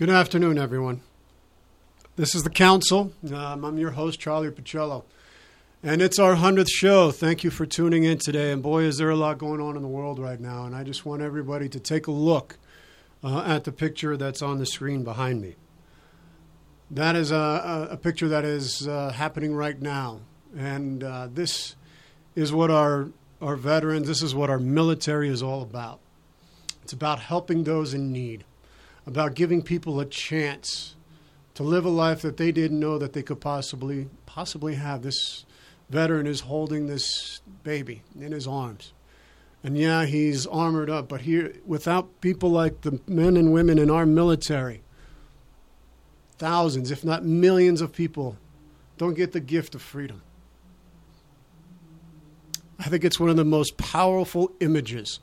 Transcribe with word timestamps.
Good 0.00 0.08
afternoon, 0.08 0.56
everyone. 0.56 1.02
This 2.16 2.34
is 2.34 2.42
the 2.42 2.48
Council. 2.48 3.12
Um, 3.34 3.66
I'm 3.66 3.76
your 3.76 3.90
host, 3.90 4.18
Charlie 4.18 4.48
Pacello. 4.48 5.04
And 5.82 6.00
it's 6.00 6.18
our 6.18 6.36
100th 6.36 6.70
show. 6.70 7.10
Thank 7.10 7.44
you 7.44 7.50
for 7.50 7.66
tuning 7.66 8.04
in 8.04 8.16
today. 8.16 8.50
And 8.50 8.62
boy, 8.62 8.84
is 8.84 8.96
there 8.96 9.10
a 9.10 9.14
lot 9.14 9.36
going 9.36 9.60
on 9.60 9.76
in 9.76 9.82
the 9.82 9.88
world 9.88 10.18
right 10.18 10.40
now. 10.40 10.64
And 10.64 10.74
I 10.74 10.84
just 10.84 11.04
want 11.04 11.20
everybody 11.20 11.68
to 11.68 11.78
take 11.78 12.06
a 12.06 12.12
look 12.12 12.56
uh, 13.22 13.42
at 13.42 13.64
the 13.64 13.72
picture 13.72 14.16
that's 14.16 14.40
on 14.40 14.56
the 14.56 14.64
screen 14.64 15.04
behind 15.04 15.42
me. 15.42 15.56
That 16.90 17.14
is 17.14 17.30
a, 17.30 17.88
a, 17.90 17.98
picture 17.98 18.28
that 18.28 18.46
is 18.46 18.88
uh, 18.88 19.10
happening 19.10 19.54
right 19.54 19.78
now. 19.78 20.20
And 20.56 21.04
uh, 21.04 21.28
this 21.30 21.76
is 22.34 22.54
what 22.54 22.70
our, 22.70 23.10
our 23.42 23.54
veterans, 23.54 24.08
this 24.08 24.22
is 24.22 24.34
what 24.34 24.48
our 24.48 24.58
military 24.58 25.28
is 25.28 25.42
all 25.42 25.60
about. 25.60 26.00
It's 26.84 26.94
about 26.94 27.20
helping 27.20 27.64
those 27.64 27.92
in 27.92 28.10
need, 28.10 28.46
about 29.06 29.34
giving 29.34 29.62
people 29.62 30.00
a 30.00 30.06
chance 30.06 30.94
to 31.54 31.62
live 31.62 31.84
a 31.84 31.90
life 31.90 32.22
that 32.22 32.36
they 32.36 32.52
didn't 32.52 32.78
know 32.78 32.98
that 32.98 33.12
they 33.12 33.22
could 33.22 33.40
possibly 33.40 34.08
possibly 34.26 34.74
have. 34.74 35.02
This 35.02 35.44
veteran 35.88 36.26
is 36.26 36.40
holding 36.40 36.86
this 36.86 37.40
baby 37.62 38.02
in 38.18 38.32
his 38.32 38.46
arms. 38.46 38.92
And 39.62 39.76
yeah, 39.76 40.06
he's 40.06 40.46
armored 40.46 40.88
up, 40.88 41.08
but 41.08 41.20
here 41.22 41.52
without 41.66 42.20
people 42.20 42.50
like 42.50 42.80
the 42.80 43.00
men 43.06 43.36
and 43.36 43.52
women 43.52 43.78
in 43.78 43.90
our 43.90 44.06
military, 44.06 44.82
thousands, 46.38 46.90
if 46.90 47.04
not 47.04 47.24
millions 47.24 47.82
of 47.82 47.92
people 47.92 48.38
don't 48.96 49.14
get 49.14 49.32
the 49.32 49.40
gift 49.40 49.74
of 49.74 49.82
freedom. 49.82 50.22
I 52.78 52.84
think 52.84 53.04
it's 53.04 53.20
one 53.20 53.28
of 53.28 53.36
the 53.36 53.44
most 53.44 53.76
powerful 53.76 54.50
images 54.60 55.20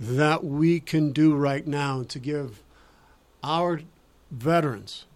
that 0.00 0.42
we 0.42 0.80
can 0.80 1.12
do 1.12 1.36
right 1.36 1.64
now 1.64 2.02
to 2.04 2.18
give 2.18 2.62
our 3.42 3.80
veterans 4.30 5.06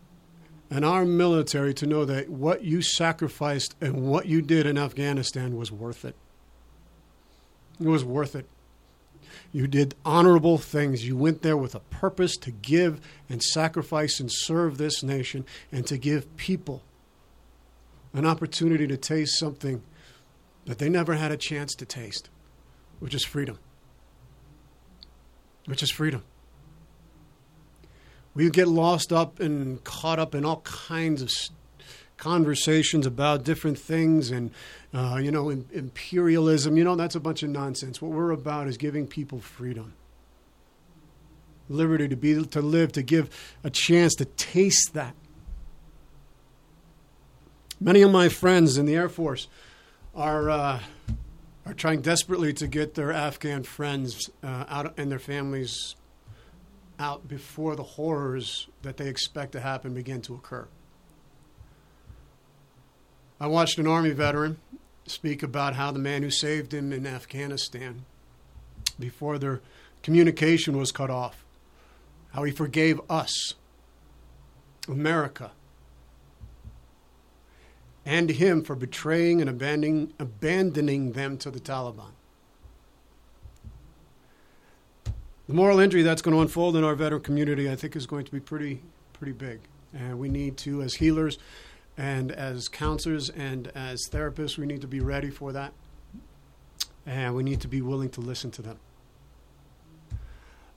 and 0.71 0.85
our 0.85 1.05
military 1.05 1.75
to 1.75 1.87
know 1.87 2.05
that 2.05 2.29
what 2.29 2.63
you 2.63 2.81
sacrificed 2.81 3.75
and 3.81 4.09
what 4.09 4.27
you 4.27 4.41
did 4.41 4.67
in 4.67 4.79
Afghanistan 4.79 5.57
was 5.57 5.73
worth 5.73 6.05
it. 6.05 6.15
It 7.81 7.87
was 7.87 8.05
worth 8.05 8.37
it. 8.37 8.47
You 9.53 9.67
did 9.67 9.97
honorable 10.05 10.59
things. 10.59 11.07
You 11.07 11.17
went 11.17 11.43
there 11.43 11.57
with 11.57 11.75
a 11.75 11.81
purpose 11.81 12.37
to 12.39 12.51
give 12.51 13.01
and 13.29 13.43
sacrifice 13.43 14.21
and 14.21 14.31
serve 14.31 14.79
this 14.79 15.03
nation 15.03 15.45
and 15.73 15.87
to 15.89 15.99
give 15.99 16.37
people 16.37 16.83
an 18.13 18.27
opportunity 18.27 18.87
to 18.87 18.97
taste 18.97 19.39
something 19.39 19.83
that 20.67 20.79
they 20.79 20.89
never 20.89 21.15
had 21.15 21.33
a 21.33 21.37
chance 21.37 21.75
to 21.75 21.87
taste, 21.87 22.29
which 23.01 23.15
is 23.15 23.25
freedom. 23.25 23.59
Which 25.67 25.83
is 25.83 25.91
freedom. 25.91 26.23
We 28.41 28.49
get 28.49 28.69
lost 28.69 29.13
up 29.13 29.39
and 29.39 29.85
caught 29.85 30.19
up 30.19 30.35
in 30.35 30.47
all 30.47 30.63
kinds 30.63 31.21
of 31.21 31.31
conversations 32.17 33.05
about 33.05 33.45
different 33.45 33.79
things 33.79 34.31
and, 34.31 34.51
uh, 34.95 35.21
you 35.23 35.31
know, 35.31 35.51
imperialism. 35.51 36.79
You 36.79 36.85
know, 36.85 36.97
that's 36.97 37.15
a 37.15 37.21
bunch 37.21 37.43
of 37.43 37.51
nonsense. 37.51 38.01
What 38.01 38.13
we're 38.13 38.31
about 38.31 38.67
is 38.67 38.79
giving 38.79 39.07
people 39.07 39.41
freedom, 39.41 39.93
liberty 41.69 42.09
to 42.09 42.17
be 42.17 42.43
to 42.43 42.63
live, 42.63 42.93
to 42.93 43.03
give 43.03 43.29
a 43.63 43.69
chance 43.69 44.15
to 44.15 44.25
taste 44.25 44.95
that. 44.95 45.15
Many 47.79 48.01
of 48.01 48.11
my 48.11 48.31
friends 48.31 48.79
in 48.79 48.87
the 48.87 48.95
Air 48.95 49.11
Force 49.11 49.49
are 50.15 50.49
uh, 50.49 50.81
are 51.67 51.75
trying 51.75 52.01
desperately 52.01 52.55
to 52.55 52.67
get 52.67 52.95
their 52.95 53.13
Afghan 53.13 53.65
friends 53.65 54.31
uh, 54.43 54.65
out 54.67 54.99
and 54.99 55.13
their 55.13 55.19
families 55.19 55.95
out 57.01 57.27
before 57.27 57.75
the 57.75 57.83
horrors 57.83 58.69
that 58.83 58.97
they 58.97 59.09
expect 59.09 59.53
to 59.53 59.61
happen 59.61 59.95
begin 59.95 60.21
to 60.23 60.35
occur. 60.35 60.69
I 63.41 63.47
watched 63.47 63.79
an 63.79 63.87
Army 63.87 64.11
veteran 64.11 64.59
speak 65.07 65.43
about 65.43 65.75
how 65.75 65.91
the 65.91 65.99
man 65.99 66.23
who 66.23 66.31
saved 66.31 66.73
him 66.73 66.93
in 66.93 67.07
Afghanistan, 67.07 68.05
before 68.99 69.39
their 69.39 69.61
communication 70.03 70.77
was 70.77 70.93
cut 70.93 71.11
off, 71.11 71.45
how 72.33 72.45
he 72.45 72.53
forgave 72.53 73.01
us, 73.09 73.55
America, 74.87 75.53
and 78.05 78.31
him 78.31 78.63
for 78.63 78.75
betraying 78.75 79.41
and 79.41 79.51
abandoning, 79.51 80.13
abandoning 80.19 81.13
them 81.13 81.37
to 81.39 81.51
the 81.51 81.61
Taliban. 81.61 82.13
The 85.51 85.57
moral 85.57 85.81
injury 85.81 86.03
that's 86.03 86.23
going 86.23 86.37
to 86.37 86.43
unfold 86.43 86.77
in 86.77 86.85
our 86.85 86.95
veteran 86.95 87.23
community, 87.23 87.69
I 87.69 87.75
think, 87.75 87.97
is 87.97 88.07
going 88.07 88.25
to 88.25 88.31
be 88.31 88.39
pretty, 88.39 88.83
pretty 89.13 89.33
big. 89.33 89.59
And 89.93 90.17
we 90.21 90.29
need 90.29 90.57
to, 90.59 90.81
as 90.81 90.95
healers 90.95 91.39
and 91.99 92.31
as 92.31 92.69
counselors 92.69 93.31
and 93.31 93.67
as 93.75 94.09
therapists, 94.09 94.57
we 94.57 94.65
need 94.65 94.81
to 94.83 94.87
be 94.87 95.01
ready 95.01 95.29
for 95.29 95.51
that. 95.51 95.73
And 97.05 97.35
we 97.35 97.43
need 97.43 97.61
to 97.63 97.67
be 97.67 97.83
willing 97.83 98.11
to 98.11 98.21
listen 98.21 98.53
to 98.53 98.63
them. 98.63 98.79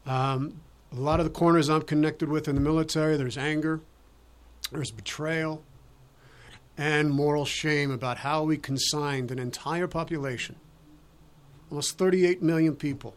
Um, 0.07 0.61
a 0.91 0.99
lot 0.99 1.19
of 1.19 1.27
the 1.27 1.31
corners 1.31 1.69
I'm 1.69 1.83
connected 1.83 2.27
with 2.27 2.47
in 2.47 2.55
the 2.55 2.61
military, 2.61 3.15
there's 3.15 3.37
anger, 3.37 3.79
there's 4.71 4.89
betrayal, 4.89 5.61
and 6.79 7.11
moral 7.11 7.45
shame 7.45 7.91
about 7.91 8.17
how 8.17 8.41
we 8.41 8.57
consigned 8.57 9.29
an 9.29 9.37
entire 9.37 9.87
population, 9.87 10.55
almost 11.69 11.99
38 11.99 12.41
million 12.41 12.75
people, 12.75 13.13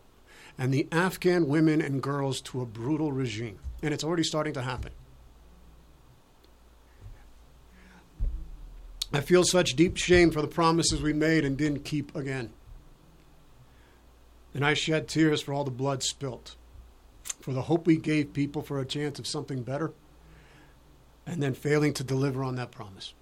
and 0.59 0.72
the 0.72 0.89
Afghan 0.91 1.49
women 1.49 1.81
and 1.81 2.03
girls 2.03 2.41
to 2.43 2.61
a 2.61 2.67
brutal 2.67 3.12
regime. 3.12 3.59
And 3.83 3.93
it's 3.93 4.05
already 4.05 4.22
starting 4.22 4.55
to 4.55 4.62
happen. 4.62 4.93
I 9.12 9.21
feel 9.21 9.44
such 9.44 9.77
deep 9.77 9.97
shame 9.97 10.31
for 10.31 10.43
the 10.43 10.49
promises 10.49 11.00
we 11.00 11.12
made 11.12 11.44
and 11.44 11.56
didn't 11.56 11.84
keep 11.84 12.15
again. 12.17 12.50
And 14.55 14.65
I 14.65 14.75
shed 14.75 15.09
tears 15.09 15.43
for 15.43 15.53
all 15.53 15.65
the 15.65 15.71
blood 15.71 16.03
spilt, 16.03 16.56
for 17.41 17.53
the 17.53 17.62
hope 17.62 17.87
we 17.87 17.99
gave 17.99 18.33
people 18.33 18.62
for 18.62 18.81
a 18.81 18.87
chance 18.87 19.19
of 19.19 19.27
something 19.27 19.62
better, 19.62 19.93
and 21.27 21.43
then 21.43 21.55
failing 21.55 21.93
to 21.94 22.05
deliver 22.05 22.43
on 22.43 22.56
that 22.56 22.71
promise. 22.71 23.12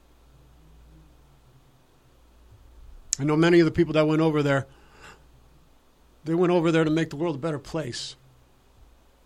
I 3.18 3.24
know 3.24 3.36
many 3.36 3.60
of 3.60 3.64
the 3.64 3.72
people 3.72 3.94
that 3.94 4.06
went 4.06 4.22
over 4.22 4.42
there 4.42 4.66
they 6.24 6.34
went 6.34 6.52
over 6.52 6.72
there 6.72 6.84
to 6.84 6.90
make 6.90 7.10
the 7.10 7.16
world 7.16 7.36
a 7.36 7.38
better 7.38 7.58
place. 7.58 8.16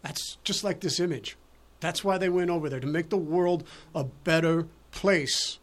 That's 0.02 0.36
just 0.44 0.64
like 0.64 0.80
this 0.80 1.00
image. 1.00 1.36
That's 1.80 2.02
why 2.02 2.18
they 2.18 2.28
went 2.28 2.50
over 2.50 2.68
there, 2.68 2.80
to 2.80 2.86
make 2.86 3.08
the 3.08 3.16
world 3.16 3.64
a 3.94 4.04
better 4.04 4.66
place. 4.90 5.58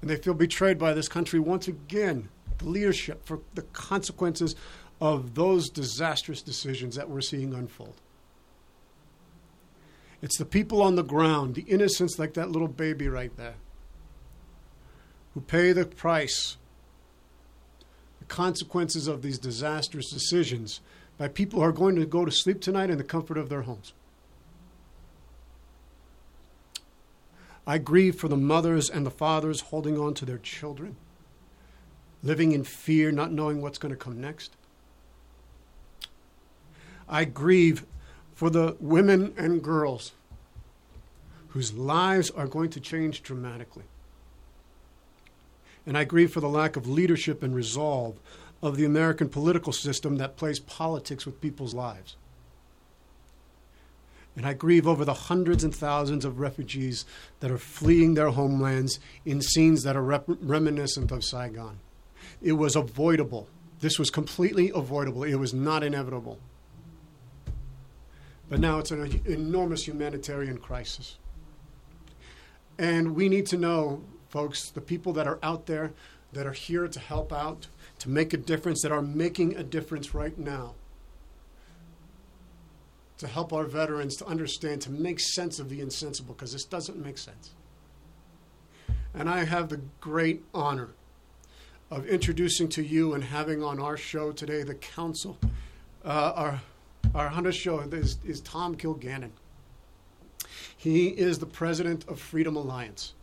And 0.00 0.08
they 0.08 0.16
feel 0.16 0.34
betrayed 0.34 0.78
by 0.78 0.94
this 0.94 1.08
country 1.08 1.38
once 1.38 1.68
again, 1.68 2.28
the 2.58 2.68
leadership, 2.68 3.26
for 3.26 3.40
the 3.54 3.62
consequences 3.62 4.56
of 5.00 5.34
those 5.34 5.68
disastrous 5.68 6.40
decisions 6.40 6.96
that 6.96 7.10
we're 7.10 7.20
seeing 7.20 7.52
unfold. 7.52 8.00
It's 10.22 10.38
the 10.38 10.46
people 10.46 10.80
on 10.80 10.94
the 10.94 11.04
ground, 11.04 11.54
the 11.54 11.62
innocents 11.62 12.18
like 12.18 12.34
that 12.34 12.50
little 12.50 12.68
baby 12.68 13.08
right 13.08 13.36
there, 13.36 13.56
who 15.34 15.42
pay 15.42 15.72
the 15.72 15.84
price 15.84 16.56
consequences 18.36 19.08
of 19.08 19.22
these 19.22 19.38
disastrous 19.38 20.10
decisions 20.10 20.80
by 21.16 21.26
people 21.26 21.58
who 21.58 21.64
are 21.64 21.72
going 21.72 21.96
to 21.96 22.04
go 22.04 22.26
to 22.26 22.30
sleep 22.30 22.60
tonight 22.60 22.90
in 22.90 22.98
the 22.98 23.04
comfort 23.04 23.38
of 23.38 23.48
their 23.48 23.62
homes. 23.62 23.94
I 27.66 27.78
grieve 27.78 28.16
for 28.16 28.28
the 28.28 28.36
mothers 28.36 28.90
and 28.90 29.06
the 29.06 29.10
fathers 29.10 29.62
holding 29.62 29.98
on 29.98 30.12
to 30.14 30.26
their 30.26 30.36
children, 30.36 30.96
living 32.22 32.52
in 32.52 32.62
fear, 32.62 33.10
not 33.10 33.32
knowing 33.32 33.62
what's 33.62 33.78
going 33.78 33.94
to 33.94 33.98
come 33.98 34.20
next. 34.20 34.54
I 37.08 37.24
grieve 37.24 37.86
for 38.34 38.50
the 38.50 38.76
women 38.80 39.32
and 39.38 39.62
girls 39.62 40.12
whose 41.48 41.72
lives 41.72 42.28
are 42.28 42.46
going 42.46 42.68
to 42.68 42.80
change 42.80 43.22
dramatically 43.22 43.84
and 45.86 45.96
I 45.96 46.04
grieve 46.04 46.32
for 46.32 46.40
the 46.40 46.48
lack 46.48 46.76
of 46.76 46.88
leadership 46.88 47.42
and 47.42 47.54
resolve 47.54 48.18
of 48.62 48.76
the 48.76 48.84
American 48.84 49.28
political 49.28 49.72
system 49.72 50.16
that 50.16 50.36
plays 50.36 50.58
politics 50.58 51.24
with 51.24 51.40
people's 51.40 51.74
lives. 51.74 52.16
And 54.34 54.44
I 54.44 54.52
grieve 54.52 54.86
over 54.86 55.04
the 55.04 55.14
hundreds 55.14 55.64
and 55.64 55.74
thousands 55.74 56.24
of 56.24 56.40
refugees 56.40 57.06
that 57.40 57.50
are 57.50 57.58
fleeing 57.58 58.14
their 58.14 58.30
homelands 58.30 59.00
in 59.24 59.40
scenes 59.40 59.82
that 59.84 59.96
are 59.96 60.02
rep- 60.02 60.24
reminiscent 60.26 61.10
of 61.10 61.24
Saigon. 61.24 61.78
It 62.42 62.52
was 62.52 62.76
avoidable. 62.76 63.48
This 63.80 63.98
was 63.98 64.10
completely 64.10 64.70
avoidable. 64.74 65.24
It 65.24 65.36
was 65.36 65.54
not 65.54 65.82
inevitable. 65.82 66.38
But 68.48 68.60
now 68.60 68.78
it's 68.78 68.90
an 68.90 69.22
enormous 69.24 69.86
humanitarian 69.88 70.58
crisis. 70.58 71.16
And 72.78 73.14
we 73.14 73.28
need 73.28 73.46
to 73.46 73.56
know 73.56 74.02
folks, 74.36 74.68
the 74.68 74.82
people 74.82 75.14
that 75.14 75.26
are 75.26 75.38
out 75.42 75.64
there 75.64 75.94
that 76.34 76.46
are 76.46 76.52
here 76.52 76.86
to 76.86 77.00
help 77.00 77.32
out, 77.32 77.68
to 77.98 78.10
make 78.10 78.34
a 78.34 78.36
difference, 78.36 78.82
that 78.82 78.92
are 78.92 79.00
making 79.00 79.56
a 79.56 79.62
difference 79.62 80.14
right 80.14 80.36
now. 80.38 80.74
to 83.16 83.26
help 83.26 83.50
our 83.50 83.64
veterans 83.64 84.14
to 84.14 84.26
understand, 84.26 84.82
to 84.82 84.90
make 84.90 85.18
sense 85.18 85.58
of 85.58 85.70
the 85.70 85.80
insensible, 85.80 86.34
because 86.34 86.52
this 86.52 86.66
doesn't 86.66 87.02
make 87.02 87.16
sense. 87.16 87.54
And 89.14 89.26
I 89.26 89.44
have 89.44 89.70
the 89.70 89.80
great 90.02 90.44
honor 90.52 90.90
of 91.90 92.06
introducing 92.06 92.68
to 92.68 92.82
you 92.82 93.14
and 93.14 93.24
having 93.24 93.62
on 93.62 93.80
our 93.80 93.96
show 93.96 94.32
today 94.32 94.64
the 94.64 94.74
council. 94.74 95.38
Uh, 96.04 96.32
our 96.36 96.60
our 97.14 97.30
100th 97.30 97.54
show 97.54 97.80
is, 97.80 98.18
is 98.26 98.42
Tom 98.42 98.76
Kilgannon. 98.76 99.30
He 100.76 101.06
is 101.06 101.38
the 101.38 101.46
president 101.46 102.06
of 102.06 102.20
Freedom 102.20 102.54
Alliance. 102.54 103.14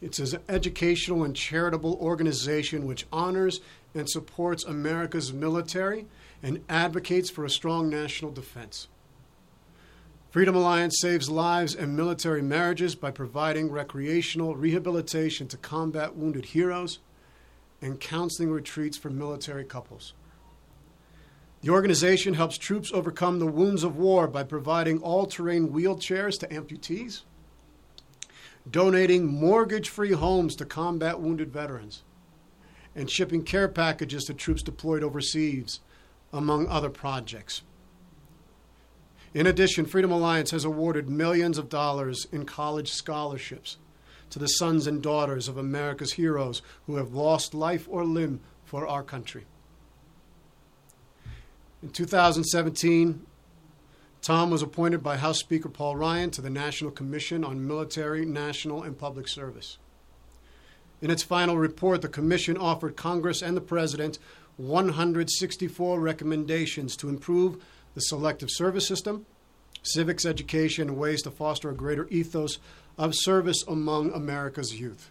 It's 0.00 0.18
an 0.18 0.40
educational 0.48 1.24
and 1.24 1.34
charitable 1.34 1.94
organization 2.00 2.86
which 2.86 3.06
honors 3.12 3.60
and 3.94 4.08
supports 4.08 4.64
America's 4.64 5.32
military 5.32 6.06
and 6.42 6.62
advocates 6.68 7.30
for 7.30 7.44
a 7.44 7.50
strong 7.50 7.88
national 7.88 8.32
defense. 8.32 8.88
Freedom 10.30 10.56
Alliance 10.56 10.98
saves 11.00 11.30
lives 11.30 11.76
and 11.76 11.96
military 11.96 12.42
marriages 12.42 12.96
by 12.96 13.12
providing 13.12 13.70
recreational 13.70 14.56
rehabilitation 14.56 15.46
to 15.46 15.56
combat 15.56 16.16
wounded 16.16 16.46
heroes 16.46 16.98
and 17.80 18.00
counseling 18.00 18.50
retreats 18.50 18.98
for 18.98 19.10
military 19.10 19.64
couples. 19.64 20.12
The 21.62 21.70
organization 21.70 22.34
helps 22.34 22.58
troops 22.58 22.90
overcome 22.92 23.38
the 23.38 23.46
wounds 23.46 23.84
of 23.84 23.96
war 23.96 24.26
by 24.26 24.42
providing 24.42 24.98
all 24.98 25.24
terrain 25.24 25.68
wheelchairs 25.68 26.38
to 26.40 26.48
amputees, 26.48 27.22
donating 28.70 29.26
mortgage 29.26 29.88
free 29.88 30.12
homes 30.12 30.56
to 30.56 30.64
combat 30.64 31.20
wounded 31.20 31.52
veterans, 31.52 32.02
and 32.94 33.10
shipping 33.10 33.42
care 33.42 33.68
packages 33.68 34.24
to 34.24 34.34
troops 34.34 34.62
deployed 34.62 35.02
overseas, 35.02 35.80
among 36.32 36.66
other 36.68 36.90
projects. 36.90 37.62
In 39.34 39.46
addition, 39.46 39.84
Freedom 39.84 40.12
Alliance 40.12 40.52
has 40.52 40.64
awarded 40.64 41.10
millions 41.10 41.58
of 41.58 41.68
dollars 41.68 42.26
in 42.30 42.44
college 42.44 42.92
scholarships 42.92 43.78
to 44.30 44.38
the 44.38 44.46
sons 44.46 44.86
and 44.86 45.02
daughters 45.02 45.48
of 45.48 45.58
America's 45.58 46.12
heroes 46.12 46.62
who 46.86 46.96
have 46.96 47.12
lost 47.12 47.52
life 47.52 47.86
or 47.90 48.04
limb 48.04 48.40
for 48.64 48.86
our 48.86 49.02
country. 49.02 49.44
In 51.82 51.90
2017, 51.90 53.26
Tom 54.24 54.48
was 54.48 54.62
appointed 54.62 55.02
by 55.02 55.18
House 55.18 55.38
Speaker 55.38 55.68
Paul 55.68 55.96
Ryan 55.96 56.30
to 56.30 56.40
the 56.40 56.48
National 56.48 56.90
Commission 56.90 57.44
on 57.44 57.66
Military, 57.66 58.24
National, 58.24 58.82
and 58.82 58.98
Public 58.98 59.28
Service. 59.28 59.76
In 61.02 61.10
its 61.10 61.22
final 61.22 61.58
report, 61.58 62.00
the 62.00 62.08
Commission 62.08 62.56
offered 62.56 62.96
Congress 62.96 63.42
and 63.42 63.54
the 63.54 63.60
President 63.60 64.18
164 64.56 66.00
recommendations 66.00 66.96
to 66.96 67.10
improve 67.10 67.62
the 67.94 68.00
selective 68.00 68.48
service 68.50 68.88
system, 68.88 69.26
civics 69.82 70.24
education, 70.24 70.88
and 70.88 70.96
ways 70.96 71.20
to 71.20 71.30
foster 71.30 71.68
a 71.68 71.74
greater 71.74 72.08
ethos 72.08 72.56
of 72.96 73.14
service 73.14 73.62
among 73.68 74.10
America's 74.10 74.80
youth. 74.80 75.10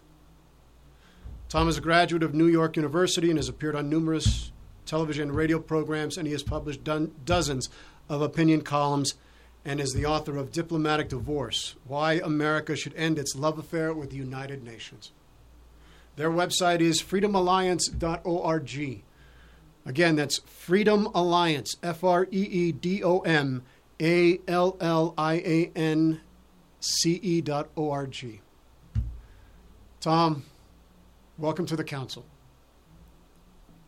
Tom 1.48 1.68
is 1.68 1.78
a 1.78 1.80
graduate 1.80 2.24
of 2.24 2.34
New 2.34 2.48
York 2.48 2.74
University 2.74 3.30
and 3.30 3.38
has 3.38 3.48
appeared 3.48 3.76
on 3.76 3.88
numerous 3.88 4.50
television 4.86 5.28
and 5.28 5.36
radio 5.36 5.60
programs, 5.60 6.16
and 6.16 6.26
he 6.26 6.32
has 6.32 6.42
published 6.42 6.82
dozens 7.24 7.68
of 8.08 8.22
opinion 8.22 8.62
columns 8.62 9.14
and 9.64 9.80
is 9.80 9.92
the 9.92 10.04
author 10.04 10.36
of 10.36 10.52
Diplomatic 10.52 11.08
Divorce 11.08 11.74
Why 11.86 12.20
America 12.22 12.76
Should 12.76 12.94
End 12.96 13.18
Its 13.18 13.34
Love 13.34 13.58
Affair 13.58 13.94
with 13.94 14.10
the 14.10 14.16
United 14.16 14.62
Nations. 14.62 15.12
Their 16.16 16.30
website 16.30 16.80
is 16.80 17.02
freedomalliance.org. 17.02 19.02
Again, 19.86 20.16
that's 20.16 20.38
Freedom 20.46 21.08
Alliance, 21.14 21.76
F 21.82 22.04
R 22.04 22.26
E 22.30 22.42
E 22.42 22.72
D 22.72 23.02
O 23.02 23.20
M 23.20 23.62
A 24.00 24.38
L 24.46 24.76
L 24.80 25.14
I 25.18 25.34
A 25.34 25.70
N 25.74 26.20
C 26.80 27.18
E 27.22 27.40
dot 27.40 27.68
O 27.76 27.90
R 27.90 28.06
G. 28.06 28.40
Tom, 30.00 30.44
welcome 31.38 31.66
to 31.66 31.76
the 31.76 31.84
council. 31.84 32.24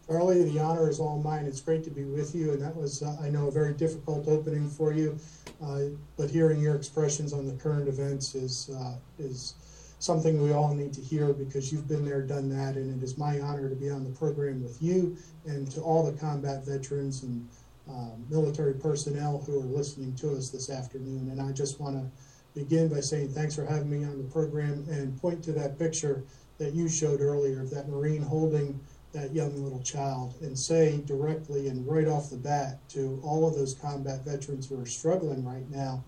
Charlie, 0.09 0.45
the 0.45 0.61
honor 0.61 0.89
is 0.89 1.01
all 1.01 1.19
mine. 1.19 1.47
It's 1.47 1.61
great 1.61 1.83
to 1.85 1.91
be 1.91 2.05
with 2.05 2.35
you, 2.35 2.53
and 2.53 2.63
that 2.63 2.77
was, 2.77 3.03
uh, 3.03 3.17
I 3.21 3.29
know, 3.29 3.49
a 3.49 3.51
very 3.51 3.75
difficult 3.75 4.29
opening 4.29 4.71
for 4.71 4.93
you. 4.93 5.19
Uh, 5.61 5.97
but 6.17 6.31
hearing 6.31 6.61
your 6.61 6.77
expressions 6.77 7.33
on 7.33 7.47
the 7.47 7.55
current 7.55 7.89
events 7.89 8.35
is 8.35 8.71
uh, 8.79 8.95
is 9.19 9.55
something 9.99 10.43
we 10.43 10.53
all 10.53 10.75
need 10.75 10.93
to 10.93 11.01
hear 11.01 11.33
because 11.33 11.73
you've 11.73 11.89
been 11.89 12.05
there, 12.05 12.23
done 12.23 12.49
that, 12.51 12.77
and 12.77 13.03
it 13.03 13.05
is 13.05 13.19
my 13.19 13.41
honor 13.41 13.69
to 13.69 13.75
be 13.75 13.91
on 13.91 14.05
the 14.05 14.11
program 14.11 14.63
with 14.63 14.81
you 14.81 15.17
and 15.47 15.71
to 15.73 15.81
all 15.81 16.05
the 16.05 16.17
combat 16.19 16.65
veterans 16.65 17.23
and 17.23 17.49
uh, 17.91 18.11
military 18.29 18.75
personnel 18.75 19.43
who 19.47 19.61
are 19.61 19.65
listening 19.65 20.15
to 20.17 20.37
us 20.37 20.51
this 20.51 20.71
afternoon. 20.71 21.31
And 21.31 21.41
I 21.41 21.51
just 21.53 21.81
want 21.81 21.97
to 21.97 22.11
begin 22.55 22.89
by 22.89 23.01
saying 23.01 23.31
thanks 23.31 23.55
for 23.55 23.65
having 23.65 23.91
me 23.91 24.05
on 24.05 24.19
the 24.19 24.31
program 24.31 24.87
and 24.91 25.21
point 25.21 25.43
to 25.45 25.53
that 25.53 25.79
picture 25.79 26.23
that 26.59 26.75
you 26.75 26.89
showed 26.89 27.21
earlier 27.21 27.61
of 27.63 27.71
that 27.71 27.89
Marine 27.89 28.23
holding 28.23 28.79
that 29.17 29.35
young 29.35 29.65
little 29.65 29.81
child 29.81 30.35
and 30.43 30.59
say 30.59 30.99
directly 31.07 31.69
and 31.69 31.89
right 31.89 32.07
off 32.07 32.29
the 32.29 32.37
bat 32.37 32.79
to 32.91 33.19
all 33.25 33.49
of 33.49 33.55
those 33.55 33.73
combat 33.73 34.23
veterans 34.27 34.69
who 34.69 34.79
are 34.79 34.85
struggling 34.85 35.43
right 35.43 35.69
now 35.71 36.05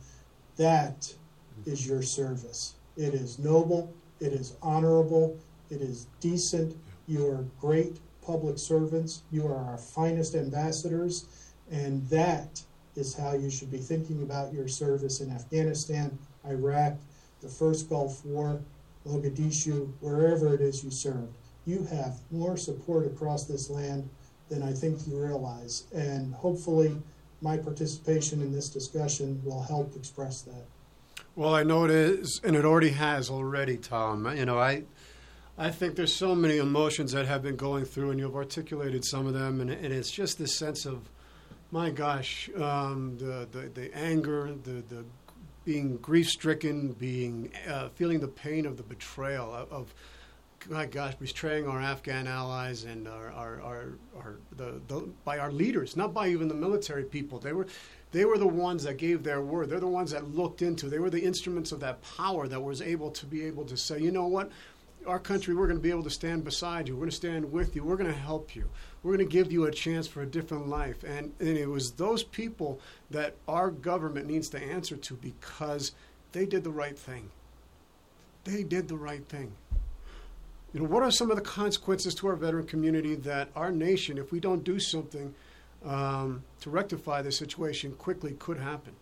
that 0.59 1.15
is 1.65 1.87
your 1.87 2.03
service. 2.03 2.75
It 2.97 3.15
is 3.15 3.39
noble, 3.39 3.95
it 4.21 4.33
is 4.33 4.57
honorable, 4.61 5.39
it 5.71 5.81
is 5.81 6.07
decent. 6.21 6.77
You 7.07 7.27
are 7.29 7.47
great 7.59 7.99
public 8.21 8.59
servants, 8.59 9.23
you 9.31 9.47
are 9.47 9.57
our 9.57 9.79
finest 9.79 10.35
ambassadors, 10.35 11.27
and 11.71 12.07
that 12.11 12.63
is 12.95 13.15
how 13.15 13.33
you 13.33 13.51
should 13.51 13.71
be 13.71 13.79
thinking 13.79 14.23
about 14.23 14.53
your 14.53 14.69
service 14.69 15.21
in 15.21 15.31
Afghanistan, 15.31 16.19
Iraq, 16.47 16.95
the 17.41 17.49
first 17.49 17.89
Gulf 17.89 18.23
War, 18.27 18.61
Mogadishu, 19.07 19.93
wherever 20.01 20.53
it 20.53 20.61
is 20.61 20.85
you 20.85 20.91
served 20.91 21.35
you 21.69 21.85
have 21.85 22.19
more 22.31 22.57
support 22.57 23.07
across 23.07 23.45
this 23.45 23.69
land 23.69 24.09
than 24.49 24.63
I 24.63 24.73
think 24.73 25.07
you 25.07 25.23
realize. 25.23 25.85
And 25.95 26.35
hopefully, 26.35 26.97
my 27.43 27.59
participation 27.59 28.41
in 28.41 28.53
this 28.53 28.71
discussion 28.71 29.41
will 29.45 29.63
help 29.63 29.95
express 29.95 30.41
that. 30.43 30.65
Well, 31.37 31.55
I 31.55 31.63
know 31.63 31.85
it 31.85 31.91
is, 31.91 32.41
and 32.43 32.57
it 32.57 32.65
already 32.65 32.91
has 32.91 33.29
already, 33.29 33.77
Tom. 33.77 34.35
You 34.37 34.47
know, 34.47 34.59
I. 34.59 34.85
I 35.61 35.73
think 35.73 35.97
there's 35.97 36.15
so 36.15 36.37
many 36.37 36.59
emotions 36.59 37.11
that 37.11 37.27
have 37.27 37.43
been 37.43 37.57
going 37.57 37.85
through, 37.85 38.13
and 38.13 38.21
you've 38.21 38.37
articulated 38.37 39.05
some 39.05 39.27
of 39.27 39.35
them, 39.35 39.61
and, 39.61 39.69
and 39.69 39.93
it's 39.93 40.09
just 40.09 40.39
this 40.39 40.57
sense 40.57 40.87
of, 40.87 41.11
my 41.73 41.91
gosh, 41.91 42.49
um, 42.55 43.19
the, 43.19 43.49
the, 43.51 43.69
the 43.75 43.93
anger, 43.93 44.55
the 44.63 44.85
the 44.89 45.05
being 45.65 45.97
grief 45.97 46.29
stricken, 46.29 46.93
being 46.93 47.51
uh, 47.69 47.89
feeling 47.97 48.21
the 48.21 48.29
pain 48.29 48.67
of 48.67 48.77
the 48.77 48.85
betrayal 48.85 49.53
of, 49.53 49.71
of 49.73 49.95
my 50.69 50.87
gosh, 50.87 51.15
betraying 51.15 51.67
our 51.67 51.81
Afghan 51.81 52.27
allies 52.27 52.85
and 52.85 53.09
our, 53.09 53.31
our, 53.33 53.61
our, 53.63 53.99
our 54.17 54.37
the, 54.57 54.81
the, 54.87 55.09
by 55.25 55.39
our 55.39 55.51
leaders, 55.51 55.97
not 55.97 56.13
by 56.13 56.29
even 56.29 56.49
the 56.49 56.55
military 56.55 57.05
people. 57.05 57.39
They 57.39 57.53
were, 57.53 57.67
they 58.13 58.25
were 58.25 58.39
the 58.39 58.47
ones 58.47 58.83
that 58.85 58.95
gave 58.95 59.23
their 59.23 59.41
word. 59.41 59.71
They're 59.71 59.81
the 59.81 59.87
ones 59.87 60.11
that 60.11 60.35
looked 60.35 60.63
into. 60.63 60.89
They 60.89 60.99
were 60.99 61.11
the 61.11 61.25
instruments 61.25 61.73
of 61.73 61.81
that 61.81 62.03
power 62.17 62.47
that 62.49 62.61
was 62.61 62.83
able 62.83 63.11
to 63.13 63.27
be 63.27 63.45
able 63.45 63.65
to 63.65 63.77
say, 63.77 63.99
you 63.99 64.11
know 64.11 64.27
what, 64.27 64.51
our 65.07 65.19
country, 65.19 65.55
we're 65.55 65.67
going 65.67 65.79
to 65.79 65.83
be 65.83 65.91
able 65.91 66.03
to 66.03 66.11
stand 66.11 66.45
beside 66.45 66.87
you. 66.87 66.95
We're 66.95 67.01
going 67.01 67.11
to 67.11 67.17
stand 67.17 67.51
with 67.51 67.75
you. 67.75 67.83
We're 67.83 67.97
going 67.97 68.13
to 68.13 68.19
help 68.19 68.55
you. 68.55 68.69
We're 69.03 69.17
going 69.17 69.27
to 69.27 69.33
give 69.33 69.51
you 69.51 69.65
a 69.65 69.71
chance 69.71 70.07
for 70.07 70.23
a 70.23 70.27
different 70.27 70.69
life. 70.69 71.03
And, 71.05 71.33
and 71.41 71.57
it 71.57 71.69
was 71.69 71.93
those 71.93 72.23
people 72.23 72.81
that 73.11 73.37
our 73.47 73.71
government 73.71 74.27
needs 74.27 74.49
to 74.51 74.63
answer 74.63 74.97
to 74.97 75.15
because 75.15 75.93
they 76.33 76.45
did 76.45 76.63
the 76.63 76.71
right 76.71 76.99
thing. 76.99 77.31
They 78.45 78.63
did 78.63 78.89
the 78.89 78.97
right 78.97 79.27
thing. 79.29 79.53
You 80.73 80.81
know, 80.81 80.87
what 80.87 81.03
are 81.03 81.11
some 81.11 81.31
of 81.31 81.37
the 81.37 81.43
consequences 81.43 82.15
to 82.17 82.29
our 82.29 82.37
veteran 82.37 82.67
community 82.67 83.15
that 83.15 83.49
our 83.57 83.73
nation, 83.73 84.19
if 84.19 84.33
we 84.33 84.39
don't 84.39 84.65
do 84.65 84.79
something 84.79 85.35
um, 85.85 86.43
to 86.61 86.71
rectify 86.71 87.23
the 87.23 87.33
situation 87.33 87.93
quickly, 87.93 88.33
could 88.39 88.59
happen? 88.59 88.95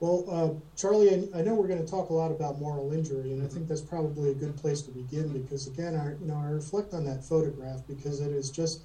Well, 0.00 0.24
uh, 0.28 0.76
Charlie, 0.76 1.30
I, 1.34 1.40
know 1.40 1.54
we're 1.54 1.68
going 1.68 1.82
to 1.82 1.90
talk 1.90 2.10
a 2.10 2.12
lot 2.12 2.30
about 2.30 2.58
moral 2.58 2.92
injury, 2.92 3.32
and 3.32 3.42
I 3.42 3.46
think 3.46 3.68
that's 3.68 3.80
probably 3.80 4.30
a 4.30 4.34
good 4.34 4.54
place 4.56 4.82
to 4.82 4.90
begin 4.90 5.28
because, 5.28 5.66
again, 5.66 5.94
I, 5.94 6.10
you 6.20 6.26
know, 6.26 6.36
I 6.36 6.50
reflect 6.50 6.92
on 6.92 7.04
that 7.04 7.24
photograph 7.24 7.80
because 7.88 8.20
it 8.20 8.32
is 8.32 8.50
just 8.50 8.82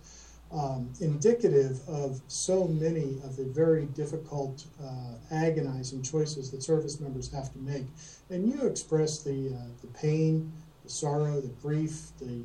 um, 0.51 0.89
indicative 1.01 1.81
of 1.87 2.21
so 2.27 2.67
many 2.67 3.17
of 3.23 3.35
the 3.35 3.43
very 3.43 3.85
difficult, 3.87 4.65
uh, 4.81 5.15
agonizing 5.31 6.01
choices 6.01 6.51
that 6.51 6.63
service 6.63 6.99
members 6.99 7.31
have 7.31 7.51
to 7.53 7.59
make. 7.59 7.85
And 8.29 8.47
you 8.47 8.65
express 8.65 9.21
the 9.21 9.55
uh, 9.55 9.67
the 9.81 9.87
pain, 9.87 10.51
the 10.89 10.95
sorrow, 10.95 11.39
the 11.39 11.53
grief, 11.61 12.09
the 12.19 12.41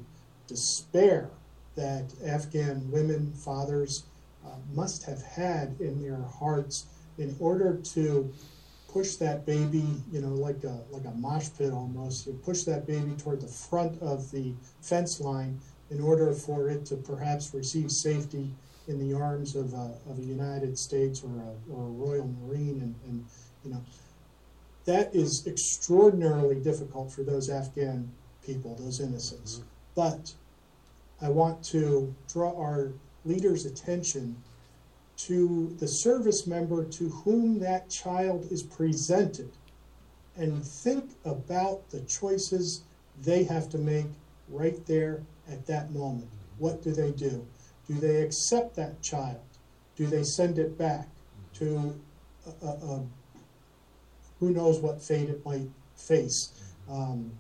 despair 0.47 1.31
that 1.77 2.13
Afghan 2.25 2.91
women, 2.91 3.33
fathers 3.33 4.05
uh, 4.47 4.51
must 4.75 5.05
have 5.05 5.23
had 5.23 5.75
in 5.81 6.03
their 6.03 6.23
hearts 6.39 6.87
in 7.17 7.35
order 7.41 7.81
to 7.95 8.31
push 8.89 9.17
that 9.17 9.47
baby, 9.47 9.85
you 10.13 10.21
know, 10.21 10.35
like 10.35 10.63
a 10.65 10.79
like 10.91 11.05
a 11.07 11.17
mosh 11.17 11.49
pit 11.57 11.73
almost, 11.73 12.25
to 12.25 12.33
push 12.33 12.63
that 12.65 12.87
baby 12.87 13.13
toward 13.17 13.41
the 13.41 13.49
front 13.49 14.01
of 14.03 14.31
the 14.31 14.53
fence 14.83 15.21
line 15.21 15.59
in 15.91 16.01
order 16.03 16.33
for 16.33 16.69
it 16.69 16.85
to 16.87 16.97
perhaps 16.97 17.53
receive 17.55 17.91
safety 17.91 18.51
in 18.89 18.99
the 18.99 19.17
arms 19.17 19.57
of 19.57 19.73
a, 19.73 19.95
of 20.09 20.19
a 20.19 20.23
United 20.23 20.79
States 20.79 21.23
or 21.25 21.31
a, 21.31 21.73
or 21.73 21.87
a 21.87 21.91
Royal 21.91 22.31
Marine, 22.43 22.81
and, 22.83 22.95
and 23.09 23.25
you 23.65 23.71
know. 23.71 23.83
That 24.85 25.15
is 25.15 25.47
extraordinarily 25.47 26.57
difficult 26.57 27.11
for 27.11 27.23
those 27.23 27.49
Afghan 27.49 28.13
people, 28.45 28.75
those 28.77 29.01
innocents. 29.01 29.57
Mm-hmm. 29.57 29.69
But 29.95 30.33
I 31.21 31.29
want 31.29 31.63
to 31.67 32.15
draw 32.29 32.59
our 32.61 32.93
leaders' 33.25 33.67
attention 33.67 34.37
to 35.17 35.75
the 35.79 35.89
service 35.89 36.47
member 36.47 36.85
to 36.85 37.09
whom 37.09 37.59
that 37.61 37.89
child 37.89 38.49
is 38.51 38.63
presented 38.63 39.51
and 40.37 40.65
think 40.65 41.11
about 41.25 41.89
the 41.91 42.01
choices 42.01 42.83
they 43.23 43.45
have 43.45 43.69
to 43.71 43.79
make 43.79 44.07
right 44.49 44.85
there 44.87 45.23
at 45.49 45.67
that 45.67 45.93
moment. 45.93 46.29
What 46.59 46.83
do 46.83 46.93
they 46.93 47.13
do? 47.13 47.47
Do 47.87 47.95
they 47.95 48.23
accept 48.23 48.75
that 48.77 49.01
child? 49.03 49.41
Do 49.97 50.07
they 50.07 50.25
send 50.25 50.59
it 50.59 50.77
back 50.77 51.09
to 51.55 51.95
a, 52.47 52.67
a, 52.67 52.71
a, 52.71 53.07
who 54.41 54.51
knows 54.51 54.81
what 54.81 55.01
fate 55.01 55.29
it 55.29 55.45
might 55.45 55.69
face 55.95 56.51
um, 56.91 57.31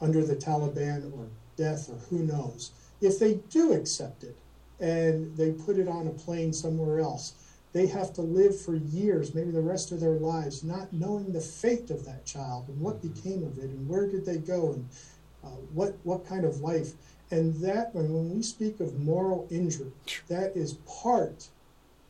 under 0.00 0.24
the 0.24 0.36
Taliban 0.36 1.12
or 1.16 1.28
death 1.56 1.88
or 1.88 1.96
who 2.10 2.24
knows? 2.24 2.72
If 3.00 3.18
they 3.18 3.34
do 3.50 3.72
accept 3.72 4.24
it 4.24 4.36
and 4.80 5.36
they 5.36 5.52
put 5.52 5.78
it 5.78 5.88
on 5.88 6.06
a 6.06 6.10
plane 6.10 6.52
somewhere 6.52 7.00
else, 7.00 7.34
they 7.72 7.86
have 7.86 8.12
to 8.14 8.22
live 8.22 8.58
for 8.58 8.76
years, 8.76 9.34
maybe 9.34 9.50
the 9.50 9.60
rest 9.60 9.92
of 9.92 10.00
their 10.00 10.18
lives, 10.18 10.64
not 10.64 10.92
knowing 10.92 11.32
the 11.32 11.40
fate 11.40 11.90
of 11.90 12.04
that 12.06 12.24
child 12.24 12.68
and 12.68 12.80
what 12.80 13.02
became 13.02 13.44
of 13.44 13.58
it 13.58 13.70
and 13.70 13.88
where 13.88 14.06
did 14.06 14.24
they 14.24 14.38
go 14.38 14.72
and 14.72 14.88
uh, 15.44 15.48
what 15.72 15.96
what 16.02 16.26
kind 16.26 16.44
of 16.44 16.60
life. 16.60 16.92
And 17.30 17.54
that, 17.60 17.94
when 17.94 18.34
we 18.34 18.42
speak 18.42 18.80
of 18.80 18.98
moral 19.00 19.46
injury, 19.50 19.92
that 20.28 20.56
is 20.56 20.74
part 21.02 21.48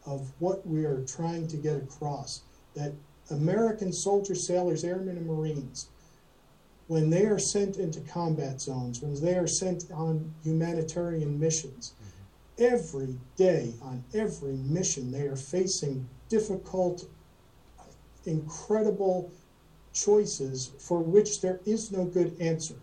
of 0.06 0.32
what 0.38 0.64
we 0.66 0.84
are 0.84 1.04
trying 1.04 1.48
to 1.48 1.56
get 1.56 1.76
across. 1.76 2.42
That 2.74 2.92
American 3.30 3.92
soldiers, 3.92 4.46
sailors, 4.46 4.84
airmen, 4.84 5.16
and 5.16 5.26
Marines, 5.26 5.88
when 6.88 7.10
they 7.10 7.24
are 7.26 7.38
sent 7.38 7.76
into 7.76 8.00
combat 8.00 8.60
zones, 8.60 9.00
when 9.00 9.14
they 9.22 9.36
are 9.36 9.46
sent 9.46 9.84
on 9.92 10.34
humanitarian 10.42 11.38
missions, 11.38 11.92
every 12.58 13.16
day 13.36 13.72
on 13.82 14.02
every 14.14 14.56
mission 14.56 15.12
they 15.12 15.26
are 15.26 15.36
facing 15.36 16.08
difficult 16.28 17.06
incredible 18.26 19.30
choices 19.92 20.72
for 20.78 21.00
which 21.00 21.40
there 21.40 21.60
is 21.66 21.92
no 21.92 22.04
good 22.04 22.36
answer 22.40 22.74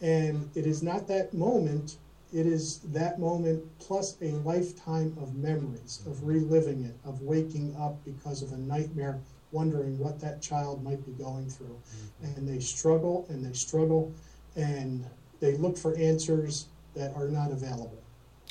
yeah. 0.00 0.08
and 0.08 0.48
it 0.54 0.66
is 0.66 0.82
not 0.82 1.06
that 1.08 1.34
moment 1.34 1.96
it 2.32 2.46
is 2.46 2.78
that 2.80 3.18
moment 3.18 3.62
plus 3.80 4.16
a 4.22 4.30
lifetime 4.44 5.14
of 5.20 5.34
memories 5.34 6.00
of 6.06 6.14
mm-hmm. 6.16 6.26
reliving 6.26 6.84
it 6.84 6.94
of 7.04 7.20
waking 7.22 7.74
up 7.76 7.96
because 8.04 8.42
of 8.42 8.52
a 8.52 8.58
nightmare 8.58 9.18
wondering 9.52 9.98
what 9.98 10.20
that 10.20 10.42
child 10.42 10.82
might 10.82 11.04
be 11.06 11.12
going 11.12 11.48
through 11.48 11.66
mm-hmm. 11.66 12.36
and 12.36 12.48
they 12.48 12.60
struggle 12.60 13.26
and 13.28 13.44
they 13.44 13.52
struggle 13.52 14.12
and 14.56 15.04
they 15.40 15.56
look 15.56 15.76
for 15.76 15.96
answers 15.96 16.66
that 16.94 17.14
are 17.16 17.28
not 17.28 17.50
available 17.50 17.98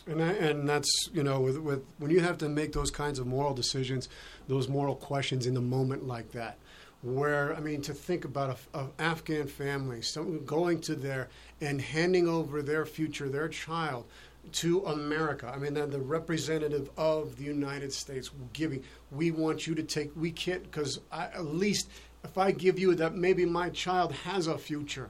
and 0.08 0.24
I, 0.24 0.32
and 0.32 0.68
that's 0.68 1.10
you 1.14 1.24
know 1.24 1.42
with, 1.42 1.58
with 1.58 1.84
when 1.98 2.12
you 2.12 2.22
have 2.22 2.38
to 2.40 2.50
make 2.50 2.72
those 2.72 2.92
kinds 2.92 3.20
of 3.20 3.28
moral 3.28 3.54
decisions, 3.54 4.10
those 4.48 4.68
moral 4.68 4.96
questions 4.96 5.46
in 5.46 5.54
the 5.54 5.62
moment 5.62 6.08
like 6.08 6.32
that, 6.32 6.58
where 7.02 7.56
I 7.56 7.60
mean 7.60 7.82
to 7.84 7.94
think 7.94 8.26
about 8.26 8.58
a, 8.74 8.80
a 8.80 8.88
Afghan 9.00 9.48
family, 9.48 10.02
someone 10.02 10.44
going 10.46 10.82
to 10.82 10.96
there 10.96 11.30
and 11.62 11.82
handing 11.82 12.28
over 12.28 12.62
their 12.62 12.86
future, 12.86 13.30
their 13.30 13.48
child 13.48 14.06
to 14.54 14.86
America. 14.86 15.52
I 15.54 15.58
mean, 15.58 15.74
they're 15.74 15.88
the 15.88 16.00
representative 16.00 16.90
of 16.98 17.38
the 17.38 17.44
United 17.44 17.92
States 17.92 18.32
giving. 18.54 18.84
We 19.12 19.32
want 19.32 19.68
you 19.68 19.76
to 19.76 19.84
take. 19.84 20.12
We 20.16 20.32
can't 20.32 20.64
because 20.64 21.00
at 21.12 21.46
least 21.46 21.90
if 22.24 22.38
I 22.38 22.52
give 22.52 22.80
you 22.80 22.96
that, 22.96 23.16
maybe 23.16 23.46
my 23.46 23.70
child 23.70 24.12
has 24.12 24.48
a 24.48 24.58
future 24.58 25.10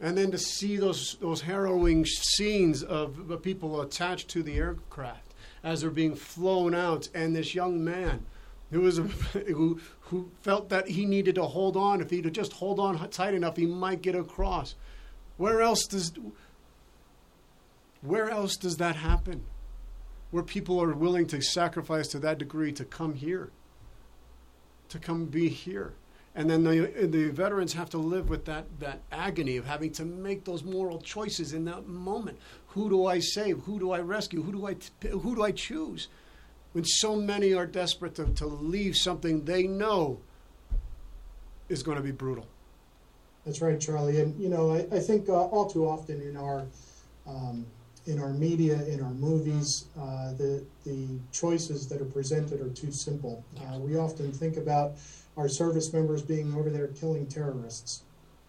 and 0.00 0.16
then 0.16 0.30
to 0.30 0.38
see 0.38 0.76
those 0.76 1.16
those 1.20 1.42
harrowing 1.42 2.04
scenes 2.04 2.82
of, 2.82 3.30
of 3.30 3.42
people 3.42 3.80
attached 3.80 4.28
to 4.28 4.42
the 4.42 4.56
aircraft 4.56 5.34
as 5.64 5.80
they're 5.80 5.90
being 5.90 6.14
flown 6.14 6.74
out, 6.74 7.08
and 7.14 7.34
this 7.34 7.54
young 7.54 7.84
man 7.84 8.24
who 8.70 8.80
was 8.82 8.98
a, 8.98 9.02
who 9.48 9.80
who 10.08 10.30
felt 10.42 10.68
that 10.68 10.88
he 10.88 11.06
needed 11.06 11.34
to 11.36 11.44
hold 11.44 11.76
on. 11.76 12.00
If 12.00 12.10
he'd 12.10 12.32
just 12.32 12.52
hold 12.52 12.78
on 12.78 13.08
tight 13.10 13.34
enough, 13.34 13.56
he 13.56 13.66
might 13.66 14.02
get 14.02 14.14
across. 14.14 14.74
Where 15.36 15.60
else 15.60 15.86
does 15.86 16.12
where 18.00 18.30
else 18.30 18.56
does 18.56 18.76
that 18.76 18.96
happen? 18.96 19.44
Where 20.30 20.42
people 20.42 20.80
are 20.82 20.94
willing 20.94 21.26
to 21.28 21.40
sacrifice 21.40 22.08
to 22.08 22.18
that 22.20 22.38
degree 22.38 22.72
to 22.72 22.84
come 22.84 23.14
here, 23.14 23.50
to 24.88 24.98
come 24.98 25.26
be 25.26 25.48
here 25.48 25.94
and 26.38 26.48
then 26.48 26.62
the, 26.62 27.08
the 27.08 27.30
veterans 27.30 27.72
have 27.72 27.90
to 27.90 27.98
live 27.98 28.28
with 28.28 28.44
that, 28.44 28.66
that 28.78 29.00
agony 29.10 29.56
of 29.56 29.66
having 29.66 29.90
to 29.94 30.04
make 30.04 30.44
those 30.44 30.62
moral 30.62 31.00
choices 31.00 31.52
in 31.52 31.64
that 31.64 31.88
moment. 31.88 32.38
Who 32.68 32.88
do 32.88 33.06
I 33.06 33.18
save? 33.18 33.58
Who 33.62 33.80
do 33.80 33.90
I 33.90 33.98
rescue? 33.98 34.42
Who 34.42 34.52
do 34.52 34.68
I, 34.68 34.76
who 35.08 35.34
do 35.34 35.42
I 35.42 35.50
choose? 35.50 36.06
When 36.72 36.84
so 36.84 37.16
many 37.16 37.54
are 37.54 37.66
desperate 37.66 38.14
to, 38.16 38.26
to 38.26 38.46
leave 38.46 38.96
something 38.96 39.44
they 39.44 39.66
know 39.66 40.20
is 41.68 41.82
going 41.82 41.96
to 41.96 42.02
be 42.02 42.12
brutal. 42.12 42.46
That's 43.44 43.62
right, 43.62 43.80
Charlie. 43.80 44.20
And, 44.20 44.38
you 44.40 44.48
know, 44.48 44.72
I, 44.72 44.96
I 44.96 45.00
think 45.00 45.28
uh, 45.28 45.32
all 45.32 45.68
too 45.68 45.88
often 45.88 46.20
in 46.20 46.36
our 46.36 46.66
um, 47.26 47.66
in 48.06 48.18
our 48.18 48.32
media, 48.32 48.82
in 48.86 49.02
our 49.02 49.12
movies, 49.12 49.84
uh, 50.00 50.32
the 50.32 50.64
the 50.84 51.18
choices 51.30 51.86
that 51.88 52.00
are 52.00 52.06
presented 52.06 52.60
are 52.60 52.70
too 52.70 52.90
simple. 52.90 53.44
Uh, 53.60 53.78
we 53.78 53.96
often 53.96 54.32
think 54.32 54.56
about 54.56 54.92
our 55.36 55.48
service 55.48 55.92
members 55.92 56.22
being 56.22 56.54
over 56.54 56.70
there 56.70 56.88
killing 56.88 57.26
terrorists. 57.26 58.02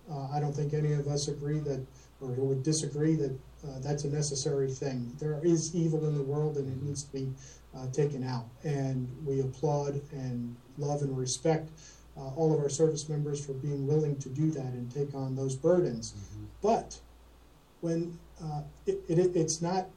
Uh, 0.10 0.28
I 0.34 0.40
don't 0.40 0.56
think 0.56 0.74
any 0.74 0.94
of 0.94 1.08
us 1.08 1.28
agree 1.28 1.60
that, 1.60 1.86
or 2.22 2.30
would 2.30 2.64
disagree 2.64 3.16
that 3.16 3.32
uh, 3.32 3.80
that's 3.80 4.06
a 4.06 4.10
necessary 4.10 4.72
thing. 4.72 5.12
There 5.20 5.40
is 5.44 5.76
evil 5.76 6.08
in 6.08 6.16
the 6.16 6.24
world 6.24 6.58
and 6.58 6.68
it 6.72 6.82
needs 6.82 7.04
to 7.04 7.14
be 7.14 7.30
uh, 7.78 7.88
taken 7.92 8.24
out. 8.24 8.46
And 8.64 9.08
we 9.26 9.42
applaud 9.42 10.02
and 10.12 10.56
love 10.78 11.02
and 11.02 11.18
respect 11.18 11.70
uh, 12.18 12.30
all 12.36 12.54
of 12.54 12.60
our 12.60 12.70
service 12.70 13.08
members 13.10 13.46
for 13.46 13.54
being 13.54 13.88
willing 13.88 14.18
to 14.18 14.30
do 14.30 14.52
that 14.52 14.74
and 14.74 14.92
take 14.94 15.14
on 15.16 15.36
those 15.36 15.56
burdens. 15.56 16.14
Mm-hmm. 16.14 16.46
But 16.62 17.00
when 17.82 18.18
uh, 18.44 18.62
it, 18.86 19.00
it, 19.08 19.36
it's 19.36 19.62
not 19.62 19.88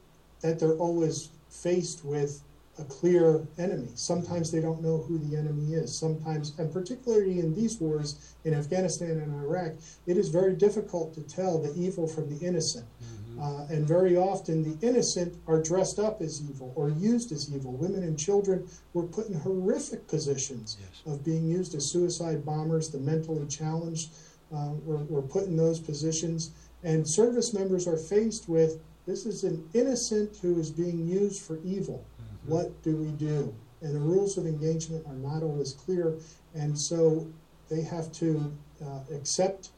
that 0.41 0.59
they're 0.59 0.77
always 0.77 1.29
faced 1.49 2.03
with 2.05 2.41
a 2.79 2.83
clear 2.85 3.45
enemy. 3.59 3.89
Sometimes 3.93 4.51
they 4.51 4.59
don't 4.59 4.81
know 4.81 4.97
who 4.97 5.19
the 5.19 5.37
enemy 5.37 5.73
is. 5.73 5.95
Sometimes, 5.95 6.57
and 6.57 6.73
particularly 6.73 7.39
in 7.39 7.53
these 7.53 7.79
wars 7.79 8.33
in 8.45 8.53
Afghanistan 8.53 9.11
and 9.11 9.33
Iraq, 9.35 9.73
it 10.07 10.17
is 10.17 10.29
very 10.29 10.53
difficult 10.53 11.13
to 11.13 11.21
tell 11.21 11.59
the 11.59 11.71
evil 11.75 12.07
from 12.07 12.35
the 12.35 12.45
innocent. 12.45 12.85
Mm-hmm. 12.85 13.12
Uh, 13.41 13.65
and 13.69 13.87
very 13.87 14.15
often 14.15 14.63
the 14.63 14.87
innocent 14.87 15.35
are 15.47 15.61
dressed 15.61 15.99
up 15.99 16.21
as 16.21 16.41
evil 16.49 16.71
or 16.75 16.89
used 16.89 17.31
as 17.31 17.53
evil. 17.53 17.71
Women 17.73 18.03
and 18.03 18.17
children 18.17 18.67
were 18.93 19.03
put 19.07 19.27
in 19.27 19.33
horrific 19.33 20.07
positions 20.07 20.77
yes. 20.79 21.01
of 21.05 21.23
being 21.23 21.47
used 21.47 21.75
as 21.75 21.85
suicide 21.85 22.45
bombers. 22.45 22.89
The 22.89 22.99
mentally 22.99 23.45
challenged 23.47 24.11
uh, 24.53 24.71
were, 24.85 25.03
were 25.05 25.21
put 25.21 25.45
in 25.45 25.57
those 25.57 25.79
positions. 25.79 26.51
And 26.83 27.07
service 27.07 27.53
members 27.53 27.87
are 27.87 27.97
faced 27.97 28.49
with 28.49 28.79
this 29.05 29.25
is 29.25 29.43
an 29.43 29.67
innocent 29.73 30.37
who 30.41 30.59
is 30.59 30.71
being 30.71 31.05
used 31.05 31.41
for 31.41 31.59
evil. 31.63 32.05
What 32.45 32.81
do 32.83 32.95
we 32.95 33.11
do? 33.11 33.53
And 33.81 33.95
the 33.95 33.99
rules 33.99 34.37
of 34.37 34.45
engagement 34.45 35.05
are 35.07 35.15
not 35.15 35.43
always 35.43 35.73
clear, 35.73 36.15
and 36.53 36.77
so 36.77 37.27
they 37.69 37.81
have 37.81 38.11
to 38.13 38.51
uh, 38.83 38.99
accept 39.13 39.69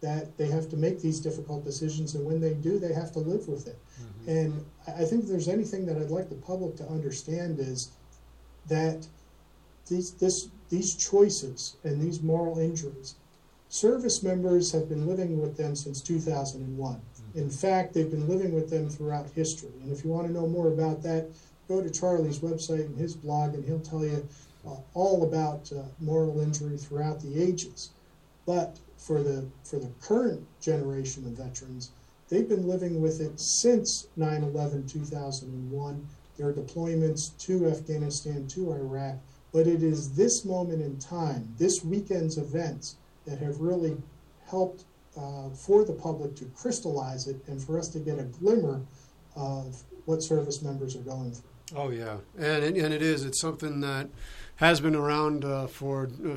that 0.00 0.36
they 0.38 0.46
have 0.46 0.68
to 0.70 0.76
make 0.76 1.00
these 1.00 1.20
difficult 1.20 1.64
decisions, 1.64 2.14
and 2.14 2.24
when 2.24 2.40
they 2.40 2.54
do, 2.54 2.78
they 2.78 2.92
have 2.92 3.12
to 3.12 3.18
live 3.18 3.46
with 3.48 3.66
it. 3.66 3.78
Mm-hmm. 4.00 4.30
And 4.30 4.64
I 4.88 5.04
think 5.04 5.24
if 5.24 5.28
there's 5.28 5.48
anything 5.48 5.84
that 5.86 5.96
I'd 5.96 6.10
like 6.10 6.28
the 6.28 6.36
public 6.36 6.76
to 6.76 6.86
understand 6.88 7.58
is 7.58 7.90
that 8.68 9.06
these 9.88 10.12
this 10.12 10.48
these 10.70 10.94
choices 10.94 11.76
and 11.84 12.00
these 12.00 12.22
moral 12.22 12.58
injuries, 12.58 13.16
service 13.68 14.22
members 14.22 14.72
have 14.72 14.88
been 14.88 15.06
living 15.06 15.40
with 15.40 15.56
them 15.56 15.74
since 15.76 16.00
2001. 16.00 16.94
Mm-hmm. 16.94 17.38
In 17.38 17.50
fact, 17.50 17.92
they've 17.92 18.10
been 18.10 18.28
living 18.28 18.54
with 18.54 18.70
them 18.70 18.88
throughout 18.88 19.28
history. 19.30 19.72
And 19.82 19.92
if 19.92 20.04
you 20.04 20.10
want 20.10 20.26
to 20.26 20.32
know 20.32 20.46
more 20.46 20.68
about 20.68 21.02
that, 21.02 21.28
go 21.68 21.82
to 21.82 21.90
Charlie's 21.90 22.38
website 22.38 22.86
and 22.86 22.96
his 22.96 23.14
blog, 23.14 23.54
and 23.54 23.64
he'll 23.64 23.80
tell 23.80 24.04
you 24.04 24.26
uh, 24.66 24.76
all 24.94 25.24
about 25.24 25.70
uh, 25.72 25.82
moral 26.00 26.40
injury 26.40 26.76
throughout 26.76 27.20
the 27.20 27.40
ages. 27.40 27.90
But 28.46 28.78
for 29.00 29.22
the 29.22 29.48
for 29.64 29.78
the 29.78 29.90
current 30.00 30.46
generation 30.60 31.24
of 31.24 31.32
veterans, 31.32 31.90
they've 32.28 32.48
been 32.48 32.68
living 32.68 33.00
with 33.00 33.20
it 33.20 33.40
since 33.40 34.06
9/11 34.16 34.86
2001. 34.88 36.06
Their 36.36 36.52
deployments 36.52 37.36
to 37.38 37.66
Afghanistan, 37.66 38.46
to 38.48 38.72
Iraq, 38.72 39.16
but 39.52 39.66
it 39.66 39.82
is 39.82 40.12
this 40.12 40.44
moment 40.44 40.80
in 40.80 40.98
time, 40.98 41.54
this 41.58 41.84
weekend's 41.84 42.38
events, 42.38 42.96
that 43.26 43.38
have 43.38 43.60
really 43.60 43.96
helped 44.46 44.84
uh, 45.16 45.50
for 45.50 45.84
the 45.84 45.92
public 45.92 46.34
to 46.36 46.44
crystallize 46.56 47.26
it 47.26 47.36
and 47.46 47.62
for 47.62 47.78
us 47.78 47.88
to 47.88 47.98
get 47.98 48.18
a 48.18 48.24
glimmer 48.24 48.80
of 49.36 49.82
what 50.06 50.22
service 50.22 50.62
members 50.62 50.96
are 50.96 51.00
going 51.00 51.32
through. 51.32 51.50
Oh 51.76 51.90
yeah, 51.90 52.18
and 52.38 52.64
and 52.64 52.92
it 52.94 53.02
is. 53.02 53.24
It's 53.24 53.40
something 53.40 53.80
that 53.80 54.08
has 54.56 54.80
been 54.80 54.96
around 54.96 55.44
uh, 55.44 55.66
for 55.66 56.10
a 56.24 56.36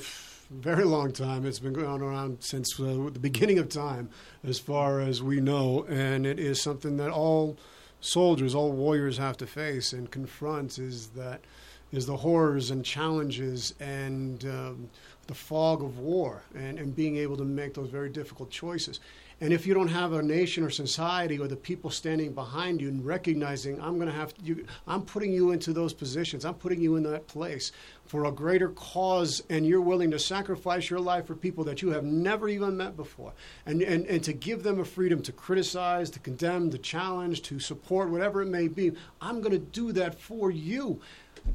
very 0.62 0.84
long 0.84 1.12
time. 1.12 1.46
It's 1.46 1.60
been 1.60 1.74
going 1.74 2.02
around 2.02 2.38
since 2.42 2.80
uh, 2.80 3.10
the 3.12 3.20
beginning 3.20 3.60
of 3.60 3.70
time, 3.70 4.10
as 4.44 4.60
far 4.60 5.00
as 5.00 5.22
we 5.22 5.40
know, 5.40 5.86
and 5.90 6.26
it 6.26 6.40
is 6.40 6.62
something 6.62 6.98
that 6.98 7.12
all 7.12 7.58
soldiers, 8.02 8.54
all 8.54 8.72
warriors 8.72 9.18
have 9.18 9.38
to 9.38 9.48
face 9.48 9.94
and 9.94 10.12
confront. 10.12 10.78
Is 10.78 11.08
that 11.10 11.42
is 11.92 12.06
the 12.06 12.18
horrors 12.18 12.72
and 12.72 12.84
challenges 12.84 13.76
and 13.80 14.44
um, 14.46 14.90
the 15.28 15.34
fog 15.34 15.84
of 15.84 16.00
war 16.00 16.44
and, 16.56 16.80
and 16.80 16.96
being 16.96 17.18
able 17.18 17.38
to 17.38 17.46
make 17.46 17.76
those 17.76 17.90
very 17.90 18.10
difficult 18.10 18.50
choices. 18.50 19.00
And 19.44 19.52
if 19.52 19.68
you 19.68 19.74
don't 19.74 19.90
have 19.90 20.14
a 20.14 20.24
nation 20.24 20.64
or 20.64 20.70
society 20.70 21.38
or 21.38 21.50
the 21.50 21.58
people 21.58 21.90
standing 21.90 22.32
behind 22.32 22.80
you 22.80 22.88
and 22.88 23.06
recognizing, 23.06 23.78
I'm 23.82 23.98
going 23.98 24.08
to 24.08 24.16
have 24.16 24.34
you, 24.42 24.66
I'm 24.88 25.02
putting 25.02 25.34
you 25.34 25.52
into 25.52 25.74
those 25.74 25.94
positions, 25.94 26.46
I'm 26.46 26.54
putting 26.54 26.80
you 26.80 26.96
in 26.96 27.04
that 27.04 27.28
place 27.28 27.74
for 28.06 28.24
a 28.24 28.32
greater 28.32 28.70
cause, 28.70 29.44
and 29.50 29.66
you're 29.66 29.82
willing 29.82 30.12
to 30.12 30.20
sacrifice 30.20 30.90
your 30.90 31.02
life 31.02 31.28
for 31.28 31.36
people 31.36 31.66
that 31.66 31.82
you 31.82 31.90
have 31.90 32.06
never 32.06 32.48
even 32.48 32.78
met 32.78 32.96
before, 32.96 33.34
and, 33.66 33.82
and, 33.82 34.06
and 34.06 34.24
to 34.24 34.32
give 34.32 34.64
them 34.64 34.80
a 34.80 34.86
freedom 34.86 35.22
to 35.22 35.34
criticize, 35.34 36.10
to 36.12 36.20
condemn, 36.20 36.70
to 36.70 36.78
challenge, 36.78 37.42
to 37.42 37.60
support, 37.60 38.10
whatever 38.10 38.44
it 38.44 38.48
may 38.48 38.70
be, 38.70 38.94
I'm 39.20 39.42
going 39.42 39.52
to 39.52 39.60
do 39.60 39.92
that 39.92 40.22
for 40.22 40.52
you. 40.52 41.02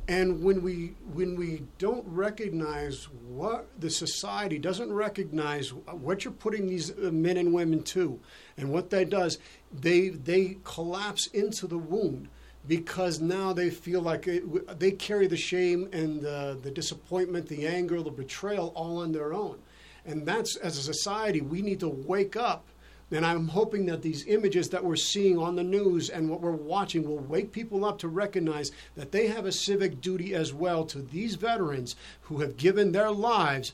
And 0.08 0.42
when 0.42 0.62
we 0.62 0.94
when 1.12 1.36
we 1.36 1.64
don't 1.78 2.04
recognize 2.06 3.08
what 3.28 3.68
the 3.78 3.90
society 3.90 4.58
doesn't 4.58 4.90
recognize 4.92 5.72
what 5.72 6.24
you're 6.24 6.32
putting 6.32 6.66
these 6.66 6.90
uh, 6.90 7.10
men 7.12 7.36
and 7.36 7.52
women 7.52 7.82
to, 7.84 8.18
and 8.56 8.70
what 8.72 8.88
that 8.90 9.10
does, 9.10 9.38
they 9.72 10.08
they 10.08 10.56
collapse 10.64 11.26
into 11.28 11.66
the 11.66 11.78
wound 11.78 12.28
because 12.66 13.20
now 13.20 13.52
they 13.52 13.70
feel 13.70 14.00
like 14.00 14.26
it, 14.26 14.78
they 14.78 14.92
carry 14.92 15.26
the 15.26 15.36
shame 15.36 15.88
and 15.92 16.20
the, 16.20 16.58
the 16.62 16.70
disappointment, 16.70 17.48
the 17.48 17.66
anger, 17.66 18.02
the 18.02 18.10
betrayal 18.10 18.72
all 18.74 18.98
on 18.98 19.12
their 19.12 19.32
own. 19.32 19.58
And 20.04 20.26
that's 20.26 20.56
as 20.56 20.78
a 20.78 20.82
society 20.82 21.40
we 21.40 21.60
need 21.60 21.80
to 21.80 21.88
wake 21.88 22.36
up 22.36 22.66
and 23.10 23.24
I'm 23.24 23.48
hoping 23.48 23.86
that 23.86 24.02
these 24.02 24.26
images 24.26 24.68
that 24.70 24.84
we're 24.84 24.96
seeing 24.96 25.38
on 25.38 25.56
the 25.56 25.64
news 25.64 26.10
and 26.10 26.28
what 26.28 26.40
we're 26.40 26.52
watching 26.52 27.08
will 27.08 27.18
wake 27.18 27.52
people 27.52 27.84
up 27.84 27.98
to 28.00 28.08
recognize 28.08 28.70
that 28.96 29.12
they 29.12 29.28
have 29.28 29.46
a 29.46 29.52
civic 29.52 30.00
duty 30.00 30.34
as 30.34 30.52
well 30.52 30.84
to 30.86 31.00
these 31.00 31.36
veterans 31.36 31.96
who 32.22 32.40
have 32.40 32.58
given 32.58 32.92
their 32.92 33.10
lives 33.10 33.72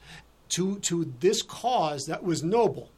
to, 0.50 0.78
to 0.80 1.12
this 1.18 1.42
cause 1.42 2.04
that 2.06 2.22
was 2.22 2.44
noble. 2.44 2.90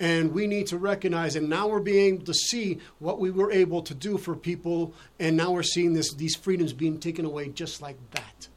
And 0.00 0.32
we 0.32 0.46
need 0.46 0.68
to 0.68 0.78
recognize, 0.78 1.34
and 1.34 1.48
now 1.48 1.66
we're 1.66 1.80
being 1.80 2.14
able 2.14 2.26
to 2.26 2.34
see 2.34 2.78
what 3.00 3.18
we 3.18 3.30
were 3.30 3.50
able 3.50 3.82
to 3.82 3.94
do 3.94 4.16
for 4.16 4.36
people, 4.36 4.94
and 5.18 5.36
now 5.36 5.50
we're 5.50 5.64
seeing 5.64 5.92
this, 5.92 6.14
these 6.14 6.36
freedoms 6.36 6.72
being 6.72 7.00
taken 7.00 7.24
away 7.24 7.48
just 7.48 7.82
like 7.82 7.96
that. 8.12 8.48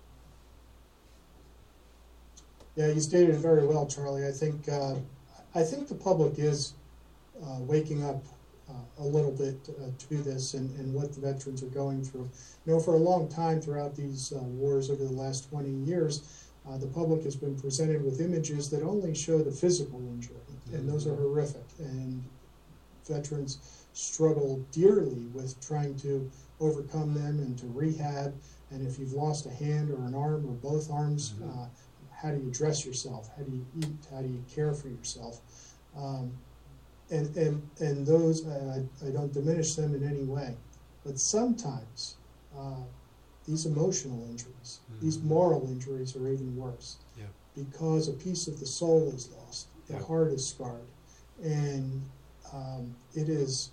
Yeah, 2.75 2.87
you 2.87 3.01
stated 3.01 3.31
it 3.31 3.39
very 3.39 3.65
well, 3.65 3.85
Charlie. 3.87 4.25
I 4.25 4.31
think 4.31 4.69
uh, 4.69 4.95
I 5.53 5.63
think 5.63 5.87
the 5.87 5.95
public 5.95 6.39
is 6.39 6.73
uh, 7.45 7.59
waking 7.59 8.03
up 8.03 8.23
uh, 8.69 9.03
a 9.03 9.03
little 9.03 9.31
bit 9.31 9.57
uh, 9.69 9.89
to 9.97 10.15
this 10.23 10.53
and, 10.53 10.69
and 10.79 10.93
what 10.93 11.13
the 11.13 11.21
veterans 11.21 11.63
are 11.63 11.67
going 11.67 12.03
through. 12.03 12.29
You 12.65 12.73
know, 12.73 12.79
for 12.79 12.93
a 12.93 12.97
long 12.97 13.27
time 13.27 13.61
throughout 13.61 13.95
these 13.95 14.31
wars 14.35 14.89
over 14.89 15.03
the 15.03 15.11
last 15.11 15.49
20 15.49 15.69
years, 15.69 16.47
the 16.79 16.87
public 16.87 17.23
has 17.23 17.35
been 17.35 17.59
presented 17.59 18.03
with 18.03 18.21
images 18.21 18.69
that 18.69 18.83
only 18.83 19.13
show 19.13 19.39
the 19.39 19.51
physical 19.51 19.99
injury, 19.99 20.37
and 20.71 20.87
those 20.87 21.05
are 21.07 21.15
horrific. 21.15 21.65
And 21.79 22.23
veterans 23.05 23.81
struggle 23.93 24.63
dearly 24.71 25.25
with 25.33 25.59
trying 25.65 25.95
to 25.97 26.29
overcome 26.59 27.13
them 27.13 27.39
and 27.39 27.57
to 27.57 27.65
rehab. 27.67 28.33
And 28.69 28.87
if 28.87 28.99
you've 28.99 29.13
lost 29.13 29.45
a 29.45 29.49
hand 29.49 29.91
or 29.91 30.05
an 30.05 30.15
arm 30.15 30.45
or 30.47 30.53
both 30.53 30.89
arms, 30.89 31.33
mm-hmm. 31.33 31.59
uh, 31.59 31.65
how 32.15 32.31
do 32.31 32.37
you 32.37 32.51
dress 32.51 32.85
yourself? 32.85 33.29
How 33.35 33.43
do 33.43 33.51
you 33.51 33.65
eat? 33.79 34.07
How 34.11 34.21
do 34.21 34.27
you 34.27 34.43
care 34.53 34.73
for 34.73 34.87
yourself? 34.87 35.41
Um, 35.97 36.31
and 37.11 37.35
and 37.35 37.61
and 37.79 38.07
those 38.07 38.47
I, 38.47 38.83
I 39.05 39.11
don't 39.11 39.33
diminish 39.33 39.75
them 39.75 39.93
in 39.93 40.07
any 40.07 40.23
way, 40.23 40.55
but 41.05 41.19
sometimes 41.19 42.15
uh, 42.57 42.83
these 43.47 43.65
emotional 43.65 44.23
injuries, 44.29 44.79
mm-hmm. 44.89 45.05
these 45.05 45.19
moral 45.19 45.67
injuries, 45.67 46.15
are 46.15 46.27
even 46.27 46.55
worse. 46.55 46.97
Yeah. 47.17 47.25
Because 47.55 48.07
a 48.07 48.13
piece 48.13 48.47
of 48.47 48.59
the 48.59 48.65
soul 48.65 49.11
is 49.13 49.29
lost, 49.37 49.67
the 49.87 49.93
yeah. 49.93 50.03
heart 50.03 50.31
is 50.31 50.47
scarred, 50.47 50.87
and 51.43 52.01
um, 52.53 52.95
it 53.13 53.29
is 53.29 53.71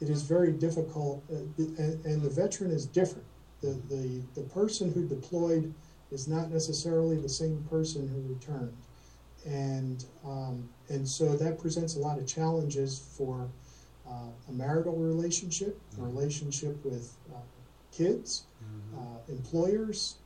it 0.00 0.08
is 0.08 0.22
very 0.22 0.52
difficult. 0.52 1.22
Uh, 1.32 1.36
and, 1.58 2.04
and, 2.04 2.22
the 2.22 2.30
veteran 2.30 2.72
is 2.72 2.86
different. 2.86 3.26
The, 3.60 3.78
the 3.88 4.22
the 4.34 4.42
person 4.48 4.92
who 4.92 5.06
deployed 5.06 5.72
is 6.10 6.26
not 6.26 6.50
necessarily 6.50 7.16
the 7.20 7.28
same 7.28 7.64
person 7.70 8.08
who 8.08 8.34
returned 8.34 8.72
and 9.46 10.04
um, 10.24 10.68
and 10.88 11.06
so 11.06 11.36
that 11.36 11.58
presents 11.58 11.96
a 11.96 11.98
lot 11.98 12.18
of 12.18 12.26
challenges 12.26 12.98
for 13.16 13.48
uh, 14.08 14.30
a 14.48 14.52
marital 14.52 14.96
relationship, 14.96 15.78
mm-hmm. 15.92 16.04
a 16.04 16.06
relationship 16.06 16.82
with 16.84 17.14
uh, 17.34 17.38
kids, 17.92 18.44
mm-hmm. 18.62 18.98
uh, 18.98 19.18
employers, 19.28 20.16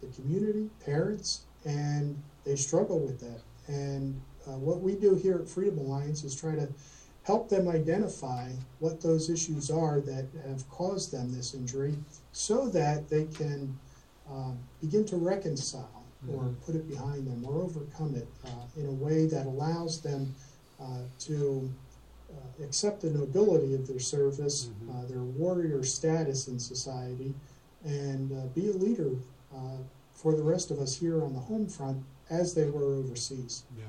the 0.00 0.08
community, 0.08 0.70
parents, 0.84 1.42
and 1.64 2.20
they 2.44 2.56
struggle 2.56 2.98
with 2.98 3.20
that. 3.20 3.40
And 3.68 4.20
uh, 4.46 4.52
what 4.52 4.80
we 4.80 4.94
do 4.94 5.14
here 5.14 5.38
at 5.38 5.48
Freedom 5.48 5.78
Alliance 5.78 6.24
is 6.24 6.34
try 6.34 6.54
to 6.54 6.68
help 7.24 7.48
them 7.48 7.68
identify 7.68 8.50
what 8.80 9.00
those 9.00 9.30
issues 9.30 9.70
are 9.70 10.00
that 10.00 10.26
have 10.48 10.68
caused 10.68 11.12
them 11.12 11.32
this 11.32 11.54
injury, 11.54 11.94
so 12.32 12.68
that 12.70 13.08
they 13.08 13.26
can 13.26 13.78
um, 14.28 14.58
begin 14.80 15.04
to 15.04 15.16
reconcile 15.16 16.01
or 16.28 16.44
mm-hmm. 16.44 16.52
put 16.64 16.74
it 16.74 16.88
behind 16.88 17.26
them 17.26 17.44
or 17.44 17.62
overcome 17.62 18.14
it 18.14 18.28
uh, 18.44 18.80
in 18.80 18.86
a 18.86 18.92
way 18.92 19.26
that 19.26 19.46
allows 19.46 20.00
them 20.00 20.34
uh, 20.80 20.98
to 21.18 21.70
uh, 22.30 22.64
accept 22.64 23.02
the 23.02 23.10
nobility 23.10 23.74
of 23.74 23.86
their 23.86 23.98
service, 23.98 24.66
mm-hmm. 24.66 24.90
Uh, 24.90 25.04
their 25.06 25.22
warrior 25.22 25.82
status 25.82 26.48
in 26.48 26.58
society, 26.58 27.34
and 27.84 28.32
uh, 28.32 28.46
be 28.54 28.68
a 28.68 28.72
leader 28.72 29.10
uh, 29.54 29.76
for 30.14 30.34
the 30.34 30.42
rest 30.42 30.70
of 30.70 30.78
us 30.78 30.96
here 30.96 31.22
on 31.22 31.32
the 31.32 31.40
home 31.40 31.66
front 31.66 32.02
as 32.30 32.54
they 32.54 32.70
were 32.70 32.94
overseas. 32.94 33.64
Yeah. 33.76 33.84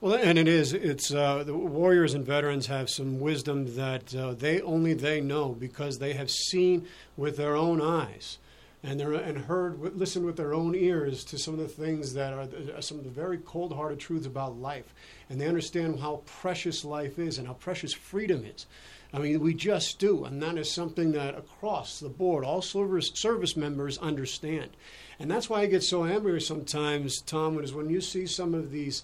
Well, 0.00 0.14
and 0.14 0.38
it 0.38 0.46
is. 0.46 0.72
It's 0.72 1.12
uh, 1.12 1.42
the 1.44 1.54
warriors 1.54 2.14
and 2.14 2.24
veterans 2.24 2.66
have 2.66 2.88
some 2.88 3.18
wisdom 3.18 3.74
that 3.74 4.14
uh, 4.14 4.34
they 4.34 4.60
only 4.60 4.94
they 4.94 5.20
know 5.20 5.48
because 5.48 5.98
they 5.98 6.12
have 6.12 6.30
seen 6.30 6.86
with 7.16 7.36
their 7.36 7.56
own 7.56 7.80
eyes 7.80 8.38
and 8.82 8.98
they're 8.98 9.12
and 9.12 9.38
heard 9.38 9.80
listened 9.96 10.24
with 10.24 10.36
their 10.36 10.54
own 10.54 10.74
ears 10.74 11.24
to 11.24 11.38
some 11.38 11.54
of 11.54 11.60
the 11.60 11.68
things 11.68 12.14
that 12.14 12.32
are 12.32 12.82
some 12.82 12.98
of 12.98 13.04
the 13.04 13.10
very 13.10 13.38
cold-hearted 13.38 13.98
truths 13.98 14.26
about 14.26 14.58
life. 14.58 14.94
And 15.28 15.40
they 15.40 15.48
understand 15.48 16.00
how 16.00 16.22
precious 16.26 16.84
life 16.84 17.18
is 17.18 17.38
and 17.38 17.46
how 17.46 17.54
precious 17.54 17.92
freedom 17.92 18.44
is. 18.44 18.66
I 19.12 19.18
mean 19.18 19.40
we 19.40 19.54
just 19.54 19.98
do 19.98 20.24
and 20.24 20.40
that 20.42 20.58
is 20.58 20.70
something 20.70 21.12
that 21.12 21.36
across 21.36 21.98
the 21.98 22.08
board 22.08 22.44
all 22.44 22.62
service 22.62 23.10
service 23.14 23.56
members 23.56 23.98
understand. 23.98 24.70
And 25.18 25.30
that's 25.30 25.50
why 25.50 25.62
i 25.62 25.66
get 25.66 25.82
so 25.82 26.04
angry 26.04 26.40
sometimes 26.40 27.20
tom 27.22 27.58
is 27.58 27.72
when 27.72 27.90
you 27.90 28.00
see 28.00 28.26
some 28.26 28.54
of 28.54 28.70
these 28.70 29.02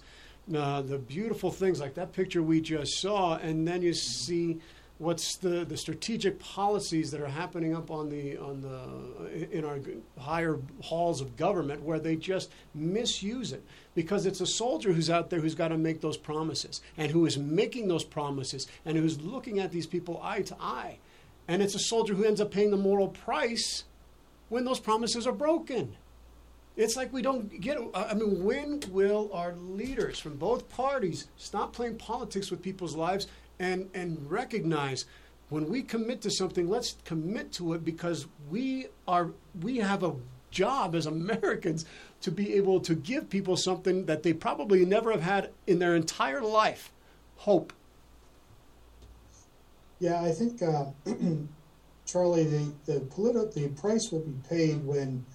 uh, 0.55 0.81
the 0.83 0.99
beautiful 0.99 1.49
things 1.49 1.79
like 1.79 1.95
that 1.95 2.13
picture 2.13 2.43
we 2.43 2.61
just 2.61 3.01
saw 3.01 3.35
and 3.37 3.67
then 3.67 3.81
you 3.81 3.95
see 3.95 4.59
what's 4.97 5.35
the, 5.37 5.65
the 5.65 5.75
strategic 5.75 6.39
policies 6.39 7.11
that 7.11 7.19
are 7.19 7.27
happening 7.27 7.75
up 7.75 7.91
on 7.91 8.09
the 8.09 8.37
on 8.37 8.61
the 8.61 9.51
in 9.51 9.65
our 9.65 9.79
higher 10.17 10.57
halls 10.81 11.19
of 11.19 11.35
government 11.35 11.81
where 11.81 11.99
they 11.99 12.15
just 12.15 12.49
misuse 12.73 13.51
it 13.51 13.63
because 13.93 14.25
it's 14.25 14.39
a 14.39 14.45
soldier 14.45 14.93
who's 14.93 15.09
out 15.09 15.29
there 15.29 15.39
who's 15.39 15.55
got 15.55 15.67
to 15.69 15.77
make 15.77 15.99
those 15.99 16.17
promises 16.17 16.81
and 16.97 17.11
who 17.11 17.25
is 17.25 17.37
making 17.37 17.87
those 17.87 18.05
promises 18.05 18.67
and 18.85 18.97
who's 18.97 19.19
looking 19.21 19.59
at 19.59 19.71
these 19.71 19.87
people 19.87 20.19
eye 20.23 20.41
to 20.41 20.55
eye. 20.59 20.97
And 21.47 21.61
it's 21.61 21.75
a 21.75 21.79
soldier 21.79 22.13
who 22.13 22.23
ends 22.23 22.41
up 22.41 22.51
paying 22.51 22.71
the 22.71 22.77
moral 22.77 23.09
price 23.09 23.83
when 24.49 24.63
those 24.63 24.79
promises 24.79 25.27
are 25.27 25.33
broken. 25.33 25.95
It's 26.77 26.97
like 26.97 27.13
we 27.13 27.21
don't 27.21 27.61
get 27.61 27.77
i 27.93 28.13
mean 28.13 28.43
when 28.43 28.81
will 28.89 29.29
our 29.33 29.53
leaders 29.53 30.19
from 30.19 30.35
both 30.35 30.69
parties 30.69 31.27
stop 31.37 31.71
playing 31.71 31.97
politics 31.97 32.51
with 32.51 32.61
people's 32.61 32.95
lives 32.95 33.27
and 33.59 33.89
and 33.93 34.29
recognize 34.29 35.05
when 35.49 35.69
we 35.69 35.83
commit 35.83 36.21
to 36.21 36.31
something, 36.31 36.67
let's 36.67 36.95
commit 37.05 37.51
to 37.53 37.73
it 37.73 37.85
because 37.85 38.27
we 38.49 38.87
are 39.07 39.31
we 39.61 39.77
have 39.77 40.03
a 40.03 40.13
job 40.51 40.95
as 40.95 41.05
Americans 41.05 41.85
to 42.21 42.31
be 42.31 42.53
able 42.55 42.79
to 42.79 42.95
give 42.95 43.29
people 43.29 43.55
something 43.55 44.05
that 44.05 44.23
they 44.23 44.33
probably 44.33 44.85
never 44.85 45.11
have 45.11 45.21
had 45.21 45.51
in 45.67 45.79
their 45.79 45.95
entire 45.95 46.41
life, 46.41 46.91
hope. 47.37 47.73
Yeah, 49.99 50.21
I 50.21 50.31
think 50.31 50.61
uh, 50.61 50.85
Charlie, 52.05 52.45
the 52.45 52.73
the 52.85 52.99
politi- 53.01 53.53
the 53.53 53.67
price 53.69 54.11
will 54.11 54.21
be 54.21 54.35
paid 54.49 54.83
when 54.83 55.25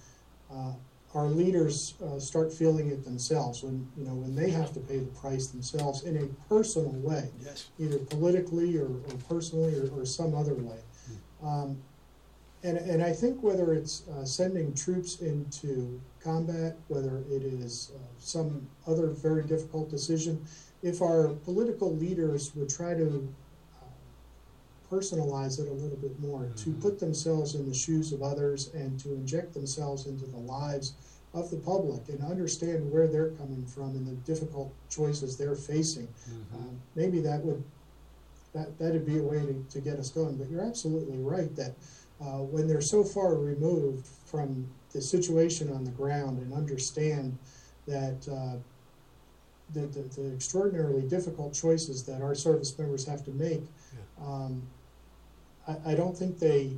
uh, 0.51 0.73
our 1.13 1.27
leaders 1.27 1.95
uh, 2.03 2.19
start 2.19 2.53
feeling 2.53 2.89
it 2.89 3.03
themselves 3.03 3.63
when 3.63 3.87
you 3.97 4.05
know 4.05 4.13
when 4.13 4.35
they 4.35 4.49
have 4.49 4.73
to 4.73 4.79
pay 4.79 4.99
the 4.99 5.11
price 5.19 5.47
themselves 5.47 6.03
in 6.03 6.17
a 6.17 6.25
personal 6.47 6.91
way, 6.91 7.29
yes. 7.43 7.69
either 7.79 7.97
politically 7.97 8.77
or, 8.77 8.87
or 8.87 9.15
personally 9.27 9.77
or, 9.77 9.89
or, 9.99 10.05
some 10.05 10.33
other 10.33 10.55
way. 10.55 10.79
Hmm. 11.41 11.47
Um, 11.47 11.77
and, 12.63 12.77
and 12.77 13.03
I 13.03 13.11
think 13.11 13.41
whether 13.41 13.73
it's 13.73 14.07
uh, 14.07 14.23
sending 14.23 14.73
troops 14.73 15.19
into 15.21 15.99
combat, 16.23 16.77
whether 16.87 17.23
it 17.29 17.41
is 17.41 17.91
uh, 17.95 17.99
some 18.19 18.67
other 18.87 19.07
very 19.07 19.43
difficult 19.43 19.89
decision, 19.89 20.45
if 20.83 21.01
our 21.01 21.29
political 21.29 21.95
leaders 21.95 22.55
would 22.55 22.69
try 22.69 22.93
to 22.93 23.27
personalize 24.91 25.59
it 25.59 25.69
a 25.69 25.73
little 25.73 25.97
bit 25.97 26.19
more, 26.19 26.49
to 26.57 26.69
Mhm. 26.69 26.81
put 26.81 26.99
themselves 26.99 27.55
in 27.55 27.65
the 27.67 27.73
shoes 27.73 28.11
of 28.11 28.21
others 28.21 28.69
and 28.73 28.99
to 28.99 29.13
inject 29.13 29.53
themselves 29.53 30.05
into 30.05 30.25
the 30.25 30.37
lives 30.37 30.93
of 31.33 31.49
the 31.49 31.57
public 31.57 32.09
and 32.09 32.21
understand 32.21 32.91
where 32.91 33.07
they're 33.07 33.31
coming 33.31 33.65
from 33.65 33.95
and 33.95 34.05
the 34.05 34.15
difficult 34.31 34.73
choices 34.89 35.37
they're 35.37 35.55
facing, 35.55 36.09
um, 36.53 36.81
maybe 36.95 37.21
that 37.21 37.43
would 37.45 37.63
that 38.53 38.77
that'd 38.77 39.05
be 39.05 39.17
a 39.17 39.23
way 39.23 39.39
to, 39.45 39.65
to 39.69 39.79
get 39.79 39.97
us 39.97 40.09
going. 40.09 40.35
But 40.35 40.49
you're 40.49 40.65
absolutely 40.65 41.17
right 41.19 41.55
that 41.55 41.73
uh, 42.19 42.39
when 42.39 42.67
they're 42.67 42.81
so 42.81 43.01
far 43.01 43.35
removed 43.35 44.05
from 44.25 44.67
the 44.91 45.01
situation 45.01 45.71
on 45.71 45.85
the 45.85 45.91
ground 45.91 46.37
and 46.39 46.51
understand 46.53 47.37
that 47.87 48.27
uh, 48.27 48.57
the, 49.71 49.87
the, 49.87 50.01
the 50.21 50.33
extraordinarily 50.33 51.03
difficult 51.07 51.53
choices 51.53 52.03
that 52.03 52.21
our 52.21 52.35
service 52.35 52.77
members 52.77 53.05
have 53.05 53.23
to 53.23 53.31
make, 53.31 53.63
um, 54.21 54.67
I, 55.67 55.91
I 55.91 55.95
don't 55.95 56.17
think 56.17 56.39
they 56.39 56.73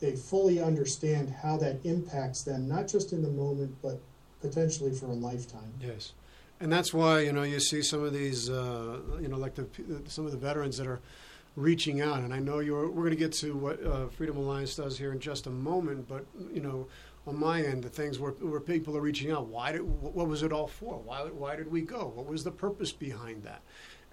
they 0.00 0.14
fully 0.14 0.60
understand 0.62 1.28
how 1.30 1.56
that 1.56 1.84
impacts 1.84 2.42
them, 2.42 2.68
not 2.68 2.86
just 2.86 3.12
in 3.12 3.22
the 3.22 3.30
moment, 3.30 3.74
but 3.82 4.00
potentially 4.40 4.94
for 4.94 5.06
a 5.06 5.14
lifetime. 5.14 5.72
Yes, 5.80 6.12
and 6.60 6.70
that's 6.72 6.94
why 6.94 7.20
you 7.20 7.32
know 7.32 7.42
you 7.42 7.60
see 7.60 7.82
some 7.82 8.04
of 8.04 8.12
these 8.12 8.50
uh, 8.50 8.98
you 9.20 9.28
know 9.28 9.36
like 9.36 9.54
the 9.54 9.66
some 10.06 10.24
of 10.26 10.32
the 10.32 10.38
veterans 10.38 10.76
that 10.78 10.86
are 10.86 11.00
reaching 11.56 12.00
out, 12.00 12.20
and 12.20 12.32
I 12.32 12.38
know 12.38 12.60
you're. 12.60 12.88
We're 12.88 13.04
going 13.04 13.10
to 13.10 13.16
get 13.16 13.32
to 13.34 13.56
what 13.56 13.84
uh, 13.84 14.08
Freedom 14.08 14.36
Alliance 14.36 14.76
does 14.76 14.98
here 14.98 15.12
in 15.12 15.18
just 15.20 15.46
a 15.46 15.50
moment, 15.50 16.08
but 16.08 16.24
you 16.52 16.60
know. 16.60 16.86
On 17.26 17.38
my 17.38 17.60
end, 17.60 17.82
the 17.84 17.90
things 17.90 18.18
where, 18.18 18.30
where 18.30 18.58
people 18.58 18.96
are 18.96 19.02
reaching 19.02 19.30
out, 19.30 19.48
why 19.48 19.72
did, 19.72 19.82
what 19.82 20.26
was 20.26 20.42
it 20.42 20.50
all 20.50 20.66
for? 20.66 20.94
Why, 20.98 21.24
why 21.24 21.56
did 21.56 21.70
we 21.70 21.82
go? 21.82 22.10
What 22.14 22.24
was 22.24 22.42
the 22.42 22.50
purpose 22.50 22.90
behind 22.90 23.42
that? 23.42 23.60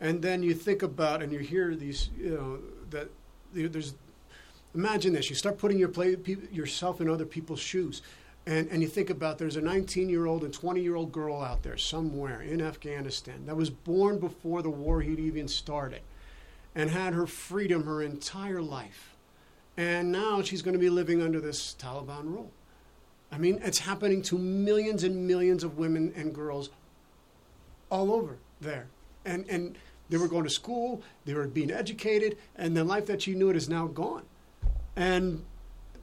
And 0.01 0.21
then 0.21 0.43
you 0.43 0.53
think 0.53 0.83
about, 0.83 1.23
and 1.23 1.31
you 1.31 1.39
hear 1.39 1.77
these, 1.77 2.09
you 2.17 2.31
know, 2.31 2.59
that 2.89 3.09
there's 3.53 3.93
imagine 4.75 5.13
this. 5.13 5.29
You 5.29 5.35
start 5.35 5.57
putting 5.57 5.79
your 5.79 5.89
play, 5.89 6.15
yourself 6.51 7.01
in 7.01 7.09
other 7.09 7.25
people's 7.25 7.59
shoes 7.59 8.01
and, 8.47 8.67
and 8.69 8.81
you 8.81 8.87
think 8.87 9.09
about 9.09 9.37
there's 9.37 9.55
a 9.55 9.61
19 9.61 10.09
year 10.09 10.25
old 10.25 10.43
and 10.43 10.53
20 10.53 10.81
year 10.81 10.95
old 10.95 11.11
girl 11.11 11.41
out 11.41 11.63
there 11.63 11.77
somewhere 11.77 12.41
in 12.41 12.61
afghanistan 12.61 13.45
that 13.45 13.55
was 13.55 13.69
born 13.69 14.19
before 14.19 14.61
the 14.61 14.69
war 14.69 15.01
had 15.01 15.19
even 15.19 15.47
started 15.47 16.01
and 16.75 16.89
had 16.89 17.13
her 17.13 17.25
freedom 17.25 17.85
her 17.85 18.01
entire 18.01 18.61
life. 18.61 19.15
And 19.77 20.11
now 20.11 20.41
she's 20.41 20.61
going 20.61 20.73
to 20.73 20.79
be 20.79 20.89
living 20.89 21.21
under 21.21 21.41
this 21.41 21.75
taliban 21.79 22.25
rule. 22.25 22.51
I 23.31 23.37
mean 23.37 23.59
it's 23.63 23.79
happening 23.79 24.21
to 24.23 24.37
millions 24.37 25.03
and 25.03 25.27
millions 25.27 25.63
of 25.63 25.77
women 25.77 26.13
and 26.15 26.33
girls 26.33 26.69
all 27.89 28.13
over 28.13 28.37
there. 28.61 28.87
And 29.25 29.45
and 29.49 29.77
they 30.09 30.17
were 30.17 30.27
going 30.27 30.43
to 30.43 30.51
school 30.51 31.01
they 31.25 31.33
were 31.33 31.47
being 31.47 31.71
educated 31.71 32.37
and 32.55 32.77
the 32.77 32.83
life 32.83 33.07
that 33.07 33.23
she 33.23 33.33
knew 33.33 33.49
it 33.49 33.55
is 33.55 33.67
now 33.67 33.87
gone 33.87 34.21
and 34.95 35.43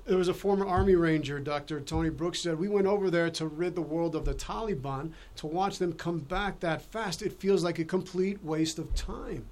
there 0.04 0.18
was 0.18 0.28
a 0.28 0.34
former 0.34 0.66
Army 0.66 0.96
Ranger, 0.96 1.38
Dr. 1.38 1.80
Tony 1.80 2.10
Brooks, 2.10 2.40
said, 2.40 2.58
We 2.58 2.68
went 2.68 2.86
over 2.86 3.10
there 3.10 3.30
to 3.30 3.46
rid 3.46 3.74
the 3.74 3.82
world 3.82 4.16
of 4.16 4.24
the 4.24 4.34
Taliban. 4.34 5.12
To 5.36 5.46
watch 5.46 5.78
them 5.78 5.92
come 5.92 6.18
back 6.18 6.60
that 6.60 6.82
fast, 6.82 7.22
it 7.22 7.38
feels 7.38 7.62
like 7.62 7.78
a 7.78 7.84
complete 7.84 8.42
waste 8.42 8.78
of 8.78 8.94
time. 8.94 9.46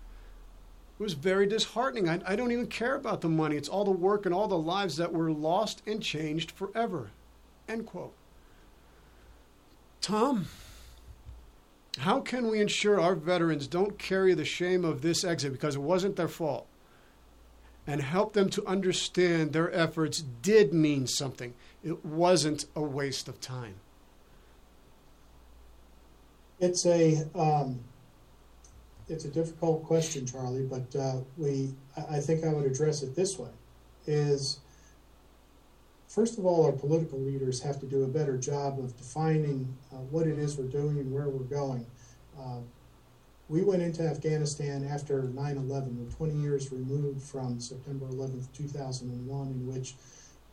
It 0.99 1.03
was 1.03 1.15
very 1.15 1.47
disheartening. 1.47 2.09
I, 2.09 2.21
I 2.27 2.37
don't 2.37 2.53
even 2.53 2.67
care 2.67 2.97
about 2.97 3.21
the 3.21 3.29
money. 3.29 3.57
It's 3.57 3.69
all 3.69 3.85
the 3.85 3.91
work 3.91 4.27
and 4.27 4.35
all 4.35 4.49
the 4.49 4.59
lives 4.59 4.97
that 4.97 5.13
were 5.13 5.31
lost 5.31 5.83
and 5.87 6.03
changed 6.03 6.51
forever. 6.51 7.11
End 7.69 7.87
quote. 7.87 8.13
Tom, 10.01 10.47
how 11.99 12.21
can 12.21 12.49
we 12.49 12.61
ensure 12.61 13.01
our 13.01 13.15
veterans 13.15 13.67
don't 13.67 13.99
carry 13.99 14.35
the 14.35 14.45
shame 14.45 14.85
of 14.85 15.01
this 15.03 15.25
exit 15.25 15.53
because 15.53 15.77
it 15.77 15.83
wasn't 15.83 16.17
their 16.17 16.29
fault? 16.29 16.67
And 17.91 18.03
help 18.03 18.35
them 18.35 18.49
to 18.49 18.65
understand 18.67 19.53
their 19.53 19.73
efforts 19.75 20.21
did 20.21 20.73
mean 20.73 21.09
something. 21.09 21.53
It 21.83 22.05
wasn't 22.05 22.67
a 22.77 22.81
waste 22.81 23.27
of 23.27 23.41
time. 23.41 23.75
It's 26.61 26.87
a 26.87 27.29
um, 27.35 27.81
it's 29.09 29.25
a 29.25 29.29
difficult 29.29 29.83
question, 29.85 30.25
Charlie, 30.25 30.63
but 30.63 30.95
uh, 30.95 31.17
we 31.37 31.75
I 32.09 32.21
think 32.21 32.45
I 32.45 32.53
would 32.53 32.65
address 32.65 33.03
it 33.03 33.17
this 33.17 33.37
way: 33.41 33.51
is 34.07 34.61
first 36.07 36.39
of 36.39 36.47
all, 36.47 36.67
our 36.67 36.73
political 36.73 37.19
leaders 37.19 37.61
have 37.61 37.81
to 37.81 37.87
do 37.87 38.05
a 38.05 38.09
better 38.09 38.37
job 38.37 38.79
of 38.79 38.97
defining 38.97 39.67
uh, 39.93 39.97
what 39.97 40.29
it 40.29 40.39
is 40.39 40.57
we're 40.57 40.67
doing 40.67 41.01
and 41.01 41.13
where 41.13 41.29
we're 41.29 41.41
going. 41.41 41.85
Uh, 42.39 42.61
we 43.51 43.65
went 43.65 43.83
into 43.83 44.05
Afghanistan 44.05 44.89
after 44.89 45.25
9 45.25 45.57
11, 45.57 45.99
we're 45.99 46.13
20 46.13 46.41
years 46.41 46.71
removed 46.71 47.21
from 47.21 47.59
September 47.59 48.07
11th, 48.07 48.47
2001, 48.53 49.49
in 49.49 49.67
which 49.67 49.97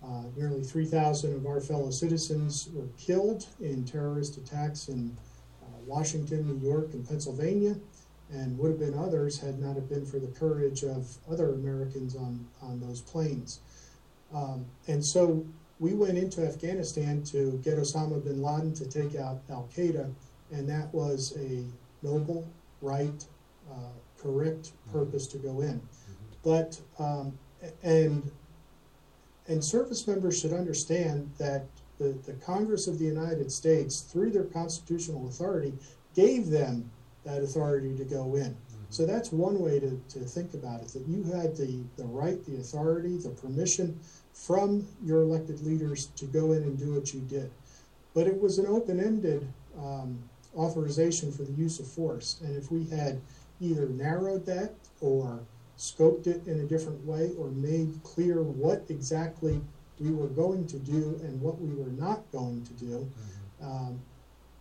uh, 0.03 0.23
nearly 0.35 0.63
3,000 0.63 1.35
of 1.35 1.45
our 1.45 1.61
fellow 1.61 1.91
citizens 1.91 2.69
were 2.73 2.87
killed 2.97 3.45
in 3.61 3.85
terrorist 3.85 4.37
attacks 4.37 4.87
in 4.87 5.15
uh, 5.61 5.67
Washington, 5.85 6.47
New 6.47 6.67
York, 6.67 6.91
and 6.93 7.07
Pennsylvania, 7.07 7.75
and 8.31 8.57
would 8.57 8.71
have 8.71 8.79
been 8.79 8.97
others 8.97 9.39
had 9.39 9.59
not 9.59 9.75
have 9.75 9.87
been 9.87 10.05
for 10.05 10.17
the 10.17 10.27
courage 10.29 10.83
of 10.83 11.17
other 11.29 11.53
Americans 11.53 12.15
on, 12.15 12.47
on 12.63 12.79
those 12.79 13.01
planes. 13.01 13.59
Um, 14.33 14.65
and 14.87 15.05
so 15.05 15.45
we 15.79 15.93
went 15.93 16.17
into 16.17 16.43
Afghanistan 16.43 17.21
to 17.25 17.61
get 17.63 17.77
Osama 17.77 18.23
bin 18.23 18.41
Laden 18.41 18.73
to 18.73 18.89
take 18.89 19.15
out 19.15 19.41
Al 19.51 19.69
Qaeda, 19.75 20.11
and 20.51 20.67
that 20.67 20.91
was 20.95 21.37
a 21.37 21.63
noble 22.01 22.47
right, 22.81 23.25
uh, 23.71 23.91
correct 24.21 24.71
purpose 24.91 25.27
to 25.27 25.37
go 25.37 25.61
in. 25.61 25.81
But 26.43 26.79
um, 26.99 27.37
and 27.83 28.31
and 29.47 29.63
service 29.63 30.07
members 30.07 30.39
should 30.39 30.53
understand 30.53 31.31
that 31.37 31.65
the, 31.99 32.09
the 32.25 32.33
Congress 32.33 32.87
of 32.87 32.99
the 32.99 33.05
United 33.05 33.51
States, 33.51 34.01
through 34.01 34.31
their 34.31 34.43
constitutional 34.43 35.27
authority, 35.27 35.73
gave 36.15 36.49
them 36.49 36.89
that 37.23 37.41
authority 37.41 37.95
to 37.97 38.03
go 38.03 38.35
in. 38.35 38.55
So 38.89 39.05
that's 39.05 39.31
one 39.31 39.59
way 39.59 39.79
to, 39.79 40.01
to 40.09 40.19
think 40.19 40.53
about 40.53 40.81
it, 40.81 40.87
that 40.89 41.05
you 41.07 41.23
had 41.23 41.57
the, 41.57 41.83
the 41.97 42.05
right, 42.05 42.43
the 42.45 42.57
authority, 42.57 43.17
the 43.17 43.29
permission 43.29 43.99
from 44.33 44.87
your 45.03 45.23
elected 45.23 45.61
leaders 45.61 46.07
to 46.15 46.25
go 46.25 46.53
in 46.53 46.63
and 46.63 46.77
do 46.77 46.93
what 46.93 47.13
you 47.13 47.19
did. 47.21 47.51
But 48.13 48.27
it 48.27 48.39
was 48.39 48.59
an 48.59 48.67
open-ended 48.67 49.45
um, 49.77 50.17
authorization 50.57 51.31
for 51.31 51.43
the 51.43 51.53
use 51.53 51.79
of 51.79 51.87
force. 51.87 52.39
And 52.43 52.55
if 52.57 52.71
we 52.71 52.85
had 52.85 53.21
either 53.61 53.87
narrowed 53.87 54.45
that 54.45 54.73
or 55.01 55.39
scoped 55.77 56.27
it 56.27 56.45
in 56.47 56.59
a 56.59 56.63
different 56.63 57.03
way 57.05 57.31
or 57.37 57.49
made 57.49 57.99
clear 58.03 58.41
what 58.41 58.83
exactly 58.89 59.61
we 59.99 60.11
were 60.11 60.27
going 60.27 60.65
to 60.67 60.77
do 60.77 61.19
and 61.23 61.39
what 61.41 61.59
we 61.59 61.73
were 61.75 61.91
not 61.91 62.29
going 62.31 62.63
to 62.65 62.73
do, 62.73 63.11
um, 63.61 63.99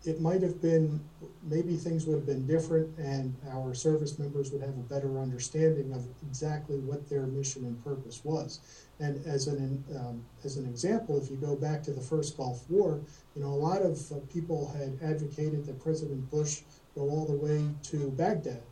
it 0.06 0.20
might 0.20 0.42
have 0.42 0.60
been, 0.62 1.00
maybe 1.42 1.76
things 1.76 2.06
would 2.06 2.16
have 2.16 2.26
been 2.26 2.46
different 2.46 2.96
and 2.98 3.34
our 3.50 3.74
service 3.74 4.18
members 4.18 4.50
would 4.52 4.62
have 4.62 4.76
a 4.76 4.94
better 4.94 5.18
understanding 5.18 5.92
of 5.92 6.06
exactly 6.28 6.78
what 6.78 7.08
their 7.08 7.26
mission 7.26 7.64
and 7.64 7.82
purpose 7.84 8.24
was. 8.24 8.60
And 9.00 9.24
as 9.26 9.46
an, 9.46 9.84
um, 9.96 10.24
as 10.44 10.56
an 10.56 10.66
example, 10.66 11.20
if 11.22 11.30
you 11.30 11.36
go 11.36 11.56
back 11.56 11.82
to 11.84 11.92
the 11.92 12.00
first 12.00 12.36
Gulf 12.36 12.68
War, 12.70 13.00
you 13.34 13.42
know, 13.42 13.48
a 13.48 13.60
lot 13.68 13.82
of 13.82 14.00
uh, 14.12 14.16
people 14.32 14.72
had 14.78 14.98
advocated 15.02 15.66
that 15.66 15.82
President 15.82 16.30
Bush 16.30 16.62
go 16.94 17.02
all 17.02 17.26
the 17.26 17.36
way 17.36 17.68
to 17.84 18.10
Baghdad. 18.12 18.62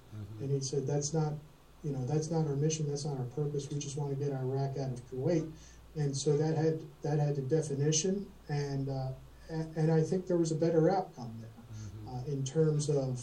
And 0.40 0.50
he 0.50 0.60
said, 0.60 0.86
that's 0.86 1.12
not, 1.12 1.32
you 1.82 1.92
know, 1.92 2.04
that's 2.06 2.30
not 2.30 2.46
our 2.46 2.56
mission, 2.56 2.88
that's 2.88 3.04
not 3.04 3.18
our 3.18 3.24
purpose, 3.24 3.68
we 3.70 3.78
just 3.78 3.96
want 3.96 4.16
to 4.16 4.24
get 4.24 4.32
Iraq 4.32 4.78
out 4.78 4.92
of 4.92 5.10
Kuwait. 5.10 5.50
And 5.96 6.16
so 6.16 6.36
that 6.36 6.56
had, 6.56 6.80
that 7.02 7.18
had 7.18 7.38
a 7.38 7.42
definition, 7.42 8.26
and, 8.48 8.88
uh, 8.88 9.08
and 9.50 9.92
I 9.92 10.02
think 10.02 10.26
there 10.26 10.36
was 10.36 10.52
a 10.52 10.56
better 10.56 10.90
outcome 10.90 11.34
there 11.40 12.12
uh, 12.12 12.22
in 12.26 12.44
terms 12.44 12.88
of 12.88 13.22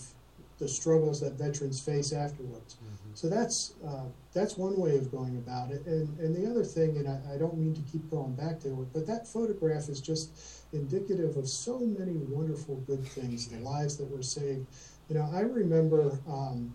the 0.60 0.68
struggles 0.68 1.20
that 1.22 1.34
veterans 1.34 1.82
face 1.82 2.14
afterwards. 2.14 2.78
So 3.14 3.28
that's 3.28 3.74
uh, 3.86 4.06
that's 4.34 4.58
one 4.58 4.78
way 4.78 4.98
of 4.98 5.12
going 5.12 5.38
about 5.38 5.72
it. 5.72 5.86
And 5.86 6.18
and 6.20 6.36
the 6.36 6.50
other 6.50 6.64
thing, 6.64 6.98
and 6.98 7.08
I, 7.10 7.36
I 7.36 7.38
don't 7.38 7.58
mean 7.58 7.74
to 7.74 7.82
keep 7.92 8.10
going 8.10 8.34
back 8.36 8.60
to 8.62 8.68
it, 8.70 8.94
but 8.94 9.06
that 9.08 9.28
photograph 9.28 9.90
is 9.90 10.00
just 10.00 10.32
indicative 10.72 11.36
of 11.36 11.48
so 11.48 11.80
many 11.80 12.14
wonderful 12.14 12.76
good 12.88 13.06
things, 13.06 13.48
the 13.48 13.58
lives 13.60 13.98
that 13.98 14.10
were 14.10 14.24
saved. 14.24 14.66
You 15.10 15.16
know, 15.16 15.30
I 15.34 15.42
remember 15.42 16.20
um, 16.28 16.74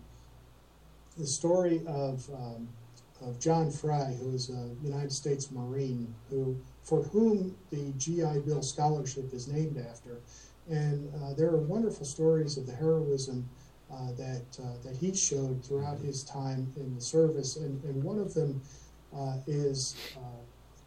the 1.17 1.25
story 1.25 1.81
of 1.87 2.29
um, 2.29 2.67
of 3.21 3.39
John 3.39 3.71
Fry, 3.71 4.15
who 4.19 4.29
was 4.29 4.49
a 4.49 4.69
United 4.83 5.11
States 5.11 5.49
Marine, 5.51 6.13
who 6.29 6.55
for 6.87 7.03
whom 7.03 7.53
the 7.69 7.91
GI 7.97 8.39
Bill 8.45 8.63
scholarship 8.63 9.33
is 9.33 9.49
named 9.49 9.77
after. 9.77 10.21
And 10.69 11.11
uh, 11.15 11.33
there 11.33 11.49
are 11.49 11.57
wonderful 11.57 12.05
stories 12.05 12.57
of 12.57 12.65
the 12.65 12.71
heroism 12.71 13.47
uh, 13.91 14.11
that 14.17 14.45
uh, 14.63 14.77
that 14.83 14.95
he 14.95 15.13
showed 15.13 15.63
throughout 15.63 15.99
his 15.99 16.23
time 16.23 16.71
in 16.77 16.95
the 16.95 17.01
service, 17.01 17.57
and, 17.57 17.81
and 17.83 18.03
one 18.03 18.19
of 18.19 18.33
them 18.33 18.61
uh, 19.15 19.37
is 19.47 19.95
uh, 20.17 20.19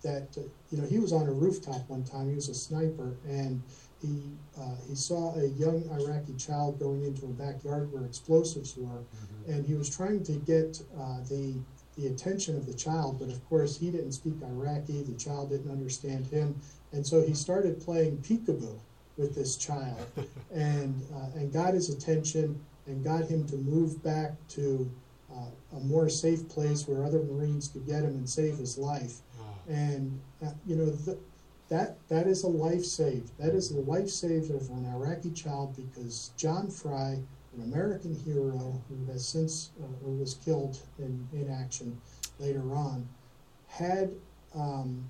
that 0.02 0.28
uh, 0.36 0.42
you 0.70 0.78
know 0.78 0.86
he 0.86 0.98
was 0.98 1.12
on 1.12 1.26
a 1.26 1.32
rooftop 1.32 1.88
one 1.88 2.04
time. 2.04 2.28
He 2.28 2.34
was 2.34 2.48
a 2.48 2.54
sniper, 2.54 3.16
and 3.26 3.62
he 4.02 4.22
uh, 4.58 4.76
he 4.88 4.94
saw 4.94 5.34
a 5.36 5.46
young 5.46 5.88
Iraqi 5.90 6.34
child 6.34 6.78
going 6.78 7.04
into 7.04 7.24
a 7.26 7.28
backyard 7.28 7.92
where 7.92 8.04
explosives 8.04 8.76
were, 8.76 8.86
mm-hmm. 8.86 9.52
and 9.52 9.66
he 9.66 9.74
was 9.74 9.94
trying 9.94 10.22
to 10.24 10.32
get 10.32 10.80
uh, 10.98 11.20
the 11.28 11.54
the 11.96 12.06
attention 12.06 12.56
of 12.56 12.66
the 12.66 12.74
child. 12.74 13.18
But 13.18 13.28
of 13.28 13.46
course, 13.48 13.76
he 13.78 13.90
didn't 13.90 14.12
speak 14.12 14.34
Iraqi. 14.42 15.02
The 15.02 15.18
child 15.18 15.50
didn't 15.50 15.70
understand 15.70 16.26
him, 16.26 16.60
and 16.92 17.06
so 17.06 17.22
he 17.22 17.34
started 17.34 17.80
playing 17.80 18.18
peekaboo 18.18 18.78
with 19.16 19.34
this 19.34 19.56
child, 19.56 20.06
and 20.54 21.02
uh, 21.14 21.38
and 21.38 21.52
got 21.52 21.74
his 21.74 21.90
attention 21.90 22.60
and 22.86 23.04
got 23.04 23.24
him 23.24 23.46
to 23.48 23.56
move 23.56 24.02
back 24.02 24.32
to 24.48 24.90
uh, 25.32 25.76
a 25.76 25.80
more 25.80 26.08
safe 26.08 26.48
place 26.48 26.88
where 26.88 27.04
other 27.04 27.22
Marines 27.22 27.68
could 27.68 27.86
get 27.86 28.02
him 28.02 28.10
and 28.10 28.28
save 28.28 28.56
his 28.58 28.76
life. 28.78 29.18
And 29.68 30.20
uh, 30.44 30.50
you 30.66 30.76
know 30.76 30.90
the, 30.90 31.18
that 31.68 31.96
that 32.08 32.26
is 32.26 32.42
a 32.42 32.48
life 32.48 32.84
saved. 32.84 33.30
That 33.38 33.54
is 33.54 33.70
the 33.70 33.80
life 33.80 34.08
saved 34.08 34.50
of 34.50 34.68
an 34.70 34.86
Iraqi 34.86 35.30
child 35.30 35.76
because 35.76 36.32
John 36.36 36.68
Fry, 36.68 37.18
an 37.56 37.62
American 37.64 38.14
hero 38.14 38.80
who 38.88 39.12
has 39.12 39.26
since 39.26 39.70
uh, 39.82 39.86
was 40.02 40.34
killed 40.34 40.78
in, 40.98 41.26
in 41.32 41.50
action 41.50 42.00
later 42.38 42.74
on, 42.74 43.08
had 43.68 44.10
um, 44.54 45.08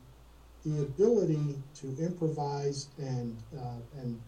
the 0.65 0.83
ability 0.83 1.57
to 1.75 1.87
improvise 1.99 2.89
and 2.99 3.37
uh, 3.59 3.81
and 4.01 4.21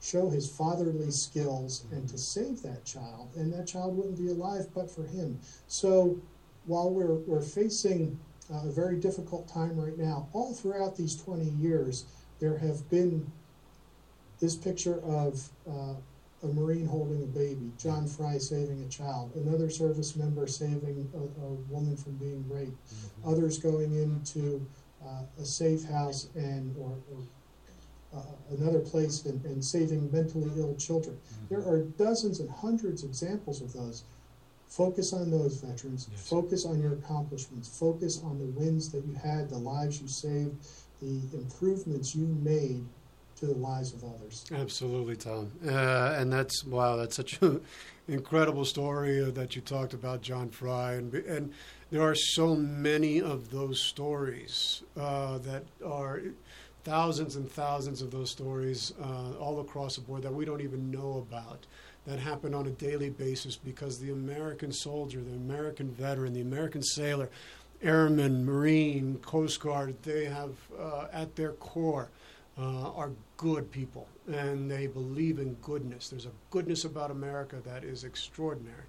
show 0.00 0.30
his 0.30 0.48
fatherly 0.48 1.10
skills 1.10 1.84
and 1.92 2.08
to 2.08 2.16
save 2.16 2.62
that 2.62 2.84
child. 2.84 3.28
And 3.36 3.52
that 3.52 3.66
child 3.66 3.96
wouldn't 3.96 4.18
be 4.18 4.30
alive 4.30 4.66
but 4.74 4.90
for 4.90 5.04
him. 5.04 5.38
So 5.68 6.18
while 6.66 6.90
we're, 6.90 7.16
we're 7.26 7.42
facing 7.42 8.18
uh, 8.52 8.66
a 8.66 8.72
very 8.72 8.96
difficult 8.96 9.46
time 9.46 9.78
right 9.78 9.96
now, 9.98 10.28
all 10.32 10.54
throughout 10.54 10.96
these 10.96 11.16
20 11.16 11.44
years, 11.44 12.06
there 12.38 12.56
have 12.56 12.88
been 12.88 13.30
this 14.40 14.56
picture 14.56 15.00
of 15.02 15.48
uh, 15.68 15.94
a 16.42 16.46
Marine 16.46 16.86
holding 16.86 17.22
a 17.22 17.26
baby, 17.26 17.70
John 17.76 18.06
Fry 18.06 18.38
saving 18.38 18.82
a 18.82 18.88
child, 18.88 19.32
another 19.34 19.68
service 19.68 20.16
member 20.16 20.46
saving 20.46 21.10
a, 21.14 21.18
a 21.18 21.50
woman 21.68 21.96
from 21.96 22.14
being 22.14 22.44
raped, 22.48 22.72
mm-hmm. 22.72 23.28
others 23.28 23.58
going 23.58 23.94
into 23.94 24.66
uh, 25.04 25.22
a 25.38 25.44
safe 25.44 25.84
house 25.84 26.28
and 26.34 26.74
or, 26.78 26.98
or 27.12 28.18
uh, 28.18 28.54
another 28.58 28.80
place 28.80 29.24
and, 29.24 29.44
and, 29.44 29.64
saving 29.64 30.10
mentally 30.10 30.50
ill 30.56 30.74
children. 30.76 31.16
Mm-hmm. 31.16 31.54
There 31.54 31.72
are 31.72 31.82
dozens 31.82 32.40
and 32.40 32.50
hundreds 32.50 33.04
of 33.04 33.10
examples 33.10 33.60
of 33.60 33.72
those. 33.72 34.04
Focus 34.66 35.12
on 35.12 35.30
those 35.30 35.60
veterans. 35.60 36.08
Yes. 36.10 36.28
Focus 36.28 36.64
on 36.64 36.80
your 36.80 36.94
accomplishments. 36.94 37.68
Focus 37.68 38.20
on 38.22 38.38
the 38.38 38.46
wins 38.46 38.90
that 38.92 39.04
you 39.04 39.14
had, 39.14 39.48
the 39.48 39.58
lives 39.58 40.00
you 40.00 40.08
saved, 40.08 40.54
the 41.00 41.20
improvements 41.36 42.14
you 42.14 42.26
made 42.26 42.84
to 43.40 43.46
the 43.46 43.54
lives 43.54 43.92
of 43.92 44.04
others. 44.04 44.44
Absolutely, 44.52 45.16
Tom. 45.16 45.50
Uh, 45.66 46.14
and 46.18 46.32
that's 46.32 46.64
wow. 46.64 46.96
That's 46.96 47.16
such 47.16 47.40
an 47.42 47.60
incredible 48.08 48.64
story 48.64 49.22
uh, 49.22 49.30
that 49.30 49.56
you 49.56 49.62
talked 49.62 49.94
about, 49.94 50.22
John 50.22 50.50
Fry, 50.50 50.92
and 50.92 51.12
and 51.14 51.52
there 51.90 52.02
are 52.02 52.14
so 52.14 52.54
many 52.54 53.20
of 53.20 53.50
those 53.50 53.82
stories 53.82 54.82
uh, 54.96 55.38
that 55.38 55.64
are 55.84 56.22
thousands 56.84 57.36
and 57.36 57.50
thousands 57.50 58.00
of 58.00 58.10
those 58.10 58.30
stories 58.30 58.92
uh, 59.02 59.32
all 59.38 59.60
across 59.60 59.96
the 59.96 60.00
board 60.02 60.22
that 60.22 60.32
we 60.32 60.44
don't 60.44 60.62
even 60.62 60.90
know 60.90 61.24
about 61.28 61.66
that 62.06 62.18
happen 62.18 62.54
on 62.54 62.66
a 62.66 62.70
daily 62.70 63.10
basis 63.10 63.56
because 63.56 63.98
the 63.98 64.10
American 64.10 64.72
soldier, 64.72 65.20
the 65.20 65.34
American 65.34 65.90
veteran, 65.90 66.32
the 66.32 66.40
American 66.40 66.82
sailor, 66.82 67.28
airman, 67.82 68.44
marine, 68.44 69.18
coast 69.22 69.60
guard, 69.60 69.94
they 70.02 70.24
have 70.24 70.54
uh, 70.78 71.06
at 71.12 71.36
their 71.36 71.52
core 71.52 72.08
uh, 72.58 72.90
are 72.92 73.10
good 73.36 73.70
people 73.70 74.06
and 74.28 74.70
they 74.70 74.86
believe 74.86 75.38
in 75.38 75.54
goodness. 75.62 76.08
There's 76.08 76.26
a 76.26 76.32
goodness 76.50 76.84
about 76.84 77.10
America 77.10 77.56
that 77.64 77.84
is 77.84 78.04
extraordinary. 78.04 78.84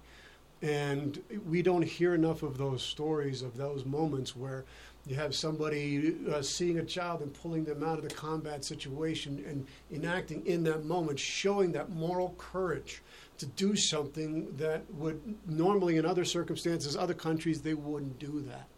And 0.60 1.20
we 1.48 1.60
don't 1.60 1.82
hear 1.82 2.14
enough 2.14 2.44
of 2.44 2.56
those 2.56 2.82
stories, 2.82 3.42
of 3.42 3.56
those 3.56 3.84
moments 3.84 4.36
where 4.36 4.64
you 5.06 5.16
have 5.16 5.34
somebody 5.34 6.14
uh, 6.32 6.40
seeing 6.40 6.78
a 6.78 6.84
child 6.84 7.22
and 7.22 7.34
pulling 7.34 7.64
them 7.64 7.82
out 7.82 7.98
of 7.98 8.08
the 8.08 8.14
combat 8.14 8.64
situation 8.64 9.44
and 9.48 9.66
enacting 9.92 10.46
in 10.46 10.62
that 10.64 10.84
moment, 10.84 11.18
showing 11.18 11.72
that 11.72 11.90
moral 11.90 12.36
courage 12.38 13.02
to 13.38 13.46
do 13.46 13.74
something 13.74 14.54
that 14.56 14.82
would 14.94 15.20
normally, 15.48 15.96
in 15.96 16.06
other 16.06 16.24
circumstances, 16.24 16.96
other 16.96 17.14
countries, 17.14 17.60
they 17.60 17.74
wouldn't 17.74 18.20
do 18.20 18.40
that. 18.42 18.68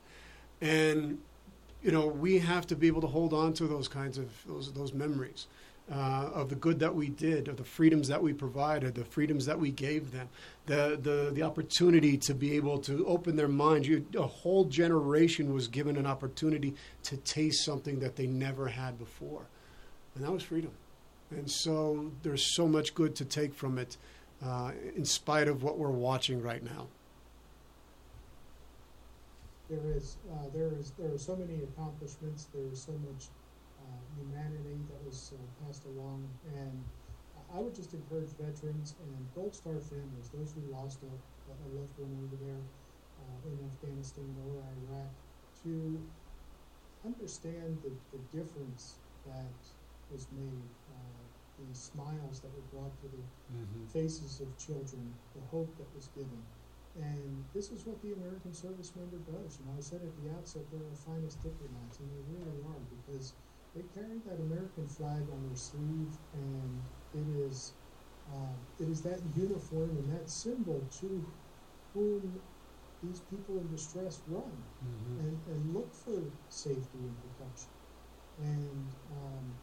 And 0.62 1.18
you 1.85 1.92
know, 1.92 2.07
we 2.07 2.38
have 2.38 2.66
to 2.68 2.77
be 2.77 2.87
able 2.87 3.03
to 3.03 3.07
hold 3.07 3.33
on 3.33 3.53
to 3.55 3.68
those 3.68 3.88
kinds 3.88 4.18
of 4.18 4.29
those 4.47 4.73
those 4.73 4.92
memories 4.92 5.47
uh, 5.92 6.31
of 6.33 6.49
the 6.49 6.55
good 6.55 6.79
that 6.81 6.94
we 6.94 7.09
did, 7.09 7.49
of 7.49 7.59
the 7.59 7.64
freedoms 7.64 8.09
that 8.09 8.23
we 8.23 8.33
provided, 8.33 8.94
the 8.94 9.05
freedoms 9.05 9.44
that 9.44 9.59
we 9.59 9.70
gave 9.70 10.12
them, 10.12 10.29
the, 10.66 10.99
the, 11.03 11.31
the 11.35 11.42
opportunity 11.42 12.16
to 12.16 12.33
be 12.35 12.57
able 12.57 12.79
to 12.79 13.07
open 13.07 13.37
their 13.37 13.49
minds. 13.49 13.87
You, 13.87 14.07
a 14.16 14.27
whole 14.27 14.64
generation 14.64 15.53
was 15.53 15.68
given 15.68 15.97
an 15.97 16.07
opportunity 16.07 16.75
to 17.05 17.16
taste 17.18 17.64
something 17.64 18.01
that 18.01 18.16
they 18.16 18.27
never 18.27 18.68
had 18.68 18.99
before, 18.99 19.42
and 20.14 20.25
that 20.25 20.33
was 20.33 20.42
freedom. 20.42 20.70
And 21.31 21.51
so 21.51 22.11
there's 22.23 22.55
so 22.55 22.66
much 22.66 22.94
good 22.94 23.14
to 23.16 23.25
take 23.25 23.55
from 23.55 23.79
it, 23.79 23.97
uh, 24.42 24.73
in 24.97 25.05
spite 25.05 25.49
of 25.49 25.62
what 25.62 25.79
we're 25.79 25.90
watching 25.90 26.42
right 26.42 26.62
now. 26.62 26.87
There 29.68 29.92
is, 29.96 30.18
uh, 30.31 30.48
there 30.53 30.72
is, 30.79 30.92
there 30.98 31.12
are 31.12 31.18
so 31.18 31.37
many 31.37 31.62
accomplishments. 31.64 32.48
There 32.53 32.68
is 32.70 32.83
so 32.83 32.92
much 33.09 33.29
uh, 33.81 34.00
humanity 34.20 34.77
that 34.92 35.00
was 35.07 35.33
uh, 35.33 35.64
passed 35.64 35.85
along. 35.87 36.29
And 36.55 36.85
I 37.55 37.61
would 37.61 37.74
just 37.74 37.94
encourage 37.94 38.31
veterans 38.35 38.94
and 38.98 39.14
Gold 39.35 39.55
Star 39.55 39.79
families, 39.79 40.29
those 40.35 40.53
who 40.53 40.62
lost 40.74 40.98
a, 41.07 41.12
a 41.48 41.68
loved 41.70 41.94
one 41.96 42.12
over 42.27 42.37
there 42.42 42.62
uh, 43.22 43.48
in 43.48 43.57
Afghanistan 43.70 44.27
or 44.42 44.59
Iraq, 44.90 45.11
to 45.62 45.96
understand 47.07 47.79
the, 47.85 47.92
the 48.11 48.20
difference 48.35 48.98
that 49.27 49.61
was 50.11 50.27
made, 50.35 50.66
uh, 50.90 51.22
the 51.62 51.74
smiles 51.74 52.40
that 52.40 52.50
were 52.53 52.68
brought 52.74 52.92
to 53.00 53.09
the 53.09 53.22
mm-hmm. 53.55 53.87
faces 53.87 54.40
of 54.40 54.48
children, 54.59 55.14
the 55.35 55.42
hope 55.55 55.70
that 55.79 55.87
was 55.94 56.09
given. 56.16 56.42
And 56.94 57.44
this 57.54 57.70
is 57.70 57.87
what 57.87 58.00
the 58.02 58.12
American 58.12 58.54
service 58.54 58.92
member 58.94 59.18
does. 59.26 59.59
You 59.59 59.66
know, 59.66 59.74
I 59.76 59.83
said 59.83 60.00
at 60.02 60.14
the 60.22 60.30
outset, 60.38 60.62
they're 60.70 60.78
the 60.78 60.96
finest 60.96 61.42
diplomats, 61.42 61.98
and 61.98 62.07
they 62.11 62.22
really 62.30 62.62
are 62.70 62.83
because 63.02 63.35
they 63.74 63.83
carry 63.94 64.22
that 64.30 64.38
American 64.38 64.87
flag 64.87 65.26
on 65.33 65.40
their 65.48 65.59
sleeve, 65.59 66.14
and 66.35 66.70
it 67.18 67.26
is 67.50 67.74
uh, 68.33 68.54
it 68.80 68.88
is 68.88 69.02
that 69.02 69.20
uniform 69.37 69.90
and 69.90 70.12
that 70.14 70.30
symbol 70.30 70.80
to 71.00 71.26
whom 71.92 72.40
these 73.02 73.20
people 73.30 73.59
in 73.59 73.70
distress 73.70 74.20
run 74.28 74.42
mm-hmm. 74.42 75.20
and, 75.20 75.38
and 75.48 75.74
look 75.74 75.92
for 75.92 76.22
safety 76.48 76.98
and 76.98 77.14
protection. 77.20 77.68
And, 78.42 78.87
um, 79.12 79.54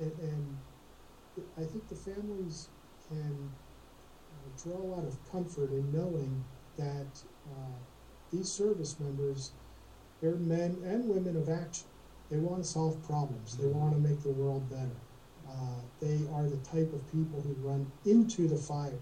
and, 0.00 0.12
and 0.20 0.56
I 1.58 1.64
think 1.64 1.88
the 1.88 1.96
families 1.96 2.68
can 3.08 3.50
uh, 4.32 4.62
draw 4.62 4.76
a 4.76 4.88
lot 4.96 5.04
of 5.04 5.18
comfort 5.30 5.70
in 5.70 5.92
knowing 5.92 6.44
that 6.76 7.06
uh, 7.50 7.78
these 8.32 8.48
service 8.48 8.98
members, 9.00 9.52
they're 10.20 10.36
men 10.36 10.76
and 10.84 11.08
women 11.08 11.36
of 11.36 11.48
action. 11.48 11.86
They 12.30 12.38
want 12.38 12.62
to 12.62 12.68
solve 12.68 13.02
problems. 13.06 13.56
They 13.56 13.66
want 13.66 13.92
to 13.92 14.00
make 14.00 14.22
the 14.22 14.30
world 14.30 14.68
better. 14.68 14.96
Uh, 15.48 15.80
they 16.00 16.20
are 16.34 16.48
the 16.48 16.56
type 16.58 16.92
of 16.92 17.06
people 17.12 17.40
who 17.40 17.54
run 17.66 17.90
into 18.04 18.48
the 18.48 18.56
fire 18.56 18.98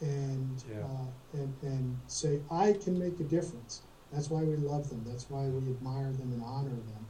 and, 0.00 0.64
yeah. 0.70 0.80
uh, 0.80 1.38
and, 1.38 1.54
and 1.62 1.98
say, 2.06 2.40
I 2.50 2.72
can 2.72 2.98
make 2.98 3.20
a 3.20 3.24
difference. 3.24 3.82
That's 4.10 4.30
why 4.30 4.42
we 4.42 4.56
love 4.56 4.88
them. 4.88 5.04
That's 5.06 5.28
why 5.28 5.44
we 5.44 5.70
admire 5.70 6.12
them 6.12 6.32
and 6.32 6.42
honor 6.44 6.70
them. 6.70 7.06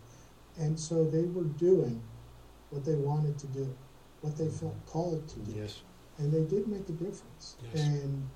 And 0.58 0.78
so 0.78 1.04
they 1.04 1.22
were 1.22 1.44
doing 1.44 2.02
what 2.70 2.84
they 2.84 2.94
wanted 2.94 3.38
to 3.38 3.46
do, 3.48 3.72
what 4.20 4.36
they 4.36 4.48
felt 4.48 4.74
called 4.86 5.28
to 5.28 5.38
do. 5.40 5.60
Yes. 5.60 5.82
And 6.18 6.32
they 6.32 6.42
did 6.42 6.68
make 6.68 6.88
a 6.88 6.92
difference. 6.92 7.56
Yes. 7.72 7.82
And, 7.82 8.28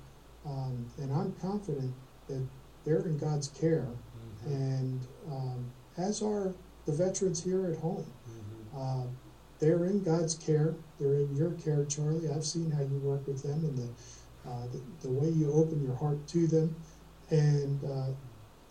um, 0.47 0.85
and 0.97 1.11
I'm 1.11 1.33
confident 1.33 1.93
that 2.27 2.45
they're 2.85 3.05
in 3.05 3.17
God's 3.17 3.49
care. 3.49 3.87
Mm-hmm. 3.87 4.53
And 4.53 5.07
um, 5.29 5.71
as 5.97 6.21
are 6.21 6.53
the 6.87 6.93
veterans 6.93 7.43
here 7.43 7.67
at 7.67 7.77
home. 7.77 8.05
Mm-hmm. 8.29 8.79
Uh, 8.79 9.07
they're 9.59 9.85
in 9.85 10.03
God's 10.03 10.35
care. 10.35 10.75
They're 10.99 11.15
in 11.15 11.35
your 11.35 11.51
care, 11.51 11.85
Charlie. 11.85 12.29
I've 12.29 12.45
seen 12.45 12.71
how 12.71 12.81
you 12.81 12.97
work 13.03 13.27
with 13.27 13.43
them 13.43 13.63
and 13.65 13.77
the, 13.77 14.49
uh, 14.49 14.67
the, 14.71 15.07
the, 15.07 15.11
way 15.11 15.29
you 15.29 15.51
open 15.51 15.83
your 15.83 15.95
heart 15.95 16.25
to 16.27 16.47
them. 16.47 16.75
And, 17.29 17.83
uh, 17.83 18.11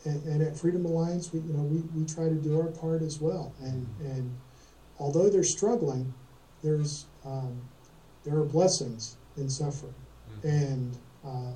and, 0.04 0.22
and, 0.24 0.42
at 0.42 0.56
Freedom 0.56 0.86
Alliance, 0.86 1.32
we, 1.32 1.40
you 1.40 1.52
know, 1.52 1.62
we, 1.62 1.80
we 1.98 2.06
try 2.06 2.24
to 2.24 2.34
do 2.34 2.58
our 2.58 2.68
part 2.68 3.02
as 3.02 3.20
well. 3.20 3.52
And, 3.60 3.86
and 4.00 4.34
although 4.98 5.28
they're 5.28 5.42
struggling, 5.42 6.14
there's, 6.62 7.06
um, 7.24 7.60
there 8.24 8.36
are 8.36 8.44
blessings 8.44 9.16
in 9.36 9.50
suffering. 9.50 9.94
Mm-hmm. 10.38 10.48
And 10.48 10.98
uh, 11.26 11.52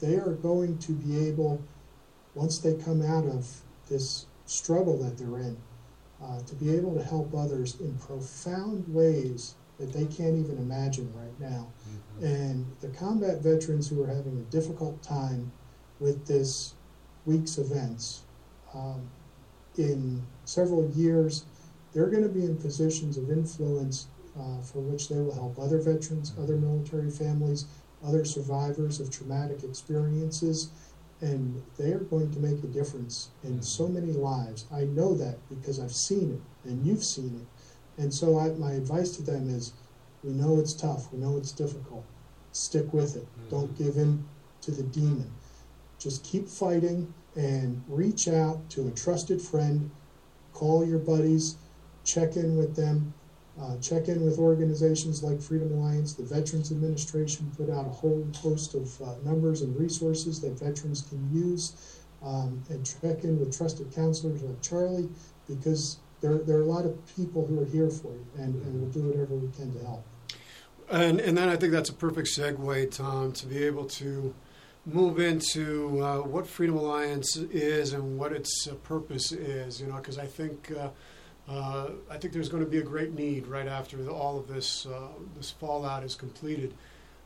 they 0.00 0.16
are 0.16 0.34
going 0.34 0.78
to 0.78 0.92
be 0.92 1.26
able, 1.26 1.62
once 2.34 2.58
they 2.58 2.74
come 2.74 3.02
out 3.02 3.26
of 3.26 3.48
this 3.88 4.26
struggle 4.46 4.96
that 4.98 5.18
they're 5.18 5.38
in, 5.38 5.56
uh, 6.22 6.40
to 6.42 6.54
be 6.54 6.74
able 6.74 6.94
to 6.94 7.02
help 7.02 7.34
others 7.34 7.80
in 7.80 7.96
profound 7.98 8.84
ways 8.88 9.54
that 9.78 9.92
they 9.92 10.06
can't 10.06 10.36
even 10.36 10.56
imagine 10.58 11.12
right 11.14 11.40
now. 11.40 11.66
Mm-hmm. 11.88 12.24
And 12.24 12.66
the 12.80 12.88
combat 12.88 13.42
veterans 13.42 13.88
who 13.88 14.02
are 14.04 14.06
having 14.06 14.38
a 14.38 14.50
difficult 14.52 15.02
time 15.02 15.50
with 15.98 16.26
this 16.26 16.74
week's 17.26 17.58
events, 17.58 18.22
um, 18.72 19.08
in 19.76 20.22
several 20.44 20.88
years, 20.90 21.44
they're 21.92 22.10
going 22.10 22.22
to 22.22 22.28
be 22.28 22.44
in 22.44 22.56
positions 22.56 23.16
of 23.16 23.30
influence 23.30 24.08
uh, 24.38 24.60
for 24.62 24.80
which 24.80 25.08
they 25.08 25.16
will 25.16 25.34
help 25.34 25.58
other 25.58 25.78
veterans, 25.78 26.32
other 26.38 26.56
military 26.56 27.10
families, 27.10 27.66
other 28.06 28.24
survivors 28.24 29.00
of 29.00 29.10
traumatic 29.10 29.64
experiences, 29.64 30.70
and 31.20 31.62
they 31.78 31.92
are 31.92 32.00
going 32.00 32.30
to 32.32 32.38
make 32.38 32.62
a 32.62 32.66
difference 32.66 33.30
in 33.44 33.62
so 33.62 33.88
many 33.88 34.12
lives. 34.12 34.66
I 34.72 34.84
know 34.84 35.14
that 35.14 35.38
because 35.48 35.80
I've 35.80 35.94
seen 35.94 36.32
it, 36.32 36.68
and 36.68 36.84
you've 36.86 37.04
seen 37.04 37.40
it. 37.40 38.02
And 38.02 38.12
so 38.12 38.38
I, 38.38 38.50
my 38.50 38.72
advice 38.72 39.16
to 39.16 39.22
them 39.22 39.48
is 39.48 39.72
we 40.22 40.32
know 40.32 40.58
it's 40.58 40.72
tough, 40.72 41.12
we 41.12 41.18
know 41.18 41.36
it's 41.36 41.52
difficult. 41.52 42.04
Stick 42.52 42.92
with 42.92 43.16
it. 43.16 43.24
Mm-hmm. 43.24 43.48
Don't 43.50 43.78
give 43.78 43.96
in 43.96 44.24
to 44.62 44.70
the 44.70 44.82
demon. 44.82 45.30
Just 45.98 46.24
keep 46.24 46.48
fighting 46.48 47.12
and 47.36 47.82
reach 47.88 48.28
out 48.28 48.68
to 48.70 48.88
a 48.88 48.90
trusted 48.90 49.40
friend, 49.40 49.90
call 50.52 50.86
your 50.86 50.98
buddies, 50.98 51.56
check 52.04 52.36
in 52.36 52.56
with 52.56 52.76
them, 52.76 53.14
uh, 53.60 53.76
check 53.78 54.08
in 54.08 54.24
with 54.24 54.38
organizations 54.38 55.22
like 55.22 55.40
Freedom 55.40 55.72
Alliance. 55.72 56.14
The 56.14 56.24
Veterans 56.24 56.72
Administration 56.72 57.50
put 57.56 57.70
out 57.70 57.86
a 57.86 57.90
whole 57.90 58.26
host 58.36 58.74
of 58.74 59.00
uh, 59.00 59.14
numbers 59.24 59.62
and 59.62 59.78
resources 59.78 60.40
that 60.40 60.58
veterans 60.58 61.02
can 61.02 61.28
use, 61.32 62.00
um, 62.22 62.62
and 62.68 62.84
check 62.84 63.24
in 63.24 63.38
with 63.38 63.56
trusted 63.56 63.94
counselors 63.94 64.42
like 64.42 64.60
Charlie 64.60 65.08
because 65.48 65.98
there, 66.20 66.38
there 66.38 66.56
are 66.56 66.62
a 66.62 66.66
lot 66.66 66.84
of 66.84 66.98
people 67.16 67.46
who 67.46 67.60
are 67.60 67.66
here 67.66 67.90
for 67.90 68.12
you, 68.12 68.26
and, 68.38 68.54
and 68.64 68.80
we'll 68.80 68.90
do 68.90 69.02
whatever 69.02 69.34
we 69.34 69.48
can 69.52 69.72
to 69.74 69.84
help. 69.84 70.04
And, 70.90 71.20
and 71.20 71.36
then 71.36 71.48
I 71.48 71.56
think 71.56 71.72
that's 71.72 71.90
a 71.90 71.94
perfect 71.94 72.28
segue, 72.28 72.90
Tom, 72.90 73.32
to 73.32 73.46
be 73.46 73.64
able 73.64 73.84
to 73.86 74.34
move 74.86 75.18
into 75.18 76.02
uh, 76.02 76.18
what 76.18 76.46
Freedom 76.46 76.76
Alliance 76.76 77.36
is 77.36 77.92
and 77.92 78.18
what 78.18 78.32
its 78.32 78.68
uh, 78.70 78.74
purpose 78.76 79.32
is. 79.32 79.80
You 79.80 79.86
know, 79.86 79.96
because 79.96 80.18
I 80.18 80.26
think 80.26 80.72
uh, 80.78 80.90
uh, 81.48 81.90
I 82.10 82.16
think 82.16 82.32
there's 82.32 82.48
going 82.48 82.64
to 82.64 82.68
be 82.68 82.78
a 82.78 82.82
great 82.82 83.12
need 83.12 83.46
right 83.46 83.68
after 83.68 84.02
the, 84.02 84.10
all 84.10 84.38
of 84.38 84.48
this 84.48 84.86
uh, 84.86 85.08
this 85.36 85.50
fallout 85.50 86.02
is 86.02 86.14
completed. 86.14 86.74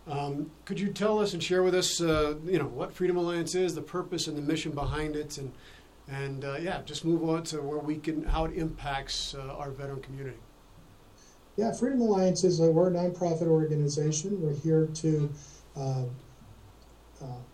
Um, 0.09 0.51
could 0.65 0.81
you 0.81 0.89
tell 0.89 1.21
us 1.21 1.35
and 1.35 1.43
share 1.43 1.63
with 1.63 1.75
us, 1.75 2.01
uh, 2.01 2.35
you 2.45 2.59
know, 2.59 2.67
what 2.67 2.93
Freedom 2.93 3.17
Alliance 3.17 3.55
is, 3.55 3.75
the 3.75 3.83
purpose 3.83 4.27
and 4.27 4.37
the 4.37 4.43
mission 4.43 4.73
behind 4.73 5.15
it, 5.15 5.39
and 5.39 5.53
and 6.09 6.45
uh, 6.45 6.57
yeah, 6.57 6.83
just 6.85 7.05
move 7.05 7.23
on 7.29 7.45
to 7.45 7.63
where 7.63 7.79
we 7.79 7.97
can, 7.99 8.25
how 8.25 8.45
it 8.47 8.55
impacts 8.55 9.35
uh, 9.35 9.55
our 9.57 9.71
veteran 9.71 10.01
community. 10.01 10.39
Yeah, 11.57 11.73
Freedom 11.73 12.01
Alliance 12.01 12.43
is 12.43 12.59
a 12.61 12.71
we're 12.71 12.89
a 12.89 12.91
nonprofit 12.91 13.47
organization. 13.47 14.41
We're 14.43 14.55
here 14.55 14.87
to 14.95 15.31
uh, 15.77 16.05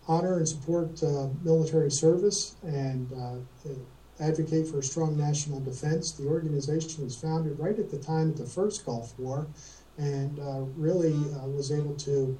honor 0.07 0.37
and 0.37 0.47
support 0.47 1.01
military 1.43 1.91
service 1.91 2.55
and 2.63 3.11
advocate 4.19 4.67
for 4.67 4.79
a 4.79 4.83
strong 4.83 5.17
national 5.17 5.59
defense. 5.59 6.11
The 6.11 6.27
organization 6.27 7.03
was 7.03 7.15
founded 7.15 7.59
right 7.59 7.77
at 7.77 7.89
the 7.89 7.97
time 7.97 8.29
of 8.29 8.37
the 8.37 8.45
first 8.45 8.85
Gulf 8.85 9.17
War 9.19 9.47
and 9.97 10.39
uh, 10.39 10.61
really 10.75 11.13
uh, 11.13 11.47
was 11.47 11.71
able 11.71 11.95
to 11.95 12.37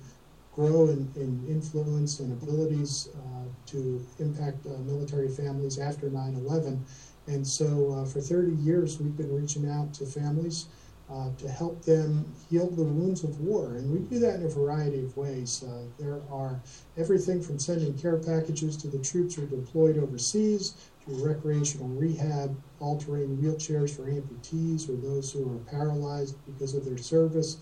grow 0.53 0.87
in, 0.87 1.11
in 1.15 1.45
influence 1.49 2.19
and 2.19 2.31
abilities 2.31 3.09
uh, 3.15 3.45
to 3.65 4.05
impact 4.19 4.65
uh, 4.65 4.77
military 4.79 5.27
families 5.27 5.79
after 5.79 6.09
9 6.09 6.35
11. 6.35 6.85
And 7.27 7.45
so 7.45 7.91
uh, 7.91 8.05
for 8.05 8.21
30 8.21 8.55
years, 8.63 8.99
we've 8.99 9.17
been 9.17 9.33
reaching 9.33 9.69
out 9.69 9.93
to 9.95 10.05
families. 10.05 10.67
Uh, 11.07 11.29
to 11.37 11.47
help 11.47 11.85
them 11.85 12.25
heal 12.49 12.67
the 12.67 12.81
wounds 12.81 13.23
of 13.23 13.39
war. 13.39 13.75
And 13.75 13.91
we 13.91 13.99
do 13.99 14.17
that 14.21 14.39
in 14.39 14.43
a 14.47 14.49
variety 14.49 15.03
of 15.03 15.15
ways. 15.15 15.63
There 15.99 16.19
are 16.31 16.59
everything 16.97 17.43
from 17.43 17.59
sending 17.59 17.95
care 17.95 18.17
packages 18.17 18.75
to 18.77 18.87
the 18.87 18.97
troops 18.97 19.35
who 19.35 19.43
are 19.43 19.45
deployed 19.45 19.99
overseas 19.99 20.73
recreational 21.07 21.87
rehab, 21.87 22.55
altering 22.79 23.37
wheelchairs 23.37 23.95
for 23.95 24.03
amputees 24.03 24.89
or 24.89 24.95
those 24.95 25.31
who 25.31 25.51
are 25.51 25.59
paralyzed 25.71 26.35
because 26.45 26.73
of 26.73 26.85
their 26.85 26.97
service. 26.97 27.57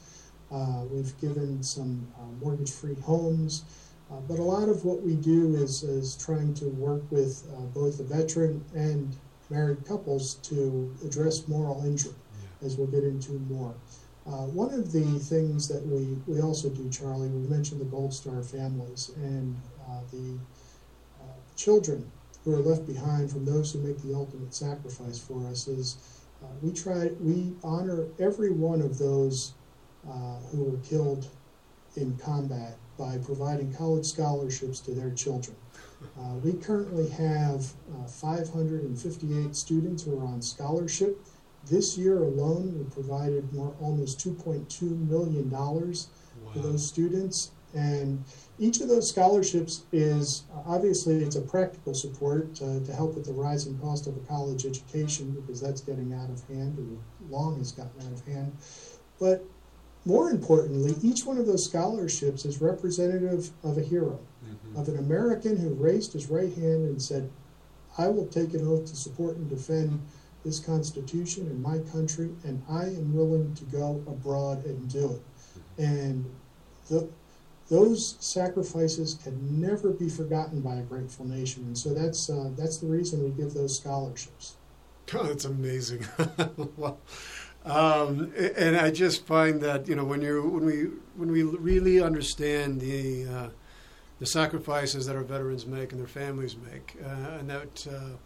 Uh, 0.51 0.83
we've 0.89 1.19
given 1.19 1.61
some 1.63 2.07
uh, 2.19 2.23
mortgage 2.43 2.71
free 2.71 2.95
homes. 3.01 3.63
Uh, 4.11 4.19
but 4.27 4.37
a 4.37 4.43
lot 4.43 4.69
of 4.69 4.85
what 4.85 5.01
we 5.01 5.15
do 5.15 5.55
is, 5.55 5.81
is 5.83 6.15
trying 6.15 6.53
to 6.53 6.65
work 6.69 7.01
with 7.09 7.43
uh, 7.55 7.61
both 7.67 7.97
the 7.97 8.03
veteran 8.03 8.63
and 8.75 9.15
married 9.49 9.83
couples 9.85 10.35
to 10.35 10.93
address 11.05 11.47
moral 11.47 11.83
injury, 11.85 12.13
yeah. 12.41 12.67
as 12.67 12.77
we'll 12.77 12.87
get 12.87 13.03
into 13.03 13.31
more. 13.49 13.73
Uh, 14.25 14.45
one 14.47 14.73
of 14.73 14.91
the 14.91 15.19
things 15.19 15.67
that 15.67 15.85
we, 15.85 16.17
we 16.27 16.41
also 16.41 16.69
do, 16.69 16.89
Charlie, 16.89 17.27
we 17.27 17.47
mentioned 17.47 17.81
the 17.81 17.85
Gold 17.85 18.13
Star 18.13 18.41
families 18.41 19.11
and 19.17 19.57
uh, 19.89 19.99
the 20.11 20.37
children 21.55 22.09
who 22.43 22.53
are 22.53 22.59
left 22.59 22.85
behind 22.85 23.31
from 23.31 23.45
those 23.45 23.71
who 23.71 23.79
make 23.79 24.01
the 24.01 24.13
ultimate 24.13 24.53
sacrifice 24.53 25.17
for 25.17 25.45
us 25.47 25.67
is 25.67 25.97
uh, 26.43 26.47
we 26.61 26.71
try 26.71 27.09
we 27.19 27.53
honor 27.63 28.07
every 28.19 28.51
one 28.51 28.81
of 28.81 28.97
those 28.97 29.53
uh, 30.09 30.37
who 30.51 30.63
were 30.65 30.77
killed 30.79 31.27
in 31.95 32.17
combat 32.17 32.75
by 32.97 33.17
providing 33.19 33.73
college 33.73 34.05
scholarships 34.05 34.79
to 34.79 34.91
their 34.91 35.11
children. 35.11 35.55
Uh, 36.19 36.35
we 36.43 36.53
currently 36.53 37.09
have 37.09 37.73
uh, 37.95 38.05
558 38.07 39.55
students 39.55 40.03
who 40.03 40.19
are 40.19 40.25
on 40.25 40.41
scholarship. 40.41 41.17
This 41.69 41.97
year 41.97 42.23
alone, 42.23 42.77
we 42.77 42.83
provided 42.93 43.51
more, 43.53 43.73
almost 43.79 44.19
2.2 44.19 45.07
million 45.09 45.49
dollars 45.49 46.09
wow. 46.43 46.53
to 46.53 46.59
those 46.59 46.85
students, 46.85 47.51
and 47.73 48.23
each 48.59 48.81
of 48.81 48.87
those 48.87 49.09
scholarships 49.09 49.83
is 49.91 50.43
obviously 50.65 51.23
it's 51.23 51.35
a 51.35 51.41
practical 51.41 51.93
support 51.93 52.53
to, 52.55 52.83
to 52.85 52.93
help 52.93 53.15
with 53.15 53.25
the 53.25 53.33
rising 53.33 53.77
cost 53.79 54.05
of 54.05 54.15
a 54.15 54.19
college 54.21 54.65
education 54.65 55.31
because 55.31 55.59
that's 55.59 55.81
getting 55.81 56.13
out 56.13 56.29
of 56.29 56.47
hand 56.47 56.77
or 56.77 57.29
long 57.35 57.57
has 57.57 57.71
gotten 57.71 57.99
out 58.05 58.13
of 58.13 58.25
hand. 58.25 58.55
But 59.19 59.43
more 60.05 60.29
importantly, 60.29 60.95
each 61.01 61.25
one 61.25 61.37
of 61.37 61.47
those 61.47 61.65
scholarships 61.65 62.45
is 62.45 62.61
representative 62.61 63.49
of 63.63 63.77
a 63.77 63.81
hero, 63.81 64.19
mm-hmm. 64.45 64.77
of 64.77 64.87
an 64.87 64.99
American 64.99 65.57
who 65.57 65.73
raised 65.73 66.13
his 66.13 66.27
right 66.27 66.53
hand 66.53 66.85
and 66.87 67.01
said, 67.01 67.29
I 67.97 68.07
will 68.07 68.27
take 68.27 68.53
an 68.53 68.67
oath 68.67 68.85
to 68.87 68.95
support 68.95 69.37
and 69.37 69.49
defend 69.49 70.01
this 70.43 70.59
Constitution 70.59 71.47
and 71.47 71.61
my 71.61 71.79
country, 71.91 72.29
and 72.43 72.61
I 72.69 72.83
am 72.83 73.15
willing 73.15 73.55
to 73.55 73.63
go 73.65 74.03
abroad 74.07 74.65
and 74.65 74.89
do 74.91 75.11
it. 75.11 75.21
Mm-hmm. 75.21 75.83
And 75.83 76.35
the, 76.89 77.09
those 77.69 78.17
sacrifices 78.19 79.15
can 79.23 79.61
never 79.61 79.91
be 79.91 80.09
forgotten 80.09 80.61
by 80.61 80.75
a 80.75 80.81
grateful 80.81 81.25
nation, 81.25 81.63
and 81.63 81.77
so 81.77 81.93
that's 81.93 82.29
uh, 82.29 82.49
that's 82.57 82.77
the 82.77 82.87
reason 82.87 83.23
we 83.23 83.29
give 83.31 83.53
those 83.53 83.77
scholarships. 83.77 84.55
Oh, 85.13 85.23
that's 85.23 85.45
amazing. 85.45 86.05
um, 87.65 88.33
and 88.57 88.77
I 88.77 88.91
just 88.91 89.25
find 89.25 89.61
that 89.61 89.87
you 89.87 89.95
know 89.95 90.03
when 90.03 90.21
you 90.21 90.41
when 90.43 90.65
we 90.65 90.83
when 91.15 91.31
we 91.31 91.43
really 91.43 92.01
understand 92.01 92.81
the 92.81 93.25
uh, 93.27 93.49
the 94.19 94.25
sacrifices 94.25 95.05
that 95.05 95.15
our 95.15 95.23
veterans 95.23 95.65
make 95.65 95.91
and 95.91 95.99
their 95.99 96.07
families 96.07 96.55
make, 96.57 96.95
uh, 97.03 97.37
and 97.39 97.49
that 97.49 97.87
uh, 97.89 98.17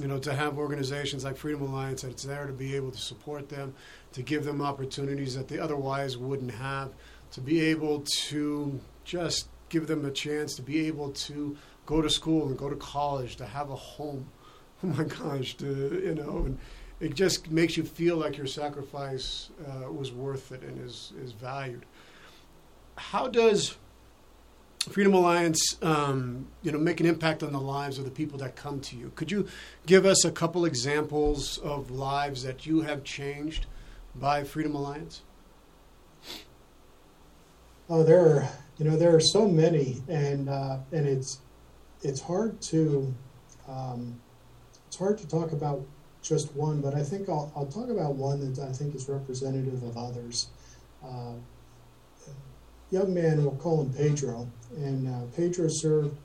you 0.00 0.08
know 0.08 0.18
to 0.18 0.34
have 0.34 0.58
organizations 0.58 1.24
like 1.24 1.36
Freedom 1.36 1.62
Alliance 1.62 2.02
that's 2.02 2.24
there 2.24 2.46
to 2.46 2.52
be 2.52 2.76
able 2.76 2.90
to 2.90 2.98
support 2.98 3.48
them, 3.48 3.74
to 4.12 4.22
give 4.22 4.44
them 4.44 4.60
opportunities 4.60 5.34
that 5.34 5.48
they 5.48 5.58
otherwise 5.58 6.16
wouldn't 6.16 6.52
have 6.52 6.92
to 7.32 7.40
be 7.40 7.60
able 7.60 8.00
to 8.28 8.80
just 9.04 9.48
give 9.68 9.86
them 9.86 10.04
a 10.04 10.10
chance 10.10 10.54
to 10.56 10.62
be 10.62 10.86
able 10.86 11.10
to 11.10 11.56
go 11.86 12.02
to 12.02 12.10
school 12.10 12.48
and 12.48 12.58
go 12.58 12.68
to 12.68 12.76
college, 12.76 13.36
to 13.36 13.46
have 13.46 13.70
a 13.70 13.76
home. 13.76 14.28
Oh 14.84 14.88
my 14.88 15.04
gosh, 15.04 15.56
to, 15.56 16.02
you 16.04 16.14
know, 16.14 16.42
and 16.44 16.58
it 17.00 17.14
just 17.14 17.50
makes 17.50 17.78
you 17.78 17.82
feel 17.82 18.16
like 18.16 18.36
your 18.36 18.46
sacrifice 18.46 19.48
uh, 19.66 19.90
was 19.90 20.12
worth 20.12 20.52
it 20.52 20.62
and 20.62 20.78
is, 20.84 21.14
is 21.18 21.32
valued. 21.32 21.86
How 22.96 23.26
does 23.26 23.78
Freedom 24.90 25.14
Alliance, 25.14 25.76
um, 25.82 26.46
you 26.62 26.70
know, 26.70 26.78
make 26.78 27.00
an 27.00 27.06
impact 27.06 27.42
on 27.42 27.52
the 27.52 27.60
lives 27.60 27.98
of 27.98 28.04
the 28.04 28.10
people 28.10 28.38
that 28.38 28.54
come 28.54 28.80
to 28.80 28.96
you? 28.96 29.12
Could 29.16 29.30
you 29.30 29.48
give 29.86 30.04
us 30.04 30.26
a 30.26 30.30
couple 30.30 30.66
examples 30.66 31.56
of 31.58 31.90
lives 31.90 32.42
that 32.42 32.66
you 32.66 32.82
have 32.82 33.02
changed 33.02 33.64
by 34.14 34.44
Freedom 34.44 34.74
Alliance? 34.74 35.22
Oh, 37.88 38.02
there 38.02 38.20
are 38.20 38.48
you 38.78 38.84
know 38.84 38.96
there 38.96 39.14
are 39.14 39.20
so 39.20 39.46
many, 39.46 40.02
and 40.08 40.48
uh, 40.48 40.78
and 40.90 41.06
it's 41.06 41.38
it's 42.02 42.20
hard 42.20 42.60
to 42.62 43.14
um, 43.68 44.20
it's 44.88 44.96
hard 44.96 45.18
to 45.18 45.28
talk 45.28 45.52
about 45.52 45.86
just 46.20 46.52
one, 46.56 46.80
but 46.80 46.94
I 46.94 47.04
think 47.04 47.28
I'll 47.28 47.52
I'll 47.54 47.66
talk 47.66 47.88
about 47.88 48.16
one 48.16 48.52
that 48.52 48.68
I 48.68 48.72
think 48.72 48.96
is 48.96 49.08
representative 49.08 49.84
of 49.84 49.96
others. 49.96 50.48
Uh, 51.04 51.34
young 52.90 53.14
man, 53.14 53.42
we'll 53.44 53.54
call 53.54 53.82
him 53.82 53.92
Pedro, 53.92 54.50
and 54.76 55.06
uh, 55.06 55.26
Pedro 55.36 55.68
served 55.68 56.16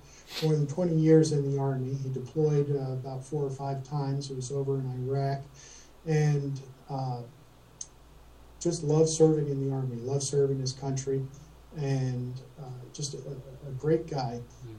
more 0.41 0.53
than 0.53 0.65
20 0.65 0.95
years 0.95 1.31
in 1.31 1.51
the 1.51 1.59
army. 1.59 1.93
He 1.93 2.09
deployed 2.09 2.71
uh, 2.71 2.93
about 2.93 3.23
four 3.23 3.43
or 3.43 3.49
five 3.51 3.83
times. 3.83 4.29
He 4.29 4.33
was 4.33 4.51
over 4.51 4.79
in 4.79 5.07
Iraq, 5.07 5.41
and 6.07 6.59
uh, 6.89 7.21
just 8.59 8.83
loved 8.83 9.09
serving 9.09 9.49
in 9.49 9.67
the 9.67 9.75
army, 9.75 9.97
loved 9.97 10.23
serving 10.23 10.59
his 10.59 10.71
country, 10.71 11.23
and 11.77 12.39
uh, 12.59 12.63
just 12.93 13.13
a, 13.13 13.17
a, 13.17 13.71
great 13.79 14.07
guy. 14.07 14.41
Mm. 14.65 14.75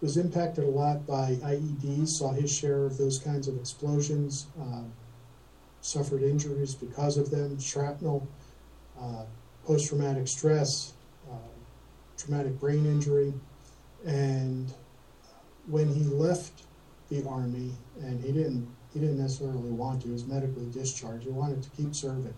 Was 0.00 0.16
impacted 0.16 0.64
a 0.64 0.68
lot 0.68 1.06
by 1.06 1.36
IEDs, 1.42 2.08
saw 2.08 2.32
his 2.32 2.52
share 2.52 2.84
of 2.84 2.98
those 2.98 3.18
kinds 3.18 3.48
of 3.48 3.56
explosions, 3.56 4.46
uh, 4.60 4.82
suffered 5.80 6.22
injuries 6.22 6.74
because 6.74 7.16
of 7.16 7.30
them, 7.30 7.58
shrapnel, 7.58 8.26
uh, 9.00 9.24
post 9.64 9.88
traumatic 9.88 10.28
stress, 10.28 10.92
uh, 11.30 11.36
traumatic 12.18 12.58
brain 12.60 12.84
injury, 12.86 13.32
and 14.04 14.72
when 15.66 15.88
he 15.88 16.04
left 16.04 16.64
the 17.08 17.26
army, 17.28 17.72
and 18.02 18.22
he 18.22 18.32
didn't 18.32 18.68
he 18.92 19.00
didn't 19.00 19.18
necessarily 19.18 19.70
want 19.70 20.02
to. 20.02 20.06
He 20.06 20.12
was 20.12 20.26
medically 20.26 20.66
discharged. 20.70 21.24
He 21.24 21.30
wanted 21.30 21.62
to 21.62 21.70
keep 21.70 21.94
serving, 21.94 22.34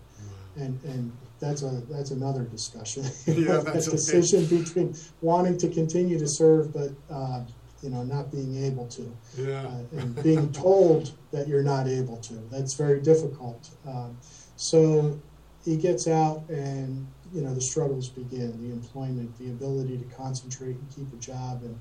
and 0.55 0.79
and 0.83 1.11
that's 1.39 1.61
a 1.61 1.81
that's 1.89 2.11
another 2.11 2.43
discussion. 2.43 3.03
Yeah, 3.27 3.57
that's 3.57 3.85
that 3.85 3.91
decision 3.91 4.45
between 4.45 4.95
wanting 5.21 5.57
to 5.59 5.69
continue 5.69 6.17
to 6.19 6.27
serve, 6.27 6.73
but 6.73 6.91
uh, 7.09 7.43
you 7.81 7.89
know 7.89 8.03
not 8.03 8.31
being 8.31 8.63
able 8.63 8.87
to, 8.87 9.15
yeah. 9.37 9.67
uh, 9.67 9.99
and 9.99 10.23
being 10.23 10.51
told 10.65 11.13
that 11.31 11.47
you're 11.47 11.63
not 11.63 11.87
able 11.87 12.17
to. 12.17 12.33
That's 12.51 12.73
very 12.73 12.99
difficult. 13.01 13.69
Um, 13.87 14.17
so 14.55 15.19
he 15.63 15.77
gets 15.77 16.07
out, 16.07 16.43
and 16.49 17.07
you 17.33 17.41
know 17.41 17.53
the 17.53 17.61
struggles 17.61 18.09
begin. 18.09 18.51
The 18.67 18.73
employment, 18.73 19.37
the 19.37 19.49
ability 19.49 19.97
to 19.97 20.15
concentrate 20.15 20.75
and 20.75 20.95
keep 20.95 21.13
a 21.13 21.17
job, 21.17 21.61
and 21.63 21.79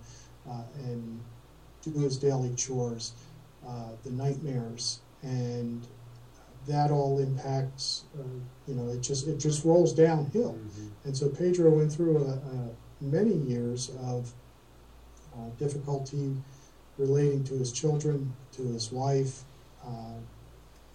uh, 0.51 0.63
and 0.85 1.21
do 1.83 1.93
his 2.01 2.17
daily 2.19 2.55
chores. 2.55 3.13
Uh, 3.67 3.91
the 4.05 4.11
nightmares, 4.11 5.01
and 5.23 5.87
that 6.67 6.91
all 6.91 7.19
impacts. 7.19 8.05
Uh, 8.19 8.23
you 8.67 8.75
know, 8.75 8.89
it 8.91 9.01
just 9.01 9.27
it 9.27 9.39
just 9.39 9.65
rolls 9.65 9.93
downhill. 9.93 10.55
Mm-hmm. 10.55 10.87
And 11.05 11.17
so 11.17 11.29
Pedro 11.29 11.71
went 11.71 11.93
through 11.93 12.19
a, 12.19 12.31
a 12.31 12.71
many 13.01 13.35
years 13.35 13.91
of 14.01 14.33
uh, 15.35 15.49
difficulty 15.59 16.35
relating 16.99 17.45
to 17.45 17.55
his 17.55 17.73
children, 17.73 18.33
to 18.53 18.63
his 18.63 18.91
wife, 18.91 19.43
uh, 19.87 20.19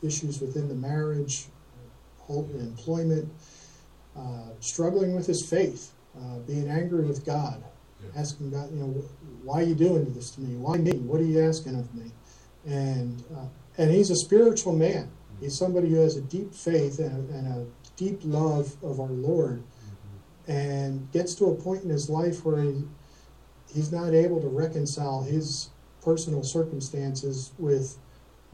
issues 0.01 0.41
within 0.41 0.67
the 0.67 0.75
marriage, 0.75 1.45
employment, 2.29 3.29
uh, 4.17 4.49
struggling 4.61 5.13
with 5.13 5.27
his 5.27 5.45
faith, 5.47 5.91
being 6.47 6.69
angry 6.69 7.03
with 7.03 7.25
God, 7.25 7.61
yeah. 8.01 8.19
asking 8.19 8.51
God, 8.51 8.71
you 8.71 8.79
know, 8.79 8.87
why 9.43 9.59
are 9.59 9.63
you 9.63 9.75
doing 9.75 10.11
this 10.13 10.31
to 10.31 10.41
me? 10.41 10.55
Why 10.55 10.77
me? 10.77 10.93
What 10.93 11.19
are 11.19 11.25
you 11.25 11.41
asking 11.41 11.77
of 11.77 11.93
me? 11.93 12.09
and 12.65 13.23
uh, 13.35 13.45
and 13.77 13.91
he's 13.91 14.09
a 14.09 14.15
spiritual 14.15 14.73
man. 14.73 15.09
He's 15.41 15.57
somebody 15.57 15.89
who 15.89 15.95
has 15.95 16.15
a 16.15 16.21
deep 16.21 16.53
faith 16.53 16.99
and 16.99 17.29
a, 17.29 17.33
and 17.33 17.47
a 17.47 17.65
deep 17.97 18.19
love 18.23 18.75
of 18.83 18.99
our 18.99 19.09
Lord, 19.09 19.63
mm-hmm. 19.63 20.51
and 20.51 21.11
gets 21.11 21.33
to 21.35 21.45
a 21.45 21.55
point 21.55 21.83
in 21.83 21.89
his 21.89 22.09
life 22.09 22.45
where 22.45 22.61
he, 22.61 22.83
he's 23.73 23.91
not 23.91 24.13
able 24.13 24.39
to 24.39 24.47
reconcile 24.47 25.23
his 25.23 25.71
personal 26.03 26.43
circumstances 26.43 27.51
with 27.57 27.97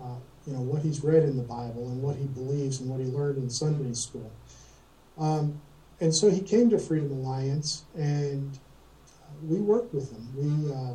uh, 0.01 0.15
you 0.45 0.53
know 0.53 0.61
what 0.61 0.81
he's 0.81 1.03
read 1.03 1.23
in 1.23 1.35
the 1.35 1.43
Bible 1.43 1.89
and 1.89 2.01
what 2.01 2.15
he 2.15 2.25
believes 2.25 2.79
and 2.79 2.89
what 2.89 2.99
he 2.99 3.05
learned 3.05 3.38
in 3.38 3.49
Sunday 3.49 3.93
school. 3.93 4.31
Um, 5.17 5.61
and 5.99 6.15
so 6.15 6.29
he 6.29 6.41
came 6.41 6.69
to 6.69 6.79
Freedom 6.79 7.11
Alliance, 7.11 7.83
and 7.95 8.57
uh, 9.23 9.31
we 9.43 9.59
worked 9.59 9.93
with 9.93 10.11
him. 10.11 10.27
We, 10.35 10.73
uh, 10.73 10.93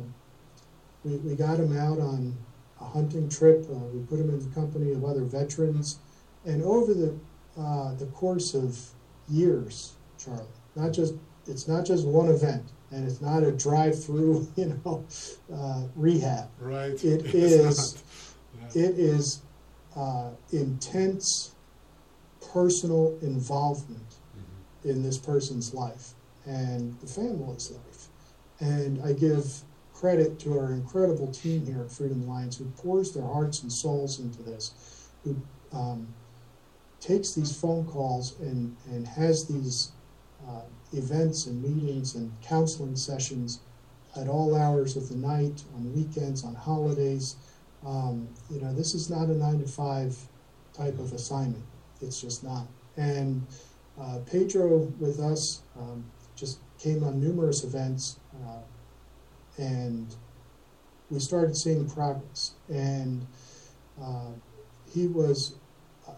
we 1.03 1.17
we 1.17 1.35
got 1.35 1.59
him 1.59 1.77
out 1.77 1.99
on 1.99 2.35
a 2.83 2.89
hunting 2.89 3.29
trip. 3.29 3.65
Uh, 3.69 3.75
we 3.93 4.03
put 4.05 4.19
him 4.19 4.29
in 4.29 4.39
the 4.39 4.53
company 4.53 4.91
of 4.91 5.03
other 5.03 5.23
veterans, 5.23 5.99
and 6.45 6.63
over 6.63 6.93
the 6.93 7.17
uh, 7.57 7.93
the 7.95 8.05
course 8.07 8.53
of 8.53 8.79
years, 9.29 9.93
Charlie, 10.17 10.45
not 10.75 10.91
just 10.91 11.13
it's 11.47 11.67
not 11.67 11.85
just 11.85 12.05
one 12.05 12.29
event, 12.29 12.63
and 12.91 13.05
it's 13.07 13.21
not 13.21 13.43
a 13.43 13.51
drive-through, 13.51 14.47
you 14.55 14.79
know, 14.85 15.05
uh, 15.53 15.83
rehab. 15.95 16.49
Right. 16.59 17.03
It 17.03 17.25
it's 17.25 17.33
is. 17.33 18.03
Yeah. 18.75 18.83
It 18.83 18.99
is 18.99 19.41
uh, 19.95 20.29
intense 20.51 21.55
personal 22.51 23.17
involvement 23.21 24.15
mm-hmm. 24.37 24.89
in 24.89 25.03
this 25.03 25.17
person's 25.17 25.73
life 25.73 26.13
and 26.45 26.99
the 26.99 27.07
family's 27.07 27.71
life, 27.71 28.07
and 28.59 29.01
I 29.03 29.13
give 29.13 29.63
credit 30.03 30.37
to 30.37 30.59
our 30.59 30.73
incredible 30.73 31.31
team 31.31 31.65
here 31.65 31.79
at 31.79 31.89
Freedom 31.89 32.27
Alliance 32.27 32.57
who 32.57 32.65
pours 32.71 33.13
their 33.13 33.23
hearts 33.23 33.63
and 33.63 33.71
souls 33.71 34.19
into 34.19 34.43
this, 34.43 35.07
who 35.23 35.41
um, 35.71 36.05
takes 36.99 37.31
these 37.31 37.57
phone 37.57 37.85
calls 37.85 38.37
and, 38.41 38.75
and 38.91 39.07
has 39.07 39.47
these 39.47 39.93
uh, 40.45 40.63
events 40.91 41.45
and 41.45 41.63
meetings 41.63 42.15
and 42.15 42.33
counseling 42.41 42.97
sessions 42.97 43.61
at 44.17 44.27
all 44.27 44.57
hours 44.57 44.97
of 44.97 45.07
the 45.07 45.15
night, 45.15 45.63
on 45.73 45.95
weekends, 45.95 46.43
on 46.43 46.53
holidays. 46.53 47.37
Um, 47.85 48.27
you 48.51 48.59
know, 48.59 48.73
this 48.73 48.93
is 48.93 49.09
not 49.09 49.29
a 49.29 49.33
nine 49.33 49.61
to 49.61 49.67
five 49.69 50.17
type 50.73 50.99
of 50.99 51.13
assignment. 51.13 51.63
It's 52.01 52.19
just 52.19 52.43
not. 52.43 52.67
And 52.97 53.47
uh, 53.97 54.19
Pedro 54.29 54.79
with 54.99 55.21
us 55.21 55.61
um, 55.79 56.03
just 56.35 56.59
came 56.77 57.05
on 57.05 57.21
numerous 57.21 57.63
events. 57.63 58.19
Uh, 58.45 58.59
and 59.57 60.15
we 61.09 61.19
started 61.19 61.55
seeing 61.55 61.89
progress. 61.89 62.53
And 62.69 63.25
uh, 64.01 64.31
he 64.91 65.07
was, 65.07 65.55
uh, 66.07 66.13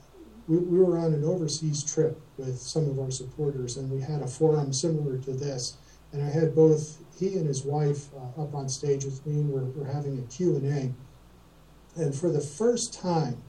we, 0.47 0.57
we 0.57 0.79
were 0.79 0.97
on 0.97 1.13
an 1.13 1.23
overseas 1.23 1.83
trip 1.83 2.19
with 2.37 2.57
some 2.57 2.89
of 2.89 2.99
our 2.99 3.11
supporters, 3.11 3.77
and 3.77 3.91
we 3.91 4.01
had 4.01 4.21
a 4.21 4.27
forum 4.27 4.73
similar 4.73 5.17
to 5.19 5.31
this. 5.31 5.77
And 6.13 6.23
I 6.23 6.29
had 6.29 6.55
both 6.55 6.97
he 7.19 7.35
and 7.35 7.47
his 7.47 7.63
wife 7.63 8.07
uh, 8.13 8.41
up 8.41 8.53
on 8.53 8.69
stage 8.69 9.05
with 9.05 9.25
me, 9.25 9.41
and 9.41 9.49
we're, 9.49 9.65
we're 9.65 9.91
having 9.91 10.19
a 10.19 10.21
Q&A. 10.23 10.93
And 12.01 12.13
for 12.13 12.29
the 12.29 12.41
first 12.41 12.93
time, 12.93 13.41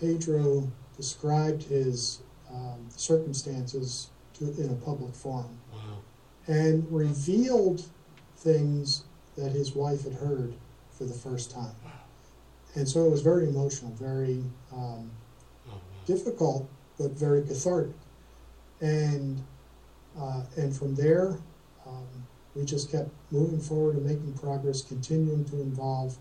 Pedro 0.00 0.70
described 0.96 1.64
his 1.64 2.22
um, 2.52 2.86
circumstances 2.90 4.10
to, 4.34 4.44
in 4.60 4.70
a 4.70 4.74
public 4.74 5.14
forum 5.14 5.58
wow. 5.72 5.98
and 6.46 6.86
revealed 6.90 7.84
things 8.42 9.04
that 9.36 9.52
his 9.52 9.74
wife 9.74 10.04
had 10.04 10.14
heard 10.14 10.54
for 10.90 11.04
the 11.04 11.14
first 11.14 11.50
time. 11.50 11.74
And 12.74 12.88
so 12.88 13.04
it 13.06 13.10
was 13.10 13.22
very 13.22 13.48
emotional, 13.48 13.92
very 13.92 14.42
um, 14.72 15.10
oh, 15.70 15.80
difficult, 16.06 16.68
but 16.98 17.12
very 17.12 17.42
cathartic. 17.42 17.94
And 18.80 19.42
uh, 20.18 20.42
and 20.56 20.76
from 20.76 20.94
there, 20.94 21.38
um, 21.86 22.06
we 22.54 22.64
just 22.64 22.90
kept 22.90 23.10
moving 23.30 23.60
forward 23.60 23.96
and 23.96 24.04
making 24.04 24.34
progress, 24.34 24.82
continuing 24.82 25.44
to 25.46 25.60
involve 25.60 26.16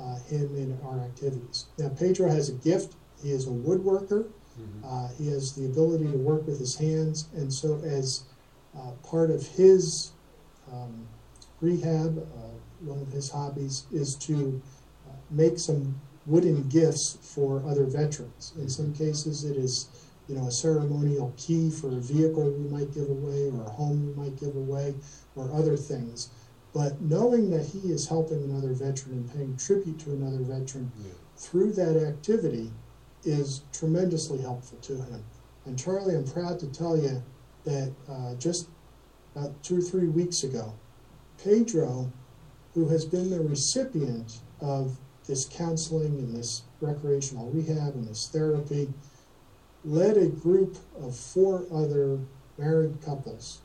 uh, 0.00 0.16
him 0.20 0.54
in 0.56 0.78
our 0.84 1.00
activities. 1.00 1.66
Now, 1.78 1.90
Pedro 1.90 2.30
has 2.30 2.48
a 2.48 2.52
gift. 2.52 2.94
He 3.22 3.30
is 3.30 3.46
a 3.46 3.50
woodworker. 3.50 4.30
Mm-hmm. 4.58 4.84
Uh, 4.84 5.08
he 5.18 5.28
has 5.28 5.54
the 5.54 5.66
ability 5.66 6.04
to 6.04 6.16
work 6.16 6.46
with 6.46 6.58
his 6.58 6.76
hands, 6.76 7.28
and 7.34 7.52
so 7.52 7.76
as 7.84 8.24
uh, 8.76 8.92
part 9.02 9.30
of 9.30 9.46
his 9.46 10.12
um, 10.72 11.06
rehab, 11.60 12.18
uh, 12.18 12.56
one 12.80 13.00
of 13.00 13.08
his 13.08 13.30
hobbies 13.30 13.86
is 13.92 14.14
to 14.16 14.60
uh, 15.08 15.12
make 15.30 15.58
some 15.58 16.00
wooden 16.26 16.68
gifts 16.68 17.18
for 17.22 17.62
other 17.66 17.84
veterans. 17.84 18.52
In 18.58 18.68
some 18.68 18.92
cases, 18.92 19.44
it 19.44 19.56
is 19.56 19.88
you 20.28 20.34
know 20.34 20.46
a 20.46 20.50
ceremonial 20.50 21.32
key 21.36 21.70
for 21.70 21.88
a 21.88 22.00
vehicle 22.00 22.50
we 22.50 22.68
might 22.68 22.92
give 22.92 23.08
away, 23.08 23.50
or 23.50 23.62
a 23.62 23.70
home 23.70 24.06
we 24.06 24.22
might 24.22 24.38
give 24.38 24.56
away, 24.56 24.94
or 25.34 25.50
other 25.52 25.76
things. 25.76 26.30
But 26.74 27.00
knowing 27.00 27.50
that 27.50 27.64
he 27.64 27.90
is 27.90 28.06
helping 28.06 28.42
another 28.42 28.74
veteran 28.74 29.14
and 29.14 29.32
paying 29.32 29.56
tribute 29.56 29.98
to 30.00 30.10
another 30.10 30.42
veteran 30.42 30.92
yeah. 30.98 31.12
through 31.36 31.72
that 31.72 31.96
activity 31.96 32.70
is 33.24 33.62
tremendously 33.72 34.42
helpful 34.42 34.78
to 34.82 34.96
him. 34.96 35.24
And 35.64 35.78
Charlie, 35.78 36.14
I'm 36.14 36.26
proud 36.26 36.58
to 36.60 36.66
tell 36.66 36.96
you 36.96 37.22
that 37.64 37.92
uh, 38.08 38.34
just 38.34 38.68
about 39.34 39.62
two 39.62 39.78
or 39.78 39.80
three 39.80 40.08
weeks 40.08 40.44
ago, 40.44 40.74
Pedro, 41.42 42.10
who 42.74 42.88
has 42.88 43.04
been 43.04 43.30
the 43.30 43.40
recipient 43.40 44.40
of 44.60 44.96
this 45.26 45.44
counseling 45.44 46.18
and 46.18 46.36
this 46.36 46.62
recreational 46.80 47.50
rehab 47.50 47.94
and 47.94 48.08
this 48.08 48.28
therapy, 48.28 48.92
led 49.84 50.16
a 50.16 50.26
group 50.26 50.76
of 51.00 51.16
four 51.16 51.64
other 51.72 52.18
married 52.58 53.00
couples 53.04 53.60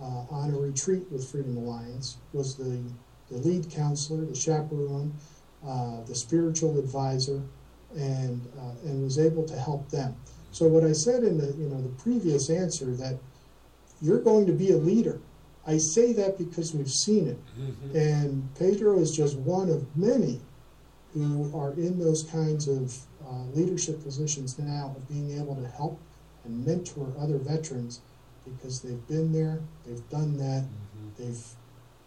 uh, 0.00 0.24
on 0.30 0.52
a 0.52 0.58
retreat 0.58 1.04
with 1.10 1.28
Freedom 1.28 1.56
Alliance, 1.56 2.18
was 2.32 2.56
the, 2.56 2.82
the 3.30 3.38
lead 3.38 3.70
counselor, 3.70 4.24
the 4.24 4.34
chaperone, 4.34 5.12
uh, 5.66 6.02
the 6.04 6.14
spiritual 6.14 6.78
advisor, 6.78 7.42
and, 7.96 8.40
uh, 8.58 8.88
and 8.88 9.02
was 9.02 9.18
able 9.18 9.44
to 9.44 9.58
help 9.58 9.88
them. 9.90 10.14
So 10.52 10.66
what 10.66 10.84
I 10.84 10.92
said 10.92 11.24
in 11.24 11.38
the, 11.38 11.46
you 11.58 11.68
know, 11.68 11.80
the 11.80 12.02
previous 12.02 12.50
answer 12.50 12.86
that 12.96 13.18
you're 14.00 14.20
going 14.20 14.46
to 14.46 14.52
be 14.52 14.72
a 14.72 14.76
leader 14.76 15.20
I 15.66 15.78
say 15.78 16.12
that 16.12 16.38
because 16.38 16.74
we've 16.74 16.90
seen 16.90 17.28
it. 17.28 17.38
Mm-hmm. 17.58 17.96
And 17.96 18.54
Pedro 18.54 18.98
is 18.98 19.16
just 19.16 19.36
one 19.38 19.68
of 19.68 19.84
many 19.96 20.40
who 21.12 21.50
are 21.58 21.72
in 21.72 21.98
those 21.98 22.22
kinds 22.24 22.68
of 22.68 22.94
uh, 23.26 23.42
leadership 23.54 24.02
positions 24.02 24.58
now 24.58 24.94
of 24.96 25.08
being 25.08 25.38
able 25.40 25.56
to 25.56 25.66
help 25.68 25.98
and 26.44 26.64
mentor 26.64 27.12
other 27.18 27.38
veterans 27.38 28.00
because 28.44 28.80
they've 28.80 29.06
been 29.08 29.32
there, 29.32 29.60
they've 29.84 30.08
done 30.08 30.36
that, 30.36 30.64
they've 31.18 31.44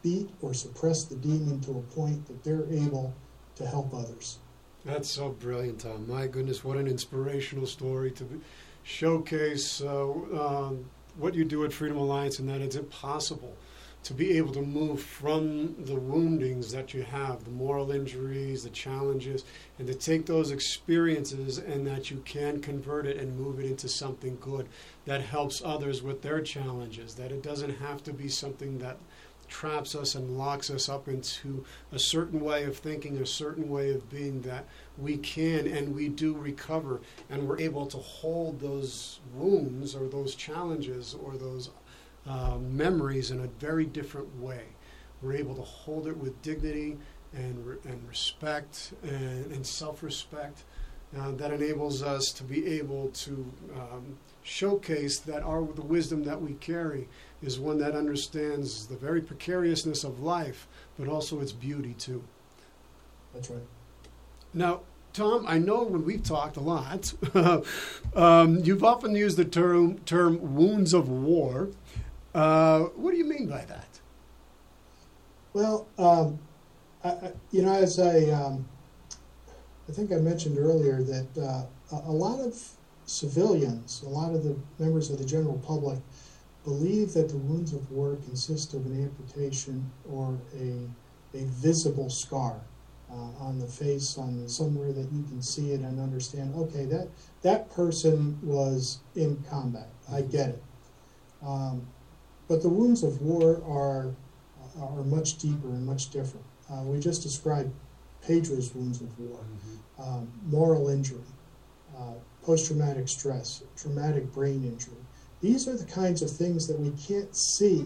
beat 0.01 0.29
or 0.41 0.53
suppressed 0.53 1.09
the 1.09 1.15
demon 1.15 1.59
to 1.61 1.71
a 1.71 1.81
point 1.93 2.25
that 2.27 2.43
they're 2.43 2.65
able 2.71 3.13
to 3.55 3.65
help 3.65 3.93
others. 3.93 4.37
That's 4.85 5.09
so 5.09 5.29
brilliant, 5.29 5.81
Tom. 5.81 6.07
My 6.07 6.27
goodness, 6.27 6.63
what 6.63 6.77
an 6.77 6.87
inspirational 6.87 7.65
story 7.65 8.11
to 8.11 8.23
be, 8.23 8.39
showcase 8.83 9.81
uh, 9.81 10.09
um, 10.09 10.85
what 11.19 11.35
you 11.35 11.45
do 11.45 11.65
at 11.65 11.73
Freedom 11.73 11.97
Alliance 11.97 12.39
and 12.39 12.49
that 12.49 12.61
it's 12.61 12.75
impossible 12.75 13.55
to 14.03 14.13
be 14.13 14.37
able 14.37 14.53
to 14.53 14.61
move 14.61 15.01
from 15.01 15.75
the 15.83 15.95
woundings 15.95 16.71
that 16.71 16.93
you 16.93 17.03
have, 17.03 17.43
the 17.43 17.51
moral 17.51 17.91
injuries, 17.91 18.63
the 18.63 18.69
challenges, 18.69 19.43
and 19.77 19.87
to 19.87 19.93
take 19.93 20.25
those 20.25 20.51
experiences 20.51 21.57
and 21.57 21.85
that 21.85 22.09
you 22.09 22.21
can 22.25 22.61
convert 22.61 23.05
it 23.05 23.17
and 23.17 23.37
move 23.37 23.59
it 23.59 23.65
into 23.65 23.89
something 23.89 24.37
good 24.39 24.67
that 25.05 25.21
helps 25.21 25.61
others 25.63 26.01
with 26.01 26.21
their 26.21 26.39
challenges, 26.41 27.15
that 27.15 27.31
it 27.31 27.43
doesn't 27.43 27.77
have 27.79 28.01
to 28.03 28.13
be 28.13 28.29
something 28.29 28.79
that 28.79 28.97
traps 29.49 29.95
us 29.95 30.15
and 30.15 30.37
locks 30.37 30.69
us 30.69 30.87
up 30.87 31.07
into 31.07 31.65
a 31.91 31.99
certain 31.99 32.39
way 32.39 32.63
of 32.63 32.77
thinking, 32.77 33.17
a 33.17 33.25
certain 33.25 33.69
way 33.69 33.91
of 33.91 34.09
being 34.09 34.41
that 34.41 34.65
we 34.97 35.17
can 35.17 35.67
and 35.67 35.95
we 35.95 36.07
do 36.07 36.33
recover 36.33 37.01
and 37.29 37.47
we're 37.47 37.59
able 37.59 37.85
to 37.87 37.97
hold 37.97 38.59
those 38.59 39.19
wounds 39.33 39.95
or 39.95 40.07
those 40.07 40.35
challenges 40.35 41.15
or 41.23 41.37
those 41.37 41.69
uh, 42.27 42.57
memories 42.57 43.31
in 43.31 43.39
a 43.39 43.47
very 43.59 43.85
different 43.85 44.39
way. 44.39 44.63
We're 45.21 45.33
able 45.33 45.55
to 45.55 45.61
hold 45.61 46.07
it 46.07 46.17
with 46.17 46.41
dignity 46.41 46.97
and, 47.33 47.65
re- 47.65 47.77
and 47.85 48.07
respect 48.07 48.93
and, 49.03 49.51
and 49.51 49.65
self 49.65 50.03
respect. 50.03 50.63
Uh, 51.17 51.31
that 51.31 51.51
enables 51.51 52.03
us 52.03 52.31
to 52.31 52.43
be 52.43 52.67
able 52.67 53.09
to 53.09 53.51
um, 53.75 54.15
showcase 54.43 55.17
that 55.17 55.41
our 55.41 55.65
the 55.73 55.81
wisdom 55.81 56.23
that 56.23 56.39
we 56.39 56.53
carry 56.53 57.07
is 57.41 57.59
one 57.59 57.77
that 57.79 57.95
understands 57.95 58.87
the 58.87 58.95
very 58.95 59.21
precariousness 59.21 60.03
of 60.03 60.19
life, 60.19 60.67
but 60.97 61.07
also 61.07 61.39
its 61.39 61.51
beauty 61.51 61.93
too. 61.93 62.23
That's 63.33 63.49
right. 63.49 63.61
Now, 64.53 64.81
Tom, 65.13 65.45
I 65.47 65.57
know 65.57 65.83
when 65.83 66.05
we've 66.05 66.23
talked 66.23 66.57
a 66.57 66.61
lot, 66.61 67.13
um, 68.15 68.59
you've 68.59 68.83
often 68.83 69.15
used 69.15 69.37
the 69.37 69.45
term 69.45 69.99
term 69.99 70.55
wounds 70.55 70.93
of 70.93 71.09
war. 71.09 71.69
Uh, 72.33 72.81
what 72.95 73.11
do 73.11 73.17
you 73.17 73.25
mean 73.25 73.47
by 73.47 73.65
that? 73.65 73.87
Well, 75.53 75.87
um, 75.97 76.39
I, 77.03 77.09
I, 77.09 77.31
you 77.51 77.63
know, 77.63 77.73
as 77.73 77.99
I, 77.99 78.29
um, 78.29 78.67
I 79.87 79.91
think 79.91 80.11
I 80.11 80.17
mentioned 80.17 80.59
earlier 80.59 81.01
that 81.01 81.27
uh, 81.37 81.95
a, 81.95 82.09
a 82.09 82.11
lot 82.11 82.39
of 82.39 82.55
civilians, 83.05 84.03
a 84.05 84.09
lot 84.09 84.35
of 84.35 84.43
the 84.43 84.55
members 84.77 85.09
of 85.09 85.17
the 85.17 85.25
general 85.25 85.57
public, 85.65 85.97
believe 86.69 87.13
that 87.13 87.29
the 87.29 87.37
wounds 87.37 87.73
of 87.73 87.89
war 87.91 88.17
consist 88.27 88.75
of 88.75 88.85
an 88.85 89.03
amputation 89.03 89.91
or 90.07 90.37
a, 90.55 90.87
a 91.33 91.43
visible 91.45 92.11
scar 92.11 92.61
uh, 93.11 93.31
on 93.47 93.57
the 93.57 93.65
face, 93.65 94.17
on 94.19 94.47
somewhere 94.47 94.93
that 94.93 95.11
you 95.11 95.23
can 95.23 95.41
see 95.41 95.71
it 95.71 95.81
and 95.81 95.99
understand. 95.99 96.53
Okay, 96.55 96.85
that 96.85 97.07
that 97.41 97.71
person 97.71 98.37
was 98.43 98.99
in 99.15 99.43
combat. 99.49 99.89
I 100.11 100.21
get 100.21 100.49
it. 100.49 100.63
Um, 101.43 101.87
but 102.47 102.61
the 102.61 102.69
wounds 102.69 103.03
of 103.03 103.21
war 103.21 103.61
are 103.65 104.13
are 104.79 105.03
much 105.03 105.39
deeper 105.39 105.69
and 105.69 105.85
much 105.85 106.11
different. 106.11 106.45
Uh, 106.71 106.83
we 106.83 106.99
just 106.99 107.23
described 107.23 107.71
Pedro's 108.21 108.73
wounds 108.75 109.01
of 109.01 109.19
war, 109.19 109.39
um, 109.97 110.31
moral 110.45 110.89
injury, 110.89 111.29
uh, 111.97 112.13
post-traumatic 112.43 113.07
stress, 113.07 113.63
traumatic 113.75 114.31
brain 114.31 114.63
injury. 114.63 115.03
These 115.41 115.67
are 115.67 115.77
the 115.77 115.85
kinds 115.85 116.21
of 116.21 116.29
things 116.29 116.67
that 116.67 116.79
we 116.79 116.91
can't 116.91 117.35
see, 117.35 117.85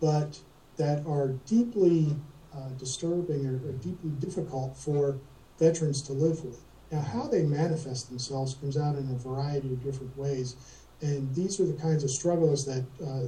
but 0.00 0.40
that 0.76 1.06
are 1.06 1.28
deeply 1.46 2.16
uh, 2.54 2.68
disturbing 2.78 3.46
or, 3.46 3.56
or 3.68 3.72
deeply 3.72 4.10
difficult 4.10 4.76
for 4.76 5.18
veterans 5.58 6.02
to 6.02 6.12
live 6.12 6.44
with. 6.44 6.60
Now, 6.90 7.00
how 7.00 7.22
they 7.28 7.42
manifest 7.42 8.08
themselves 8.08 8.54
comes 8.54 8.76
out 8.76 8.96
in 8.96 9.08
a 9.10 9.18
variety 9.18 9.72
of 9.72 9.82
different 9.82 10.16
ways, 10.16 10.56
and 11.00 11.32
these 11.34 11.60
are 11.60 11.66
the 11.66 11.80
kinds 11.80 12.04
of 12.04 12.10
struggles 12.10 12.64
that 12.66 12.84
uh, 13.04 13.26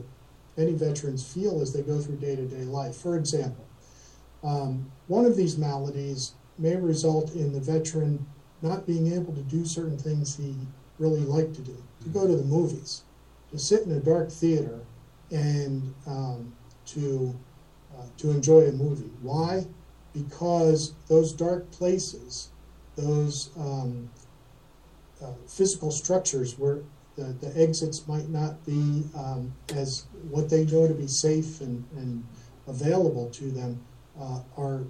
many 0.57 0.73
veterans 0.73 1.27
feel 1.27 1.61
as 1.61 1.73
they 1.73 1.83
go 1.83 2.01
through 2.01 2.17
day 2.17 2.37
to 2.37 2.47
day 2.47 2.65
life. 2.65 2.97
For 2.97 3.17
example, 3.17 3.67
um, 4.43 4.91
one 5.07 5.25
of 5.25 5.37
these 5.37 5.57
maladies 5.57 6.35
may 6.59 6.77
result 6.77 7.35
in 7.35 7.53
the 7.53 7.61
veteran 7.61 8.27
not 8.63 8.87
being 8.87 9.13
able 9.13 9.35
to 9.35 9.43
do 9.43 9.65
certain 9.65 9.99
things 9.99 10.37
he 10.37 10.55
really 10.99 11.21
liked 11.21 11.55
to 11.55 11.63
do, 11.63 11.77
to 12.03 12.09
go 12.09 12.27
to 12.27 12.37
the 12.37 12.45
movies, 12.45 13.03
to 13.51 13.59
sit 13.59 13.83
in 13.83 13.93
a 13.93 14.01
dark 14.01 14.31
theater, 14.31 14.81
and 15.31 15.95
um, 16.07 16.53
to 16.87 17.35
uh, 17.97 18.03
to 18.19 18.31
enjoy 18.31 18.61
a 18.67 18.73
movie. 18.73 19.11
Why? 19.23 19.67
Because 20.13 20.95
those 21.09 21.33
dark 21.33 21.71
places, 21.71 22.51
those 22.97 23.51
um, 23.59 24.11
uh, 25.23 25.33
physical 25.47 25.91
structures 25.91 26.59
where 26.59 26.81
the, 27.17 27.25
the 27.41 27.61
exits 27.61 28.07
might 28.07 28.29
not 28.29 28.65
be 28.67 29.05
um, 29.17 29.53
as 29.75 30.05
what 30.31 30.51
they 30.51 30.65
know 30.67 30.87
to 30.87 30.95
be 30.95 31.07
safe 31.07 31.61
and, 31.61 31.85
and 31.97 32.25
available 32.67 33.31
to 33.31 33.51
them 33.51 33.81
uh, 34.21 34.41
are 34.57 34.83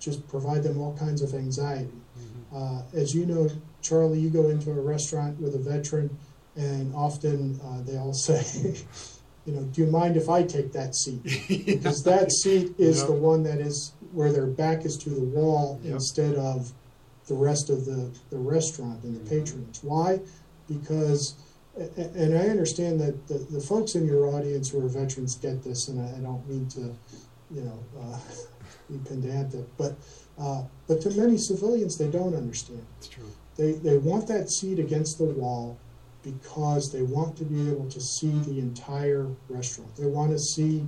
just 0.00 0.26
provide 0.28 0.62
them 0.62 0.80
all 0.80 0.96
kinds 0.98 1.22
of 1.22 1.34
anxiety. 1.34 1.88
Mm-hmm. 2.18 2.56
Uh, 2.56 2.82
as 3.00 3.14
you 3.14 3.24
know, 3.26 3.48
Charlie, 3.80 4.18
you 4.18 4.30
go 4.30 4.48
into 4.48 4.70
a 4.70 4.80
restaurant 4.80 5.40
with 5.40 5.54
a 5.54 5.58
veteran, 5.58 6.16
and 6.56 6.94
often 6.94 7.60
uh, 7.64 7.82
they 7.82 7.96
all 7.96 8.14
say, 8.14 8.76
you 9.46 9.52
know, 9.52 9.62
do 9.64 9.82
you 9.82 9.90
mind 9.90 10.16
if 10.16 10.28
I 10.28 10.42
take 10.42 10.72
that 10.72 10.94
seat? 10.94 11.22
Because 11.66 12.02
that 12.04 12.32
seat 12.32 12.74
is 12.78 12.98
yep. 12.98 13.06
the 13.06 13.12
one 13.12 13.42
that 13.44 13.58
is 13.58 13.92
where 14.12 14.32
their 14.32 14.46
back 14.46 14.84
is 14.84 14.96
to 14.98 15.10
the 15.10 15.20
wall 15.20 15.80
yep. 15.82 15.94
instead 15.94 16.36
of 16.36 16.72
the 17.26 17.34
rest 17.34 17.70
of 17.70 17.84
the, 17.84 18.10
the 18.30 18.38
restaurant 18.38 19.02
and 19.02 19.16
the 19.16 19.20
mm-hmm. 19.20 19.40
patrons. 19.40 19.80
Why? 19.82 20.20
Because 20.68 21.34
and 21.76 22.38
I 22.38 22.48
understand 22.48 23.00
that 23.00 23.26
the, 23.26 23.38
the 23.50 23.60
folks 23.60 23.96
in 23.96 24.06
your 24.06 24.26
audience 24.26 24.70
who 24.70 24.84
are 24.84 24.88
veterans 24.88 25.34
get 25.34 25.64
this, 25.64 25.88
and 25.88 26.00
I, 26.00 26.16
I 26.16 26.20
don't 26.20 26.48
mean 26.48 26.68
to, 26.68 26.94
you 27.50 27.62
know, 27.62 27.78
uh, 28.00 28.18
be 28.90 28.98
pedantic, 29.04 29.64
but 29.76 29.96
uh, 30.38 30.62
but 30.86 31.00
to 31.00 31.10
many 31.10 31.36
civilians, 31.36 31.96
they 31.96 32.08
don't 32.08 32.34
understand. 32.34 32.84
It's 32.98 33.08
true. 33.08 33.30
They 33.56 33.72
they 33.72 33.98
want 33.98 34.28
that 34.28 34.50
seat 34.50 34.78
against 34.78 35.18
the 35.18 35.24
wall 35.24 35.78
because 36.24 36.90
they 36.90 37.02
want 37.02 37.36
to 37.36 37.44
be 37.44 37.70
able 37.70 37.88
to 37.90 38.00
see 38.00 38.32
the 38.40 38.58
entire 38.58 39.28
restaurant. 39.48 39.94
They 39.96 40.06
want 40.06 40.32
to 40.32 40.38
see 40.38 40.86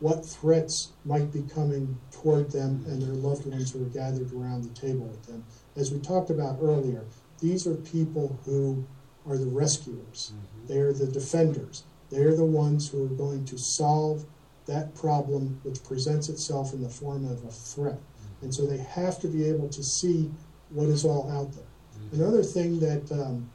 what 0.00 0.24
threats 0.24 0.92
might 1.04 1.32
be 1.32 1.42
coming 1.42 1.98
toward 2.10 2.50
them 2.50 2.84
and 2.88 3.02
their 3.02 3.14
loved 3.14 3.46
ones 3.46 3.72
who 3.72 3.84
are 3.84 3.88
gathered 3.88 4.32
around 4.32 4.62
the 4.62 4.80
table 4.80 5.06
with 5.06 5.24
them. 5.26 5.44
As 5.76 5.92
we 5.92 5.98
talked 5.98 6.30
about 6.30 6.58
earlier, 6.62 7.04
these 7.40 7.66
are 7.66 7.74
people 7.74 8.38
who 8.44 8.84
are 9.26 9.36
the 9.36 9.46
rescuers. 9.46 10.32
Mm-hmm. 10.34 10.66
They 10.72 10.80
are 10.80 10.92
the 10.92 11.06
defenders. 11.06 11.84
They 12.10 12.22
are 12.22 12.34
the 12.34 12.44
ones 12.44 12.88
who 12.88 13.04
are 13.04 13.16
going 13.16 13.44
to 13.46 13.58
solve 13.58 14.24
that 14.66 14.94
problem 14.94 15.60
which 15.64 15.82
presents 15.82 16.28
itself 16.28 16.72
in 16.72 16.82
the 16.82 16.88
form 16.88 17.24
of 17.24 17.44
a 17.44 17.50
threat. 17.50 17.98
Mm-hmm. 17.98 18.44
And 18.44 18.54
so 18.54 18.66
they 18.66 18.78
have 18.78 19.18
to 19.20 19.28
be 19.28 19.48
able 19.48 19.68
to 19.68 19.82
see 19.82 20.30
what 20.70 20.88
is 20.88 21.04
all 21.04 21.30
out 21.30 21.52
there. 21.52 21.64
Mm-hmm. 21.64 22.22
Another 22.22 22.42
thing 22.42 22.78
that, 22.80 23.10
um, 23.12 23.50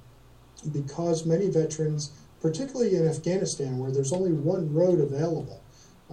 because 0.72 1.26
many 1.26 1.50
veterans, 1.50 2.12
particularly 2.42 2.96
in 2.96 3.08
Afghanistan, 3.08 3.78
where 3.78 3.92
there's 3.92 4.14
only 4.14 4.32
one 4.32 4.74
road 4.74 5.00
available, 5.00 5.62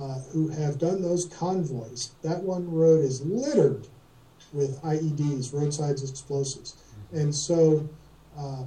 uh, 0.01 0.18
who 0.32 0.48
have 0.48 0.78
done 0.78 1.03
those 1.03 1.26
convoys, 1.26 2.12
that 2.22 2.42
one 2.42 2.70
road 2.70 3.05
is 3.05 3.20
littered 3.22 3.86
with 4.53 4.80
IEDs, 4.82 5.53
roadside 5.53 6.01
explosives. 6.01 6.72
Mm-hmm. 6.72 7.18
And 7.18 7.34
so 7.34 7.88
uh, 8.38 8.64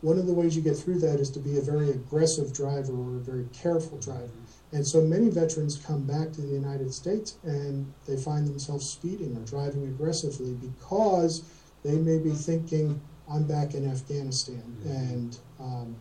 one 0.00 0.18
of 0.18 0.26
the 0.26 0.32
ways 0.32 0.54
you 0.56 0.62
get 0.62 0.76
through 0.76 0.98
that 1.00 1.20
is 1.20 1.30
to 1.30 1.38
be 1.38 1.58
a 1.58 1.60
very 1.60 1.90
aggressive 1.90 2.52
driver 2.52 2.92
or 2.92 3.16
a 3.16 3.20
very 3.20 3.46
careful 3.52 3.98
driver. 3.98 4.30
And 4.72 4.86
so 4.86 5.00
many 5.00 5.30
veterans 5.30 5.76
come 5.76 6.04
back 6.04 6.32
to 6.32 6.40
the 6.40 6.48
United 6.48 6.92
States 6.92 7.36
and 7.44 7.92
they 8.06 8.16
find 8.16 8.46
themselves 8.46 8.88
speeding 8.88 9.36
or 9.36 9.40
driving 9.40 9.84
aggressively 9.84 10.54
because 10.54 11.44
they 11.82 11.96
may 11.96 12.18
be 12.18 12.30
thinking, 12.30 13.00
I'm 13.30 13.44
back 13.44 13.74
in 13.74 13.90
Afghanistan. 13.90 14.62
Mm-hmm. 14.80 14.90
And 14.90 15.38
um, 15.60 15.96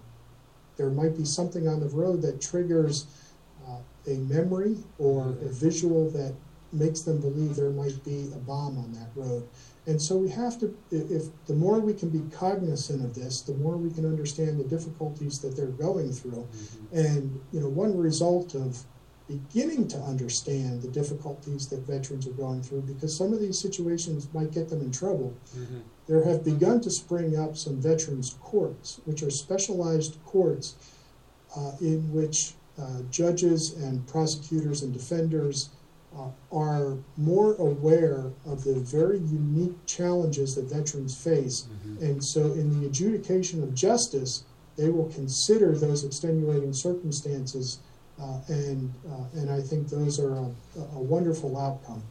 there 0.78 0.89
might 0.89 1.17
be 1.17 1.26
something 1.26 1.67
on 1.67 1.80
the 1.80 1.89
road 1.89 2.21
that 2.21 2.41
triggers 2.41 3.07
uh, 3.67 3.78
a 4.07 4.17
memory 4.17 4.78
or 4.99 5.30
a 5.41 5.49
visual 5.49 6.09
that 6.11 6.34
makes 6.71 7.01
them 7.01 7.21
believe 7.21 7.55
there 7.55 7.69
might 7.69 8.03
be 8.03 8.30
a 8.34 8.39
bomb 8.39 8.78
on 8.78 8.91
that 8.93 9.09
road. 9.15 9.47
And 9.88 10.01
so 10.01 10.17
we 10.17 10.30
have 10.30 10.59
to, 10.59 10.76
if 10.91 11.23
the 11.45 11.53
more 11.53 11.80
we 11.80 11.93
can 11.93 12.09
be 12.09 12.21
cognizant 12.36 13.05
of 13.05 13.13
this, 13.13 13.41
the 13.41 13.53
more 13.53 13.78
we 13.78 13.91
can 13.91 14.05
understand 14.05 14.59
the 14.59 14.63
difficulties 14.63 15.39
that 15.39 15.55
they're 15.55 15.67
going 15.67 16.11
through. 16.11 16.47
Mm-hmm. 16.51 16.97
And, 16.97 17.41
you 17.51 17.61
know, 17.61 17.69
one 17.69 17.95
result 17.95 18.55
of 18.55 18.84
beginning 19.28 19.88
to 19.88 19.97
understand 19.99 20.82
the 20.82 20.88
difficulties 20.88 21.67
that 21.67 21.80
veterans 21.80 22.28
are 22.28 22.32
going 22.32 22.61
through, 22.61 22.82
because 22.82 23.15
some 23.15 23.34
of 23.34 23.39
these 23.39 23.57
situations 23.57 24.28
might 24.34 24.51
get 24.51 24.69
them 24.69 24.82
in 24.82 24.91
trouble, 24.91 25.36
mm-hmm. 25.55 25.80
There 26.08 26.24
have 26.24 26.43
begun 26.43 26.82
to 26.82 26.91
spring 26.91 27.38
up 27.38 27.58
some 27.58 27.82
veterans 27.82 28.36
courts, 28.41 28.99
which 29.06 29.24
are 29.24 29.32
specialized 29.32 30.18
courts 30.26 30.76
uh, 31.56 31.72
in 31.82 32.12
which 32.12 32.53
uh, 32.80 33.01
judges 33.10 33.74
and 33.74 34.06
prosecutors 34.08 34.84
and 34.84 34.93
defenders 34.93 35.70
uh, 36.18 36.30
are 36.51 36.97
more 37.18 37.56
aware 37.56 38.32
of 38.45 38.64
the 38.64 38.76
very 38.76 39.20
unique 39.20 39.76
challenges 39.86 40.56
that 40.56 40.66
veterans 40.66 41.16
face. 41.16 41.68
Mm-hmm. 41.88 42.06
And 42.06 42.24
so, 42.24 42.53
in 42.53 42.80
the 42.80 42.88
adjudication 42.88 43.64
of 43.64 43.74
justice, 43.74 44.43
they 44.78 44.89
will 44.89 45.10
consider 45.10 45.78
those 45.78 46.03
extenuating 46.03 46.74
circumstances, 46.74 47.80
uh, 48.22 48.39
and, 48.47 48.93
uh, 49.10 49.39
and 49.39 49.49
I 49.49 49.62
think 49.62 49.89
those 49.89 50.20
are 50.20 50.34
a, 50.34 50.51
a 50.95 50.99
wonderful 50.99 51.58
outcome. 51.58 52.03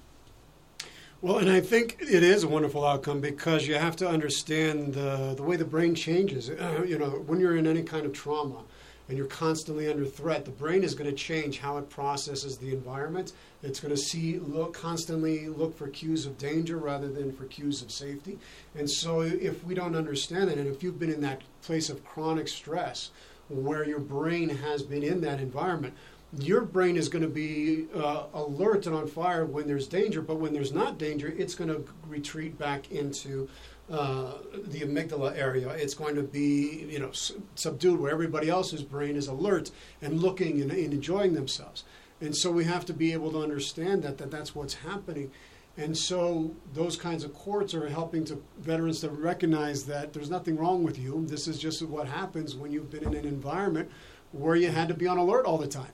Well, 1.25 1.39
and 1.39 1.49
I 1.49 1.63
think 1.63 1.97
it 2.03 2.23
is 2.23 2.45
a 2.45 2.49
wonderful 2.49 2.85
outcome 2.85 3.23
because 3.23 3.67
you 3.67 3.77
have 3.77 3.97
to 3.97 4.07
understand 4.07 4.93
the, 4.93 5.33
the 5.35 5.43
way 5.43 5.57
the 5.57 5.65
brain 5.65 5.95
changes. 5.95 6.51
Uh, 6.51 6.85
you 6.87 6.99
know, 6.99 7.09
when 7.27 7.41
you're 7.41 7.57
in 7.57 7.67
any 7.67 7.83
kind 7.83 8.05
of 8.05 8.13
trauma 8.13 8.63
and 9.09 9.17
you're 9.17 9.27
constantly 9.27 9.91
under 9.91 10.05
threat, 10.05 10.45
the 10.45 10.51
brain 10.51 10.85
is 10.85 10.95
going 10.95 11.09
to 11.09 11.17
change 11.17 11.61
how 11.61 11.79
it 11.79 11.89
processes 11.89 12.59
the 12.59 12.75
environment. 12.75 13.33
It's 13.63 13.81
going 13.81 13.95
to 13.95 13.97
see, 13.97 14.39
look, 14.39 14.75
constantly 14.75 15.49
look 15.49 15.75
for 15.75 15.89
cues 15.89 16.27
of 16.27 16.37
danger 16.37 16.77
rather 16.77 17.09
than 17.09 17.33
for 17.33 17.47
cues 17.47 17.81
of 17.81 17.91
safety. 17.91 18.39
And 18.75 18.91
so, 18.91 19.23
if 19.23 19.65
we 19.65 19.75
don't 19.75 19.97
understand 19.97 20.51
it, 20.51 20.59
and 20.59 20.69
if 20.69 20.83
you've 20.83 20.99
been 20.99 21.11
in 21.11 21.23
that 21.23 21.41
place 21.63 21.89
of 21.89 22.05
chronic 22.05 22.49
stress 22.49 23.13
where 23.49 23.89
your 23.89 24.01
brain 24.01 24.51
has 24.51 24.83
been 24.83 25.03
in 25.03 25.23
that 25.23 25.41
environment, 25.41 25.95
your 26.39 26.63
brain 26.63 26.97
is 26.97 27.09
going 27.09 27.23
to 27.23 27.29
be 27.29 27.87
uh, 27.95 28.25
alert 28.35 28.87
and 28.87 28.95
on 28.95 29.07
fire 29.07 29.45
when 29.45 29.67
there's 29.67 29.87
danger, 29.87 30.23
but 30.23 30.37
when 30.37 30.53
there's 30.53 30.73
not 30.73 30.99
danger, 30.99 31.33
it's 31.37 31.55
going 31.55 31.69
to 31.69 31.85
retreat 32.07 32.59
back 32.59 32.91
into 32.91 33.49
uh, 33.91 34.33
the 34.67 34.81
amygdala 34.81 35.37
area. 35.37 35.69
It's 35.71 35.95
going 35.95 36.15
to 36.15 36.23
be, 36.23 36.87
you 36.89 36.99
know, 36.99 37.11
subdued 37.55 38.01
where 38.01 38.11
everybody 38.11 38.49
else's 38.49 38.83
brain 38.83 39.17
is 39.17 39.29
alert 39.29 39.71
and 40.01 40.21
looking 40.21 40.63
and, 40.63 40.71
and, 40.71 40.93
enjoying 40.93 41.35
themselves. 41.35 41.85
And 42.21 42.35
so 42.35 42.51
we 42.51 42.65
have 42.65 42.87
to 42.87 42.95
be 42.95 43.13
able 43.13 43.31
to 43.33 43.43
understand 43.43 44.03
that, 44.03 44.19
that 44.19 44.31
that's 44.31 44.55
what's 44.55 44.75
happening. 44.75 45.31
And 45.77 45.97
so 45.97 46.55
those 46.73 46.97
kinds 46.97 47.25
of 47.25 47.35
courts 47.35 47.75
are 47.75 47.89
helping 47.89 48.25
to 48.27 48.43
veterans 48.59 49.01
to 49.01 49.11
recognize 49.11 49.85
that 49.87 50.13
there's 50.13 50.31
nothing 50.31 50.57
wrong 50.57 50.85
with 50.85 50.99
you. 50.99 51.27
This 51.27 51.49
is 51.49 51.59
just 51.59 51.83
what 51.83 52.07
happens 52.07 52.55
when 52.55 52.73
you've 52.73 52.91
been 52.91 53.05
in 53.05 53.15
an 53.15 53.27
environment 53.27 53.91
where 54.33 54.57
you 54.57 54.71
had 54.71 54.89
to 54.89 54.95
be 54.95 55.07
on 55.07 55.19
alert 55.19 55.45
all 55.45 55.59
the 55.59 55.69
time. 55.69 55.93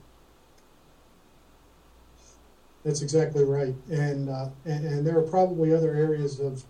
That's 2.84 3.02
exactly 3.02 3.44
right, 3.44 3.74
and 3.90 4.30
uh, 4.30 4.48
and, 4.64 4.84
and, 4.86 5.06
there 5.06 5.18
are 5.18 5.22
probably 5.22 5.74
other 5.74 5.94
areas 5.94 6.40
of 6.40 6.64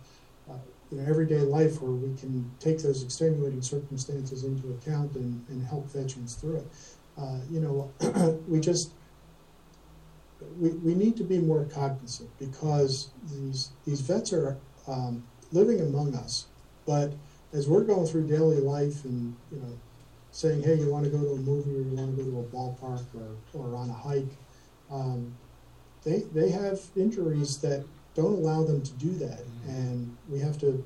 uh, 0.51 0.55
you 0.91 0.99
know 0.99 1.09
everyday 1.09 1.39
life 1.39 1.81
where 1.81 1.93
we 1.93 2.17
can 2.19 2.51
take 2.59 2.83
those 2.83 3.05
extenuating 3.05 3.63
circumstances 3.63 4.43
into 4.43 4.73
account 4.73 5.15
and, 5.15 5.45
and 5.49 5.65
help 5.65 5.87
veterans 5.91 6.35
through 6.35 6.57
it. 6.57 6.67
Uh, 7.17 7.39
you 7.49 7.61
know, 7.61 8.41
we 8.49 8.59
just 8.59 8.93
we, 10.59 10.71
we 10.71 10.95
need 10.95 11.17
to 11.17 11.25
be 11.25 11.39
more 11.39 11.65
cognizant 11.67 12.29
because 12.41 13.11
these 13.31 13.71
these 13.87 14.01
vets 14.01 14.33
are 14.33 14.59
um, 14.89 15.23
living 15.53 15.81
among 15.81 16.17
us, 16.17 16.47
but 16.87 17.13
as 17.53 17.69
we're 17.69 17.85
going 17.85 18.07
through 18.07 18.27
daily 18.27 18.59
life 18.59 19.05
and 19.05 19.37
you 19.53 19.61
know 19.61 19.79
saying, 20.33 20.63
hey, 20.63 20.75
you 20.75 20.91
want 20.91 21.05
to 21.05 21.11
go 21.11 21.19
to 21.19 21.31
a 21.33 21.37
movie 21.37 21.71
or 21.71 21.83
you 21.83 21.97
want 21.97 22.17
to 22.17 22.23
go 22.23 22.31
to 22.31 22.39
a 22.39 22.45
ballpark 22.45 23.05
or, 23.15 23.37
or 23.53 23.77
on 23.77 23.91
a 23.91 23.93
hike. 23.93 24.33
Um, 24.91 25.35
they 26.05 26.21
they 26.33 26.51
have 26.51 26.81
injuries 26.97 27.59
that 27.59 27.85
don't 28.15 28.35
allow 28.35 28.65
them 28.65 28.83
to 28.83 28.93
do 28.93 29.11
that, 29.13 29.41
mm-hmm. 29.41 29.71
and 29.71 30.17
we 30.29 30.39
have 30.41 30.59
to 30.59 30.85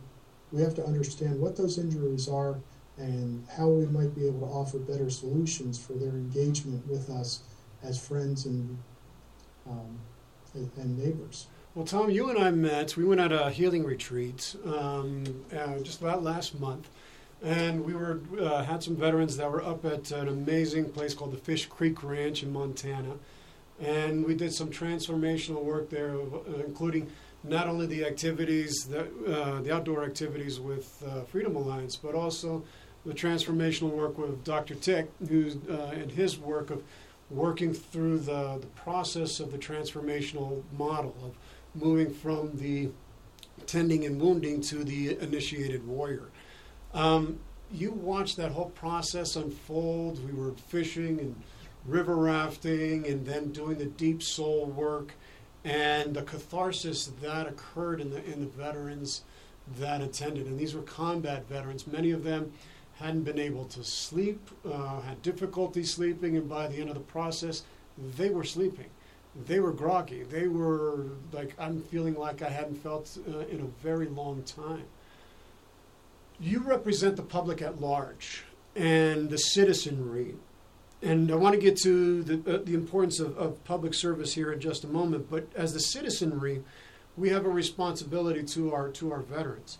we 0.53 0.63
have 0.63 0.75
to 0.75 0.85
understand 0.85 1.41
what 1.41 1.57
those 1.57 1.79
injuries 1.79 2.29
are 2.29 2.57
and 2.97 3.45
how 3.57 3.69
we 3.69 3.87
might 3.87 4.15
be 4.15 4.27
able 4.27 4.41
to 4.41 4.47
offer 4.47 4.79
better 4.79 5.11
solutions 5.11 5.79
for 5.79 5.95
their 5.95 6.11
engagement 6.11 6.87
with 6.87 7.11
us 7.11 7.41
as 7.83 7.99
friends 7.99 8.47
and 8.47 8.79
um, 9.69 9.99
and 10.55 10.99
neighbors. 10.99 11.47
Well, 11.75 11.85
Tom, 11.85 12.11
you 12.11 12.31
and 12.31 12.39
I 12.39 12.53
met. 12.53 12.97
We 12.97 13.05
went 13.05 13.21
at 13.21 13.33
a 13.33 13.51
healing 13.51 13.83
retreat 13.83 14.55
um, 14.65 15.25
uh, 15.53 15.79
just 15.81 16.01
about 16.01 16.23
last 16.23 16.61
month, 16.61 16.89
and 17.43 17.85
we 17.85 17.95
were 17.95 18.21
uh, 18.39 18.63
had 18.63 18.83
some 18.83 18.95
veterans 18.95 19.37
that 19.39 19.51
were 19.51 19.65
up 19.65 19.85
at 19.85 20.13
an 20.13 20.29
amazing 20.29 20.91
place 20.91 21.15
called 21.15 21.33
the 21.33 21.39
Fish 21.39 21.67
Creek 21.67 22.05
Ranch 22.05 22.45
in 22.45 22.53
Montana 22.53 23.17
and 23.81 24.25
we 24.25 24.35
did 24.35 24.53
some 24.53 24.71
transformational 24.71 25.63
work 25.63 25.91
there, 25.91 26.15
uh, 26.15 26.63
including 26.65 27.11
not 27.43 27.67
only 27.67 27.87
the 27.87 28.05
activities, 28.05 28.85
that, 28.85 29.07
uh, 29.27 29.61
the 29.61 29.75
outdoor 29.75 30.05
activities 30.05 30.61
with 30.61 31.03
uh, 31.07 31.23
Freedom 31.23 31.57
Alliance, 31.57 31.97
but 31.97 32.15
also 32.15 32.65
the 33.05 33.13
transformational 33.13 33.91
work 33.91 34.17
with 34.17 34.43
Dr. 34.45 34.75
Tick, 34.75 35.11
who's 35.29 35.57
uh, 35.69 35.95
in 35.95 36.09
his 36.09 36.39
work 36.39 36.71
of 36.71 36.83
working 37.31 37.75
through 37.75 38.19
the, 38.19 38.59
the 38.61 38.67
process 38.69 39.41
of 39.41 39.51
the 39.53 39.59
transformational 39.59 40.63
model 40.77 41.15
of 41.23 41.35
moving 41.75 42.13
from 42.13 42.57
the 42.57 42.89
tending 43.67 44.05
and 44.05 44.21
wounding 44.21 44.61
to 44.61 44.85
the 44.85 45.19
initiated 45.21 45.87
warrior. 45.87 46.29
Um, 46.93 47.41
you 47.73 47.91
watched 47.91 48.37
that 48.37 48.53
whole 48.53 48.71
process 48.71 49.37
unfold. 49.37 50.25
We 50.25 50.33
were 50.33 50.53
fishing 50.69 51.19
and 51.19 51.35
river 51.87 52.17
rafting 52.17 53.07
and 53.07 53.27
then 53.27 53.53
doing 53.53 53.79
the 53.79 53.87
deep 53.87 54.23
soul 54.23 54.67
work 54.67 55.13
and 55.65 56.15
the 56.15 56.23
catharsis 56.23 57.07
that 57.23 57.47
occurred 57.47 58.01
in 58.01 58.11
the 58.11 58.25
in 58.25 58.41
the 58.41 58.47
veterans 58.47 59.23
that 59.79 60.03
attended. 60.03 60.47
And 60.47 60.59
these 60.59 60.75
were 60.75 60.83
combat 60.83 61.49
veterans. 61.49 61.87
Many 61.87 62.11
of 62.11 62.23
them 62.23 62.53
hadn't 62.97 63.23
been 63.23 63.39
able 63.39 63.65
to 63.65 63.83
sleep 63.83 64.49
uh, 64.71 65.01
had 65.01 65.21
difficulty 65.23 65.83
sleeping 65.83 66.37
and 66.37 66.49
by 66.49 66.69
the 66.69 66.77
end 66.77 66.89
of 66.89 66.95
the 66.95 67.01
process 67.01 67.63
they 68.17 68.31
were 68.31 68.45
sleeping. 68.45 68.87
They 69.47 69.59
were 69.59 69.73
groggy. 69.73 70.23
They 70.23 70.47
were 70.49 71.07
like 71.33 71.55
i'm 71.59 71.83
feeling 71.83 72.15
like 72.15 72.43
i 72.43 72.49
hadn't 72.49 72.77
felt 72.77 73.17
uh, 73.29 73.39
in 73.47 73.61
a 73.61 73.83
very 73.83 74.07
long 74.07 74.43
time. 74.43 74.85
You 76.41 76.61
represent 76.61 77.17
the 77.17 77.23
public 77.23 77.63
at 77.63 77.81
large 77.81 78.45
and 78.77 79.31
the 79.31 79.39
citizenry 79.39 80.35
and 81.05 81.31
I 81.31 81.35
want 81.35 81.55
to 81.55 81.61
get 81.61 81.77
to 81.83 82.23
the, 82.23 82.55
uh, 82.55 82.59
the 82.65 82.75
importance 82.75 83.21
of, 83.21 83.37
of 83.37 83.63
public 83.65 83.95
service 83.95 84.35
here 84.35 84.53
in 84.53 84.61
just 84.61 84.85
a 84.85 84.89
moment. 84.89 85.31
But 85.31 85.47
as 85.55 85.75
the 85.75 85.81
citizenry, 85.81 86.65
we 87.17 87.29
have 87.29 87.45
a 87.45 87.51
responsibility 87.51 88.43
to 88.43 88.73
our 88.73 88.89
to 88.91 89.13
our 89.13 89.21
veterans, 89.21 89.79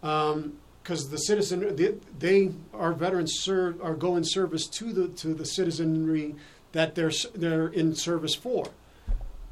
because 0.00 1.04
um, 1.04 1.10
the 1.10 1.16
citizen 1.16 1.74
they, 1.76 1.94
they 2.18 2.52
our 2.74 2.92
veterans 2.92 3.38
serve 3.40 3.82
are 3.82 3.94
go 3.94 4.16
in 4.16 4.24
service 4.24 4.66
to 4.68 4.92
the 4.92 5.08
to 5.08 5.34
the 5.34 5.46
citizenry 5.46 6.34
that 6.72 6.94
they're 6.94 7.12
they're 7.34 7.68
in 7.68 7.94
service 7.94 8.34
for. 8.34 8.68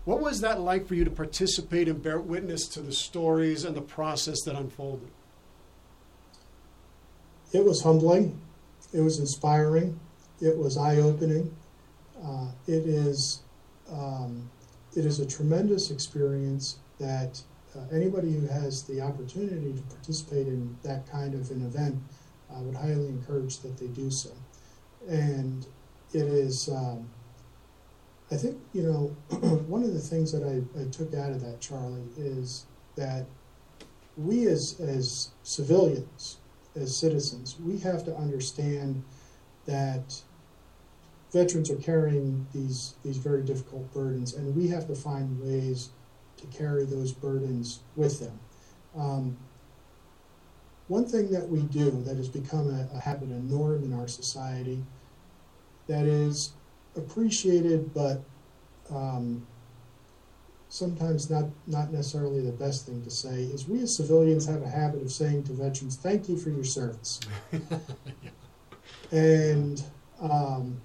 What 0.05 0.21
was 0.21 0.43
that 0.43 0.61
like 0.61 0.87
for 0.87 0.95
you 0.95 1.05
to 1.05 1.11
participate 1.11 1.89
and 1.89 2.03
bear 2.03 2.21
witness 2.21 2.69
to 2.69 2.83
the 2.83 2.93
stories 2.93 3.65
and 3.65 3.75
the 3.75 3.81
process 3.81 4.43
that 4.43 4.55
unfolded? 4.55 5.09
It 7.55 7.65
was 7.65 7.83
humbling. 7.83 8.39
It 8.93 9.01
was 9.01 9.19
inspiring 9.19 9.99
it 10.41 10.57
was 10.57 10.77
eye 10.77 10.97
opening. 10.97 11.55
Uh, 12.25 12.49
it 12.67 12.87
is 12.87 13.43
um, 13.91 14.51
it 14.97 15.05
is 15.05 15.21
a 15.21 15.27
tremendous 15.27 15.91
experience 15.91 16.79
that 16.99 17.41
uh, 17.77 17.81
anybody 17.93 18.33
who 18.33 18.47
has 18.47 18.85
the 18.85 19.01
opportunity 19.01 19.73
to 19.73 19.83
participate 19.95 20.47
in 20.47 20.77
that 20.83 21.11
kind 21.11 21.35
of 21.35 21.51
an 21.51 21.65
event, 21.67 21.97
I 22.55 22.61
would 22.61 22.77
highly 22.77 23.09
encourage 23.09 23.59
that 23.61 23.77
they 23.77 23.89
do 23.89 24.11
so. 24.11 24.31
And 25.09 25.67
it 26.13 26.23
is, 26.23 26.69
um, 26.69 27.09
I 28.31 28.37
think, 28.37 28.59
you 28.73 28.83
know, 28.83 29.37
one 29.67 29.83
of 29.83 29.93
the 29.93 30.01
things 30.01 30.31
that 30.33 30.45
I, 30.45 30.81
I 30.81 30.85
took 30.91 31.15
out 31.15 31.31
of 31.31 31.41
that, 31.43 31.61
Charlie, 31.61 32.09
is 32.17 32.67
that 32.97 33.27
we 34.17 34.47
as, 34.47 34.79
as 34.81 35.31
civilians, 35.43 36.39
as 36.77 36.97
citizens, 36.97 37.57
we 37.59 37.79
have 37.79 38.05
to 38.05 38.17
understand 38.17 39.03
that 39.67 40.23
veterans 41.33 41.71
are 41.71 41.77
carrying 41.77 42.47
these 42.55 42.95
these 43.03 43.19
very 43.19 43.43
difficult 43.43 43.93
burdens, 43.93 44.35
and 44.35 44.55
we 44.57 44.69
have 44.69 44.87
to 44.87 44.95
find 44.95 45.41
ways 45.41 45.91
to 46.37 46.47
carry 46.47 46.85
those 46.85 47.13
burdens 47.13 47.81
with 47.97 48.21
them. 48.21 48.39
Um, 48.97 49.37
one 50.89 51.07
thing 51.07 51.31
that 51.31 51.49
we 51.49 51.63
do 51.63 51.91
that 52.03 52.17
has 52.17 52.29
become 52.29 52.69
a, 52.69 52.97
a 52.97 53.01
habit, 53.01 53.29
a 53.29 53.45
norm 53.45 53.83
in 53.85 53.93
our 53.93 54.07
society, 54.07 54.85
that 55.89 56.05
is 56.05 56.53
appreciated, 56.95 57.93
but 57.95 58.23
um, 58.91 59.47
sometimes 60.69 61.31
not 61.31 61.47
not 61.67 61.93
necessarily 61.93 62.43
the 62.43 62.53
best 62.53 62.87
thing 62.87 63.03
to 63.03 63.11
say, 63.11 63.45
is 63.45 63.67
we 63.69 63.81
as 63.81 63.97
civilians 63.97 64.47
have 64.47 64.63
a 64.63 64.69
habit 64.69 65.03
of 65.03 65.11
saying 65.11 65.45
to 65.45 65.53
veterans, 65.53 65.97
"Thank 65.97 66.29
you 66.29 66.37
for 66.37 66.51
your 66.51 66.65
service," 66.65 67.21
yeah. 67.53 67.59
and 69.15 69.83
um, 70.21 70.81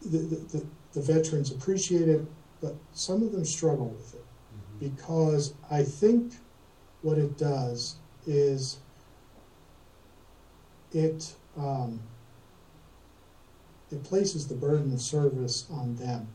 the, 0.00 0.18
the, 0.18 0.66
the, 0.94 1.00
veterans 1.00 1.50
appreciate 1.50 2.08
it, 2.08 2.22
but 2.62 2.74
some 2.94 3.22
of 3.22 3.32
them 3.32 3.44
struggle 3.44 3.88
with 3.88 4.14
it 4.14 4.24
mm-hmm. 4.24 4.88
because 4.88 5.52
I 5.70 5.82
think 5.82 6.32
what 7.02 7.18
it 7.18 7.36
does 7.36 7.96
is 8.26 8.78
it 10.92 11.34
um, 11.58 12.00
it 13.90 14.02
places 14.04 14.48
the 14.48 14.54
burden 14.54 14.92
of 14.94 15.00
service 15.00 15.66
on 15.70 15.96
them 15.96 16.28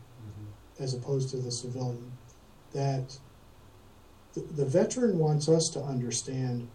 as 0.80 0.94
opposed 0.94 1.30
to 1.30 1.38
the 1.38 1.52
civilian. 1.52 2.12
That 2.74 3.18
the, 4.34 4.42
the 4.42 4.66
veteran 4.66 5.18
wants 5.18 5.50
us 5.50 5.70
to 5.70 5.82
understand 5.82 6.68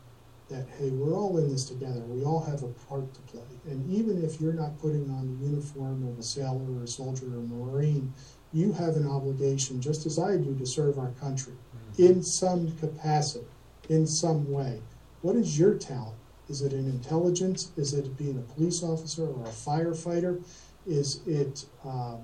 that 0.52 0.68
hey, 0.78 0.90
we're 0.90 1.14
all 1.14 1.38
in 1.38 1.50
this 1.50 1.64
together. 1.64 2.00
We 2.00 2.24
all 2.24 2.42
have 2.44 2.62
a 2.62 2.68
part 2.88 3.12
to 3.14 3.20
play, 3.22 3.42
and 3.66 3.90
even 3.90 4.22
if 4.22 4.40
you're 4.40 4.52
not 4.52 4.78
putting 4.80 5.10
on 5.10 5.38
the 5.38 5.46
uniform 5.46 6.06
of 6.06 6.18
a 6.18 6.22
sailor 6.22 6.78
or 6.78 6.84
a 6.84 6.88
soldier 6.88 7.26
or 7.26 7.38
a 7.38 7.42
marine, 7.42 8.12
you 8.52 8.72
have 8.72 8.96
an 8.96 9.08
obligation, 9.08 9.80
just 9.80 10.06
as 10.06 10.18
I 10.18 10.36
do, 10.36 10.54
to 10.56 10.66
serve 10.66 10.98
our 10.98 11.12
country 11.12 11.54
in 11.98 12.22
some 12.22 12.76
capacity, 12.78 13.46
in 13.88 14.06
some 14.06 14.50
way. 14.50 14.80
What 15.22 15.36
is 15.36 15.58
your 15.58 15.74
talent? 15.74 16.16
Is 16.48 16.62
it 16.62 16.72
in 16.72 16.86
intelligence? 16.86 17.70
Is 17.76 17.94
it 17.94 18.16
being 18.16 18.38
a 18.38 18.54
police 18.54 18.82
officer 18.82 19.26
or 19.26 19.44
a 19.44 19.48
firefighter? 19.48 20.42
Is 20.86 21.20
it 21.26 21.64
um, 21.84 22.20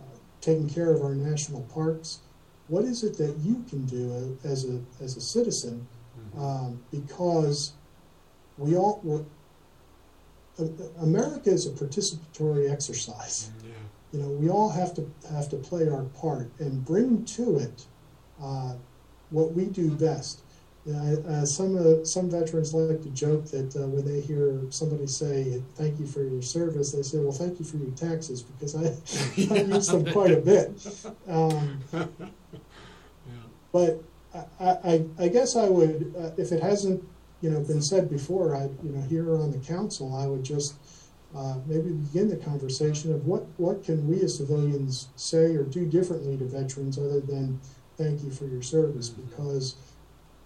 uh, 0.00 0.16
taking 0.40 0.68
care 0.68 0.92
of 0.94 1.02
our 1.02 1.14
national 1.14 1.62
parks? 1.62 2.20
What 2.68 2.84
is 2.84 3.02
it 3.02 3.18
that 3.18 3.36
you 3.38 3.64
can 3.68 3.84
do 3.84 4.38
as 4.44 4.64
a 4.64 4.80
as 5.02 5.16
a 5.16 5.20
citizen? 5.20 5.86
Um, 6.38 6.82
because 6.90 7.72
we 8.58 8.76
all 8.76 9.00
we're, 9.02 9.24
America 11.00 11.50
is 11.50 11.66
a 11.66 11.70
participatory 11.70 12.70
exercise. 12.70 13.50
Yeah. 13.64 13.72
You 14.12 14.18
know, 14.20 14.28
we 14.28 14.50
all 14.50 14.68
have 14.68 14.94
to 14.94 15.10
have 15.30 15.48
to 15.50 15.56
play 15.56 15.88
our 15.88 16.02
part 16.04 16.50
and 16.58 16.84
bring 16.84 17.24
to 17.26 17.58
it 17.58 17.86
uh, 18.42 18.74
what 19.30 19.52
we 19.52 19.66
do 19.66 19.90
best. 19.90 20.40
You 20.86 20.94
know, 20.94 21.24
uh, 21.28 21.44
some 21.44 21.76
uh, 21.76 22.04
some 22.04 22.30
veterans 22.30 22.74
like 22.74 23.02
to 23.02 23.10
joke 23.10 23.46
that 23.46 23.76
uh, 23.76 23.86
when 23.86 24.04
they 24.04 24.20
hear 24.20 24.60
somebody 24.70 25.06
say 25.06 25.62
"Thank 25.76 26.00
you 26.00 26.06
for 26.06 26.22
your 26.22 26.42
service," 26.42 26.92
they 26.92 27.02
say, 27.02 27.18
"Well, 27.18 27.32
thank 27.32 27.58
you 27.58 27.64
for 27.64 27.76
your 27.76 27.90
taxes," 27.90 28.42
because 28.42 28.74
I, 28.74 29.54
I 29.54 29.62
use 29.62 29.88
them 29.88 30.04
quite 30.06 30.32
a 30.32 30.40
bit. 30.40 30.70
Um, 31.28 31.80
but 33.72 34.02
I, 34.34 34.44
I, 34.60 35.04
I 35.18 35.28
guess 35.28 35.56
I 35.56 35.68
would, 35.68 36.14
uh, 36.16 36.30
if 36.36 36.52
it 36.52 36.62
hasn't, 36.62 37.02
you 37.40 37.50
know, 37.50 37.60
been 37.60 37.82
said 37.82 38.08
before, 38.08 38.54
I, 38.54 38.64
you 38.82 38.92
know, 38.92 39.00
here 39.02 39.34
on 39.34 39.50
the 39.50 39.58
council, 39.58 40.14
I 40.14 40.26
would 40.26 40.44
just 40.44 40.74
uh, 41.34 41.56
maybe 41.66 41.90
begin 41.90 42.28
the 42.28 42.36
conversation 42.36 43.12
of 43.12 43.26
what, 43.26 43.46
what 43.56 43.82
can 43.84 44.06
we 44.08 44.20
as 44.22 44.36
civilians 44.36 45.08
say 45.16 45.56
or 45.56 45.62
do 45.62 45.86
differently 45.86 46.36
to 46.36 46.44
veterans 46.44 46.98
other 46.98 47.20
than 47.20 47.60
thank 47.96 48.22
you 48.22 48.30
for 48.30 48.46
your 48.46 48.62
service? 48.62 49.08
Because 49.08 49.76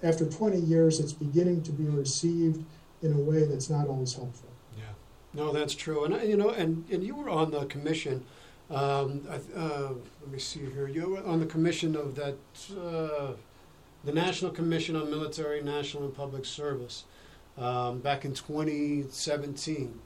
after 0.03 0.26
20 0.26 0.59
years, 0.59 1.01
it's 1.01 1.12
beginning 1.12 1.62
to 1.62 1.72
be 1.72 1.85
received 1.85 2.64
in 3.03 3.12
a 3.12 3.18
way 3.18 3.45
that's 3.45 3.70
not 3.70 3.89
always 3.89 4.14
helpful. 4.14 4.49
Yeah, 4.76 4.85
no, 5.32 5.53
that's 5.53 5.74
true. 5.74 6.05
And 6.05 6.28
you 6.28 6.37
know, 6.37 6.51
and, 6.51 6.85
and 6.91 7.03
you 7.03 7.14
were 7.14 7.30
on 7.30 7.51
the 7.51 7.66
commission. 7.66 8.24
Um, 8.70 9.26
uh, 9.28 9.93
let 10.22 10.30
me 10.30 10.39
see 10.39 10.61
here. 10.61 10.89
You 10.89 11.11
were 11.11 11.24
on 11.24 11.39
the 11.41 11.47
commission 11.47 11.97
of 11.97 12.14
that, 12.14 12.37
uh, 12.78 13.32
the 14.05 14.12
National 14.12 14.50
Commission 14.50 14.96
on 14.96 15.11
Military, 15.11 15.62
National, 15.62 16.05
and 16.05 16.14
Public 16.14 16.44
Service, 16.44 17.05
um, 17.57 18.00
back 18.00 18.24
in 18.24 18.34
2017. 18.34 19.98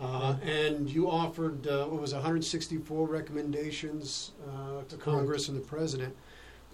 Uh, 0.00 0.36
and 0.42 0.88
you 0.88 1.10
offered 1.10 1.66
uh, 1.66 1.84
what 1.84 2.00
was 2.00 2.14
164 2.14 3.06
recommendations 3.06 4.32
uh, 4.48 4.82
to 4.88 4.96
Congress 4.96 5.48
and 5.48 5.56
the 5.58 5.66
president 5.66 6.16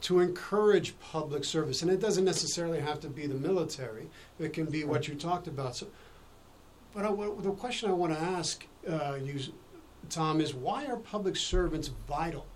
to 0.03 0.21
encourage 0.21 0.99
public 1.01 1.43
service, 1.43 1.83
and 1.83 1.91
it 1.91 1.99
doesn't 1.99 2.25
necessarily 2.25 2.79
have 2.81 3.01
to 3.01 3.09
be 3.09 3.27
the 3.27 3.35
military. 3.35 4.09
It 4.39 4.53
can 4.53 4.67
be 4.67 4.85
what 4.85 5.09
you 5.09 5.15
talked 5.15 5.49
about. 5.49 5.75
So, 5.77 5.87
but 6.95 7.05
I, 7.05 7.11
what- 7.11 7.43
the 7.43 7.51
question 7.53 7.91
I 7.91 7.95
want 7.95 8.13
to 8.13 8.21
ask 8.21 8.65
uh, 8.89 9.19
you, 9.21 9.41
Tom, 10.11 10.41
is 10.41 10.55
why 10.55 10.87
are 10.87 10.97
public 10.97 11.35
servants 11.37 11.89
vital 12.07 12.47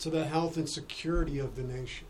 to 0.00 0.10
the 0.10 0.26
health 0.26 0.56
and 0.58 0.68
security 0.68 1.38
of 1.38 1.56
the 1.56 1.62
nation? 1.62 2.06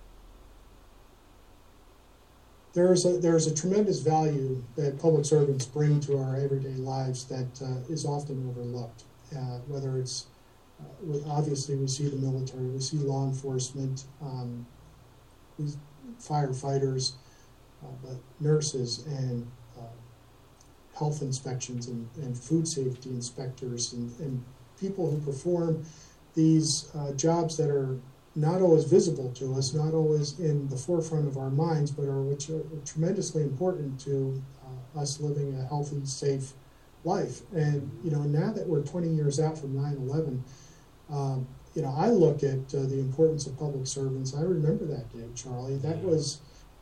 There's 2.74 3.06
a, 3.06 3.18
there's 3.18 3.46
a 3.46 3.54
tremendous 3.54 4.00
value 4.00 4.62
that 4.74 4.98
public 4.98 5.24
servants 5.24 5.64
bring 5.64 6.00
to 6.00 6.18
our 6.18 6.36
everyday 6.36 6.74
lives 6.74 7.24
that 7.26 7.62
uh, 7.62 7.92
is 7.92 8.04
often 8.04 8.48
overlooked. 8.48 9.04
Uh, 9.32 9.58
whether 9.68 9.98
it's 9.98 10.26
uh, 10.80 11.30
obviously 11.30 11.76
we 11.76 11.86
see 11.86 12.08
the 12.08 12.16
military, 12.16 12.64
we 12.66 12.80
see 12.80 12.96
law 12.96 13.26
enforcement, 13.26 14.04
um, 14.20 14.66
firefighters, 16.20 17.12
uh, 17.82 17.86
but 18.02 18.16
nurses 18.40 19.06
and 19.06 19.46
uh, 19.78 20.98
health 20.98 21.22
inspections 21.22 21.86
and, 21.86 22.08
and 22.16 22.36
food 22.36 22.66
safety 22.66 23.10
inspectors 23.10 23.92
and, 23.92 24.18
and 24.18 24.44
people 24.80 25.10
who 25.10 25.20
perform 25.20 25.84
these 26.34 26.90
uh, 26.96 27.12
jobs 27.12 27.56
that 27.56 27.70
are 27.70 27.98
not 28.36 28.60
always 28.60 28.84
visible 28.84 29.30
to 29.32 29.54
us, 29.54 29.74
not 29.74 29.94
always 29.94 30.38
in 30.40 30.68
the 30.68 30.76
forefront 30.76 31.28
of 31.28 31.36
our 31.36 31.50
minds, 31.50 31.90
but 31.90 32.06
are 32.06 32.22
which 32.22 32.50
are 32.50 32.62
tremendously 32.84 33.42
important 33.42 34.00
to 34.00 34.42
uh, 34.64 35.00
us 35.00 35.20
living 35.20 35.56
a 35.58 35.64
healthy, 35.66 36.04
safe 36.04 36.52
life. 37.04 37.42
And 37.52 37.90
you 38.02 38.10
know, 38.10 38.22
now 38.22 38.52
that 38.52 38.66
we're 38.66 38.82
20 38.82 39.08
years 39.08 39.38
out 39.38 39.56
from 39.56 39.74
9/11, 39.74 40.40
um, 41.10 41.46
you 41.74 41.82
know, 41.82 41.94
I 41.96 42.08
look 42.08 42.42
at 42.42 42.74
uh, 42.74 42.82
the 42.82 42.98
importance 42.98 43.46
of 43.46 43.58
public 43.58 43.86
servants. 43.86 44.34
I 44.34 44.42
remember 44.42 44.84
that 44.86 45.12
day, 45.12 45.26
Charlie. 45.34 45.76
That 45.78 46.02
was 46.02 46.40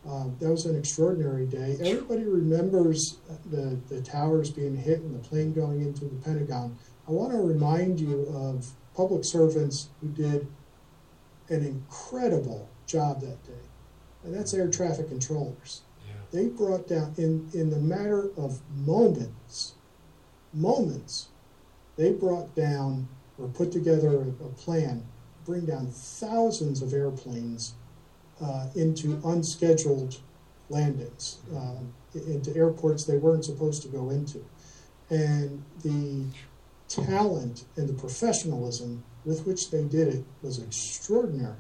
um, 0.09 0.37
that 0.41 0.51
was 0.51 0.65
an 0.67 0.77
extraordinary 0.77 1.47
day. 1.47 1.77
Everybody 1.81 2.25
remembers 2.25 3.19
the 3.51 3.79
the 3.89 4.01
towers 4.01 4.51
being 4.51 4.77
hit 4.77 5.01
and 5.01 5.15
the 5.15 5.29
plane 5.29 5.53
going 5.53 5.83
into 5.83 6.07
the 6.07 6.17
Pentagon. 6.17 6.79
I 7.07 7.11
want 7.11 7.33
to 7.33 7.39
remind 7.39 8.01
you 8.01 8.23
of 8.35 8.71
public 8.95 9.25
servants 9.25 9.89
who 10.01 10.09
did 10.09 10.47
an 11.53 11.65
incredible 11.65 12.69
job 12.87 13.21
that 13.21 13.45
day, 13.45 13.67
and 14.25 14.35
that's 14.35 14.55
air 14.55 14.69
traffic 14.69 15.09
controllers. 15.09 15.83
Yeah. 16.07 16.15
They 16.33 16.49
brought 16.49 16.89
down 16.89 17.15
in 17.19 17.49
in 17.53 17.71
the 17.71 17.79
matter 17.79 18.31
of 18.37 18.61
moments, 18.75 19.75
moments, 20.53 21.29
they 21.97 22.13
brought 22.13 22.55
down 22.55 23.09
or 23.39 23.49
put 23.49 23.73
together 23.73 24.09
a, 24.09 24.45
a 24.45 24.49
plan, 24.51 25.05
bring 25.45 25.67
down 25.67 25.87
thousands 25.89 26.83
of 26.83 26.93
airplanes 26.93 27.75
uh, 28.41 28.67
into 28.75 29.21
unscheduled 29.25 30.19
landings, 30.69 31.39
um, 31.55 31.93
into 32.15 32.55
airports 32.57 33.05
they 33.05 33.17
weren't 33.17 33.45
supposed 33.45 33.83
to 33.83 33.89
go 33.89 34.11
into, 34.11 34.45
and 35.11 35.63
the 35.83 36.25
talent 36.89 37.65
and 37.77 37.89
the 37.89 37.95
professionalism 37.95 39.03
with 39.25 39.47
which 39.47 39.71
they 39.71 39.85
did 39.85 40.09
it 40.09 40.25
was 40.43 40.59
extraordinary. 40.59 41.57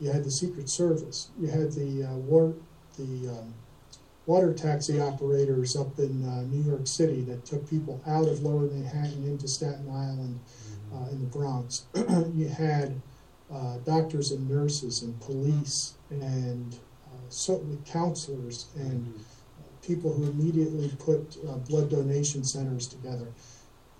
You 0.00 0.10
had 0.10 0.24
the 0.24 0.30
Secret 0.30 0.68
Service, 0.68 1.28
you 1.38 1.48
had 1.48 1.72
the 1.72 2.04
uh, 2.04 2.16
war, 2.16 2.54
the 2.98 3.28
um, 3.28 3.54
water 4.26 4.52
taxi 4.52 5.00
operators 5.00 5.76
up 5.76 5.98
in 5.98 6.24
uh, 6.24 6.42
New 6.42 6.62
York 6.62 6.86
City 6.86 7.22
that 7.22 7.44
took 7.44 7.68
people 7.68 8.00
out 8.06 8.28
of 8.28 8.42
Lower 8.42 8.62
Manhattan 8.62 9.24
into 9.24 9.48
Staten 9.48 9.88
Island 9.90 10.40
uh, 10.94 11.10
in 11.10 11.20
the 11.20 11.26
Bronx. 11.26 11.86
you 12.34 12.48
had 12.48 13.00
uh, 13.52 13.78
doctors 13.84 14.30
and 14.30 14.48
nurses 14.48 15.02
and 15.02 15.20
police 15.20 15.94
and 16.10 16.78
uh, 17.06 17.16
so, 17.28 17.64
counselors 17.86 18.66
and 18.76 19.12
people 19.82 20.12
who 20.12 20.30
immediately 20.30 20.90
put 20.98 21.36
uh, 21.48 21.54
blood 21.56 21.90
donation 21.90 22.44
centers 22.44 22.86
together. 22.86 23.26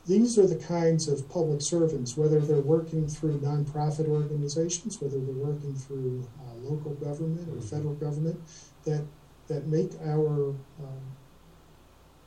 These 0.04 0.36
are 0.38 0.46
the 0.48 0.56
kinds 0.56 1.06
of 1.08 1.28
public 1.28 1.62
servants, 1.62 2.16
whether 2.16 2.40
they're 2.40 2.60
working 2.60 3.08
through 3.08 3.40
nonprofit 3.40 4.08
organizations, 4.08 5.00
whether 5.00 5.20
they're 5.20 5.34
working 5.34 5.76
through 5.76 6.28
uh, 6.40 6.54
local 6.54 6.94
government 6.94 7.48
or 7.48 7.56
Mhm. 7.56 7.70
federal 7.70 7.94
government, 7.94 8.40
that 8.84 9.06
that 9.48 9.66
make 9.66 9.94
our 10.00 10.50
um, 10.78 11.16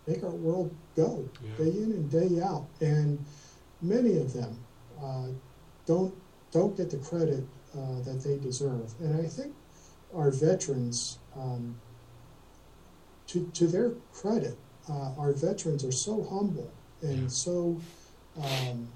make 0.07 0.23
our 0.23 0.35
world 0.35 0.77
go 0.95 1.29
Yeah. 1.41 1.55
day 1.57 1.77
in 1.81 1.91
and 1.91 2.09
day 2.09 2.39
out. 2.39 2.69
And 2.81 3.25
many 3.81 4.17
of 4.17 4.33
them 4.33 4.65
uh, 4.97 5.33
don't 5.85 6.15
don't 6.51 6.77
get 6.77 6.89
the 6.89 6.97
credit 6.99 7.45
uh, 7.73 8.01
that 8.03 8.21
they 8.23 8.37
deserve. 8.37 8.95
And 9.01 9.15
I 9.15 9.27
think 9.27 9.57
our 10.13 10.31
veterans, 10.31 11.19
um, 11.35 11.81
to 13.27 13.49
to 13.51 13.67
their 13.67 13.91
credit, 14.11 14.57
uh, 14.87 15.13
our 15.17 15.33
veterans 15.33 15.83
are 15.83 15.91
so 15.91 16.23
humble 16.23 16.73
and 17.05 17.31
so 17.31 17.79
um, 18.41 18.87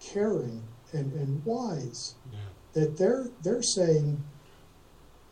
caring 0.00 0.62
and, 0.92 1.12
and 1.12 1.44
wise 1.44 2.14
Yeah. 2.32 2.38
that 2.74 2.96
they're 2.96 3.28
they're 3.42 3.62
saying, 3.62 4.22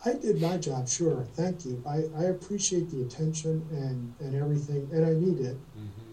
I 0.05 0.15
did 0.15 0.41
my 0.41 0.59
job, 0.59 0.89
sure, 0.89 1.27
thank 1.35 1.65
you. 1.65 1.83
I, 1.89 2.05
I 2.19 2.25
appreciate 2.25 2.91
the 2.91 3.03
attention 3.03 3.67
and, 3.71 4.15
and 4.21 4.35
everything, 4.41 4.89
and 4.93 5.05
I 5.07 5.15
need 5.15 5.41
it. 5.41 5.57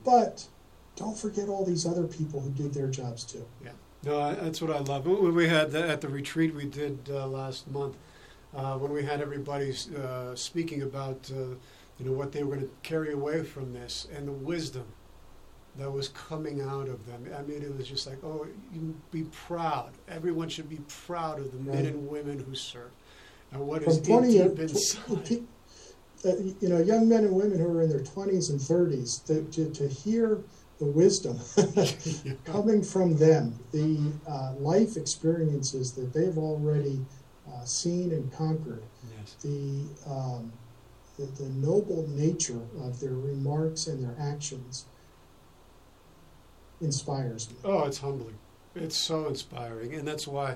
But 0.06 0.48
don't 0.96 1.18
forget 1.18 1.50
all 1.50 1.66
these 1.66 1.86
other 1.86 2.08
people 2.08 2.40
who 2.40 2.50
did 2.52 2.74
their 2.74 2.88
jobs 2.88 3.24
too. 3.26 3.46
Yeah. 3.64 3.72
No, 4.04 4.34
that's 4.34 4.62
what 4.62 4.72
I 4.72 4.80
love. 4.80 5.06
When 5.06 5.36
we 5.36 5.48
had 5.48 5.72
the, 5.72 5.88
at 5.88 6.02
the 6.02 6.08
retreat 6.08 6.56
we 6.56 6.66
did 6.66 6.98
uh, 7.10 7.28
last 7.28 7.70
month, 7.70 7.98
uh, 8.56 8.78
when 8.78 8.92
we 8.92 9.04
had 9.04 9.22
everybody 9.22 9.74
uh, 9.96 10.36
speaking 10.36 10.82
about 10.82 11.30
uh, 11.32 11.56
you 12.00 12.06
know, 12.06 12.14
what 12.14 12.32
they 12.32 12.44
were 12.44 12.56
going 12.56 12.68
to 12.68 12.74
carry 12.82 13.12
away 13.14 13.44
from 13.44 13.74
this 13.74 14.08
and 14.16 14.28
the 14.28 14.32
wisdom 14.32 14.86
that 15.78 15.90
was 15.92 16.10
coming 16.10 16.62
out 16.62 16.88
of 16.90 17.06
them. 17.06 17.26
I 17.38 17.42
mean, 17.44 17.62
it 17.62 17.76
was 17.76 17.88
just 17.88 18.06
like, 18.08 18.18
oh, 18.24 18.46
you 18.74 18.96
be 19.12 19.24
proud. 19.32 19.92
Everyone 20.10 20.50
should 20.50 20.70
be 20.70 20.80
proud 20.88 21.40
of 21.40 21.52
the 21.52 21.60
men 21.60 21.76
Right. 21.78 21.86
and 21.94 22.08
women 22.10 22.40
who 22.40 22.56
serve. 22.56 22.92
And 23.52 23.66
what 23.68 23.82
is 23.84 23.96
From 23.98 24.02
is 24.02 24.08
20 24.08 24.32
deep 24.34 24.60
or- 24.60 24.62
inside. 24.62 25.44
uh, 26.26 26.36
you 26.60 26.70
know, 26.70 26.80
young 26.80 27.08
men 27.10 27.24
and 27.24 27.34
women 27.34 27.58
who 27.60 27.68
are 27.78 27.82
in 27.84 27.90
their 27.90 28.02
20s 28.04 28.50
and 28.50 28.60
30s, 28.60 29.24
to, 29.26 29.44
to, 29.52 29.70
to 29.72 29.88
hear 29.88 30.40
the 30.80 30.86
wisdom 30.86 31.40
coming 32.44 32.84
from 32.84 33.16
them, 33.16 33.58
the 33.72 34.12
uh, 34.28 34.54
life 34.60 34.98
experiences 34.98 35.94
that 35.94 36.12
they've 36.14 36.38
already 36.38 37.00
uh, 37.48 37.64
seen 37.64 38.12
and 38.12 38.32
conquered, 38.34 38.84
Yes. 39.18 39.36
the, 39.42 39.86
um, 40.08 40.52
the, 41.18 41.26
the 41.42 41.50
noble 41.50 42.08
nature 42.10 42.62
of 42.82 43.00
their 43.00 43.14
remarks 43.14 43.88
and 43.88 44.04
their 44.04 44.16
actions 44.20 44.86
inspires 46.82 47.50
me. 47.50 47.56
Oh, 47.64 47.86
it's 47.86 48.00
humbling. 48.00 48.38
It's 48.76 48.98
so 48.98 49.28
inspiring, 49.28 49.94
and 49.96 50.08
that's 50.08 50.28
why, 50.28 50.56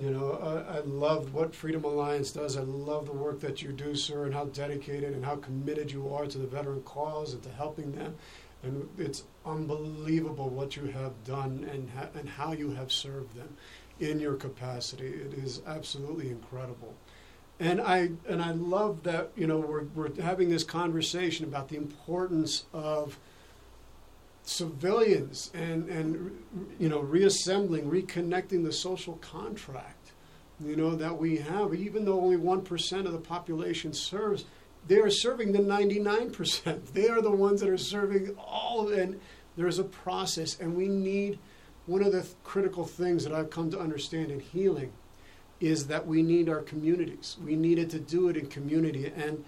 you 0.00 0.10
know, 0.10 0.32
I, 0.32 0.78
I 0.78 0.80
love 0.80 1.34
what 1.34 1.54
Freedom 1.54 1.84
Alliance 1.84 2.30
does. 2.30 2.56
I 2.56 2.62
love 2.62 3.06
the 3.06 3.12
work 3.12 3.40
that 3.40 3.62
you 3.62 3.72
do, 3.72 3.94
sir, 3.94 4.24
and 4.24 4.34
how 4.34 4.44
dedicated 4.46 5.12
and 5.12 5.24
how 5.24 5.36
committed 5.36 5.90
you 5.90 6.14
are 6.14 6.26
to 6.26 6.38
the 6.38 6.46
veteran 6.46 6.82
cause 6.82 7.34
and 7.34 7.42
to 7.42 7.50
helping 7.50 7.92
them. 7.92 8.14
And 8.62 8.88
it's 8.96 9.24
unbelievable 9.44 10.48
what 10.48 10.76
you 10.76 10.84
have 10.84 11.24
done 11.24 11.68
and 11.70 11.90
ha- 11.90 12.10
and 12.14 12.28
how 12.28 12.52
you 12.52 12.70
have 12.70 12.92
served 12.92 13.34
them 13.34 13.56
in 13.98 14.20
your 14.20 14.34
capacity. 14.34 15.08
It 15.08 15.34
is 15.34 15.62
absolutely 15.66 16.28
incredible. 16.28 16.94
And 17.58 17.80
I 17.80 18.10
and 18.28 18.40
I 18.40 18.52
love 18.52 19.02
that 19.02 19.30
you 19.36 19.48
know 19.48 19.58
we're 19.58 19.84
we're 19.96 20.14
having 20.22 20.48
this 20.48 20.64
conversation 20.64 21.44
about 21.44 21.68
the 21.68 21.76
importance 21.76 22.64
of 22.72 23.18
civilians 24.44 25.50
and 25.54 25.88
and 25.88 26.42
you 26.78 26.88
know 26.88 27.00
reassembling 27.00 27.88
reconnecting 27.88 28.64
the 28.64 28.72
social 28.72 29.14
contract 29.16 30.02
you 30.64 30.76
know 30.76 30.94
that 30.94 31.16
we 31.16 31.38
have. 31.38 31.74
Even 31.74 32.04
though 32.04 32.20
only 32.20 32.36
1% 32.36 33.06
of 33.06 33.12
the 33.12 33.18
population 33.18 33.92
serves 33.92 34.44
they 34.86 34.98
are 34.98 35.10
serving 35.10 35.52
the 35.52 35.60
99% 35.60 36.86
they 36.92 37.08
are 37.08 37.22
the 37.22 37.30
ones 37.30 37.60
that 37.60 37.70
are 37.70 37.78
serving 37.78 38.34
all 38.38 38.88
and 38.92 39.20
there's 39.56 39.78
a 39.78 39.84
process 39.84 40.58
and 40.58 40.76
we 40.76 40.88
need 40.88 41.38
one 41.86 42.02
of 42.02 42.12
the 42.12 42.22
th- 42.22 42.34
critical 42.44 42.84
things 42.84 43.24
that 43.24 43.32
I've 43.32 43.50
come 43.50 43.70
to 43.70 43.78
understand 43.78 44.30
in 44.30 44.40
healing 44.40 44.92
is 45.60 45.86
that 45.88 46.06
we 46.06 46.22
need 46.22 46.48
our 46.48 46.62
communities. 46.62 47.36
We 47.44 47.56
needed 47.56 47.90
to 47.90 47.98
do 47.98 48.28
it 48.28 48.36
in 48.36 48.46
community. 48.46 49.12
And 49.14 49.44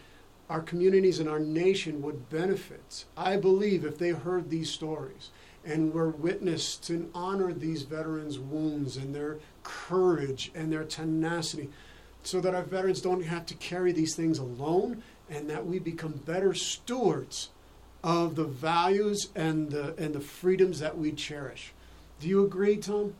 our 0.50 0.60
communities 0.60 1.20
and 1.20 1.28
our 1.28 1.38
nation 1.38 2.02
would 2.02 2.28
benefit, 2.28 3.04
I 3.16 3.36
believe, 3.36 3.84
if 3.84 3.98
they 3.98 4.10
heard 4.10 4.50
these 4.50 4.70
stories 4.70 5.30
and 5.64 5.94
were 5.94 6.10
witnessed 6.10 6.90
and 6.90 7.10
honored 7.14 7.60
these 7.60 7.82
veterans' 7.82 8.38
wounds 8.38 8.96
and 8.96 9.14
their 9.14 9.38
courage 9.62 10.52
and 10.54 10.70
their 10.70 10.84
tenacity, 10.84 11.70
so 12.22 12.40
that 12.40 12.54
our 12.54 12.62
veterans 12.62 13.00
don't 13.00 13.24
have 13.24 13.46
to 13.46 13.54
carry 13.54 13.92
these 13.92 14.14
things 14.14 14.38
alone 14.38 15.02
and 15.30 15.48
that 15.48 15.66
we 15.66 15.78
become 15.78 16.12
better 16.26 16.52
stewards 16.52 17.48
of 18.02 18.34
the 18.34 18.44
values 18.44 19.30
and 19.34 19.70
the, 19.70 19.94
and 19.96 20.14
the 20.14 20.20
freedoms 20.20 20.78
that 20.80 20.98
we 20.98 21.12
cherish. 21.12 21.72
Do 22.20 22.28
you 22.28 22.44
agree, 22.44 22.76
Tom? 22.76 23.14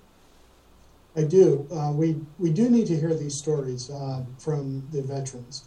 I 1.16 1.22
do. 1.22 1.66
Uh, 1.72 1.92
we 1.92 2.16
we 2.38 2.50
do 2.50 2.68
need 2.68 2.88
to 2.88 2.98
hear 2.98 3.14
these 3.14 3.36
stories 3.36 3.88
uh, 3.88 4.24
from 4.38 4.86
the 4.90 5.00
veterans 5.00 5.62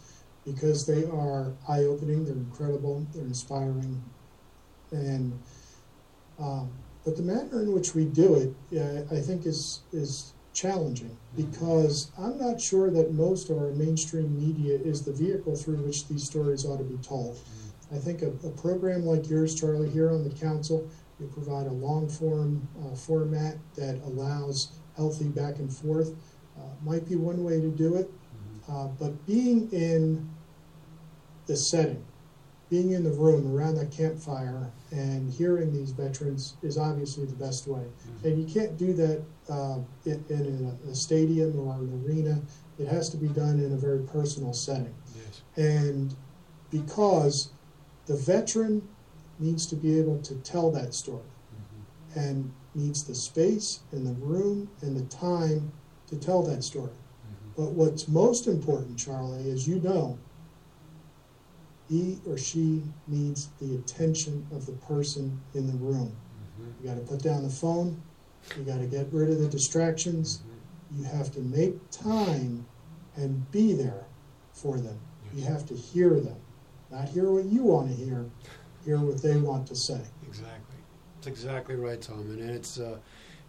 because 0.52 0.86
they 0.86 1.04
are 1.04 1.52
eye 1.68 1.84
opening. 1.84 2.24
They're 2.24 2.34
incredible. 2.34 3.06
They're 3.12 3.24
inspiring, 3.24 4.02
and 4.90 5.38
um, 6.38 6.70
but 7.04 7.16
the 7.16 7.22
manner 7.22 7.62
in 7.62 7.72
which 7.72 7.94
we 7.94 8.04
do 8.04 8.34
it, 8.34 8.78
uh, 8.78 9.14
I 9.14 9.20
think, 9.20 9.46
is 9.46 9.80
is 9.92 10.32
challenging 10.52 11.16
because 11.36 12.10
I'm 12.18 12.38
not 12.38 12.60
sure 12.60 12.90
that 12.90 13.12
most 13.12 13.48
of 13.50 13.58
our 13.58 13.70
mainstream 13.70 14.36
media 14.36 14.76
is 14.76 15.02
the 15.02 15.12
vehicle 15.12 15.54
through 15.54 15.76
which 15.76 16.08
these 16.08 16.24
stories 16.24 16.64
ought 16.64 16.78
to 16.78 16.84
be 16.84 16.96
told. 16.98 17.38
I 17.92 17.96
think 17.96 18.22
a, 18.22 18.28
a 18.46 18.50
program 18.50 19.06
like 19.06 19.28
yours, 19.30 19.54
Charlie, 19.58 19.88
here 19.88 20.10
on 20.10 20.24
the 20.24 20.34
council, 20.34 20.88
you 21.20 21.26
provide 21.28 21.66
a 21.66 21.72
long 21.72 22.08
form 22.08 22.68
uh, 22.84 22.94
format 22.94 23.56
that 23.76 24.00
allows 24.04 24.72
healthy 24.96 25.28
back 25.28 25.58
and 25.58 25.72
forth. 25.72 26.14
Uh, 26.58 26.62
might 26.84 27.08
be 27.08 27.14
one 27.16 27.44
way 27.44 27.60
to 27.60 27.70
do 27.70 27.94
it, 27.94 28.10
uh, 28.68 28.88
but 28.98 29.24
being 29.26 29.70
in 29.70 30.28
the 31.48 31.56
setting, 31.56 32.04
being 32.70 32.92
in 32.92 33.02
the 33.02 33.10
room 33.10 33.56
around 33.56 33.74
that 33.76 33.90
campfire 33.90 34.70
and 34.92 35.32
hearing 35.32 35.72
these 35.72 35.90
veterans 35.90 36.54
is 36.62 36.76
obviously 36.76 37.24
the 37.24 37.34
best 37.34 37.66
way. 37.66 37.80
Mm-hmm. 37.80 38.26
And 38.26 38.38
you 38.38 38.54
can't 38.54 38.76
do 38.76 38.92
that 38.92 39.24
uh, 39.48 39.78
in, 40.04 40.24
in 40.28 40.78
a, 40.86 40.90
a 40.90 40.94
stadium 40.94 41.58
or 41.58 41.74
an 41.74 42.04
arena. 42.06 42.40
It 42.78 42.86
has 42.86 43.08
to 43.10 43.16
be 43.16 43.28
done 43.28 43.58
in 43.58 43.72
a 43.72 43.76
very 43.76 44.00
personal 44.00 44.52
setting. 44.52 44.94
Yes. 45.16 45.42
And 45.56 46.14
because 46.70 47.50
the 48.06 48.16
veteran 48.16 48.86
needs 49.38 49.66
to 49.66 49.76
be 49.76 49.98
able 49.98 50.20
to 50.22 50.34
tell 50.36 50.70
that 50.72 50.92
story 50.92 51.22
mm-hmm. 51.22 52.20
and 52.20 52.52
needs 52.74 53.04
the 53.04 53.14
space 53.14 53.80
and 53.92 54.06
the 54.06 54.12
room 54.24 54.68
and 54.82 54.96
the 54.96 55.04
time 55.04 55.72
to 56.08 56.16
tell 56.16 56.42
that 56.42 56.62
story. 56.62 56.90
Mm-hmm. 56.90 57.62
But 57.62 57.70
what's 57.72 58.08
most 58.08 58.46
important, 58.46 58.98
Charlie, 58.98 59.50
as 59.50 59.66
you 59.66 59.80
know, 59.80 60.18
he 61.88 62.18
or 62.26 62.36
she 62.36 62.82
needs 63.06 63.48
the 63.60 63.76
attention 63.76 64.46
of 64.52 64.66
the 64.66 64.72
person 64.72 65.40
in 65.54 65.66
the 65.66 65.76
room. 65.78 66.14
You 66.82 66.88
got 66.88 66.96
to 66.96 67.00
put 67.00 67.22
down 67.22 67.42
the 67.42 67.50
phone. 67.50 68.00
You 68.56 68.64
got 68.64 68.78
to 68.78 68.86
get 68.86 69.08
rid 69.12 69.30
of 69.30 69.38
the 69.38 69.48
distractions. 69.48 70.42
You 70.96 71.04
have 71.04 71.32
to 71.32 71.40
make 71.40 71.74
time 71.90 72.66
and 73.16 73.50
be 73.50 73.72
there 73.72 74.04
for 74.52 74.78
them. 74.78 74.98
You 75.34 75.44
have 75.44 75.66
to 75.66 75.74
hear 75.74 76.20
them, 76.20 76.36
not 76.90 77.08
hear 77.08 77.30
what 77.30 77.44
you 77.44 77.62
want 77.62 77.88
to 77.90 77.94
hear, 77.94 78.24
hear 78.84 78.98
what 78.98 79.22
they 79.22 79.36
want 79.36 79.66
to 79.68 79.76
say. 79.76 80.00
Exactly. 80.26 80.76
That's 81.16 81.26
exactly 81.26 81.76
right, 81.76 82.00
Tom. 82.00 82.30
And 82.30 82.40
it's 82.40 82.78
uh, 82.78 82.98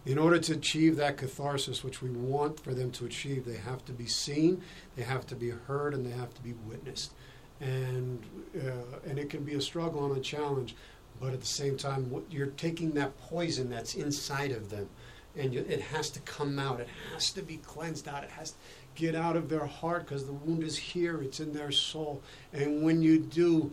in 0.04 0.18
order 0.18 0.38
to 0.38 0.52
achieve 0.52 0.96
that 0.96 1.16
catharsis, 1.16 1.82
which 1.82 2.02
we 2.02 2.10
want 2.10 2.60
for 2.60 2.74
them 2.74 2.90
to 2.92 3.06
achieve, 3.06 3.44
they 3.44 3.56
have 3.56 3.84
to 3.86 3.92
be 3.92 4.06
seen, 4.06 4.62
they 4.96 5.02
have 5.02 5.26
to 5.28 5.34
be 5.34 5.50
heard, 5.50 5.94
and 5.94 6.04
they 6.04 6.16
have 6.16 6.34
to 6.34 6.42
be 6.42 6.52
witnessed. 6.66 7.12
And 7.60 8.22
uh, 8.56 8.98
and 9.06 9.18
it 9.18 9.28
can 9.30 9.44
be 9.44 9.54
a 9.54 9.60
struggle 9.60 10.06
and 10.06 10.16
a 10.16 10.20
challenge, 10.20 10.74
but 11.20 11.32
at 11.32 11.40
the 11.40 11.46
same 11.46 11.76
time, 11.76 12.10
what- 12.10 12.30
you're 12.30 12.46
taking 12.48 12.92
that 12.92 13.16
poison 13.18 13.68
that's 13.70 13.94
inside 13.94 14.50
of 14.50 14.70
them, 14.70 14.88
and 15.36 15.52
you, 15.54 15.60
it 15.68 15.80
has 15.80 16.10
to 16.10 16.20
come 16.20 16.58
out. 16.58 16.80
It 16.80 16.88
has 17.12 17.30
to 17.32 17.42
be 17.42 17.58
cleansed 17.58 18.08
out. 18.08 18.24
It 18.24 18.30
has 18.30 18.52
to 18.52 18.56
get 18.94 19.14
out 19.14 19.36
of 19.36 19.48
their 19.48 19.66
heart 19.66 20.06
because 20.06 20.24
the 20.26 20.32
wound 20.32 20.62
is 20.62 20.76
here. 20.76 21.22
It's 21.22 21.38
in 21.38 21.52
their 21.52 21.70
soul. 21.70 22.22
And 22.52 22.82
when 22.82 23.02
you 23.02 23.18
do, 23.20 23.70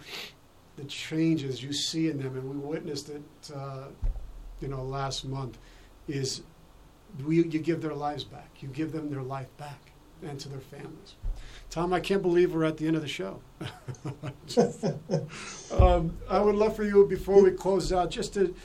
the 0.75 0.83
changes 0.83 1.63
you 1.63 1.73
see 1.73 2.09
in 2.09 2.19
them, 2.21 2.35
and 2.35 2.47
we 2.49 2.57
witnessed 2.57 3.09
it, 3.09 3.23
uh, 3.55 3.85
you 4.61 4.67
know, 4.67 4.83
last 4.83 5.25
month, 5.25 5.57
is 6.07 6.41
we, 7.25 7.37
you 7.37 7.43
give 7.59 7.81
their 7.81 7.95
lives 7.95 8.23
back. 8.23 8.49
You 8.59 8.67
give 8.67 8.91
them 8.91 9.09
their 9.09 9.23
life 9.23 9.49
back 9.57 9.79
and 10.21 10.39
to 10.39 10.49
their 10.49 10.59
families. 10.59 11.15
Tom, 11.69 11.93
I 11.93 11.99
can't 11.99 12.21
believe 12.21 12.53
we're 12.53 12.63
at 12.63 12.77
the 12.77 12.87
end 12.87 12.95
of 12.95 13.01
the 13.01 13.07
show. 13.07 13.41
um, 15.71 16.17
I 16.29 16.39
would 16.39 16.55
love 16.55 16.75
for 16.75 16.83
you, 16.83 17.05
before 17.07 17.43
we 17.43 17.51
close 17.51 17.91
out, 17.91 18.09
just 18.09 18.33
to 18.35 18.55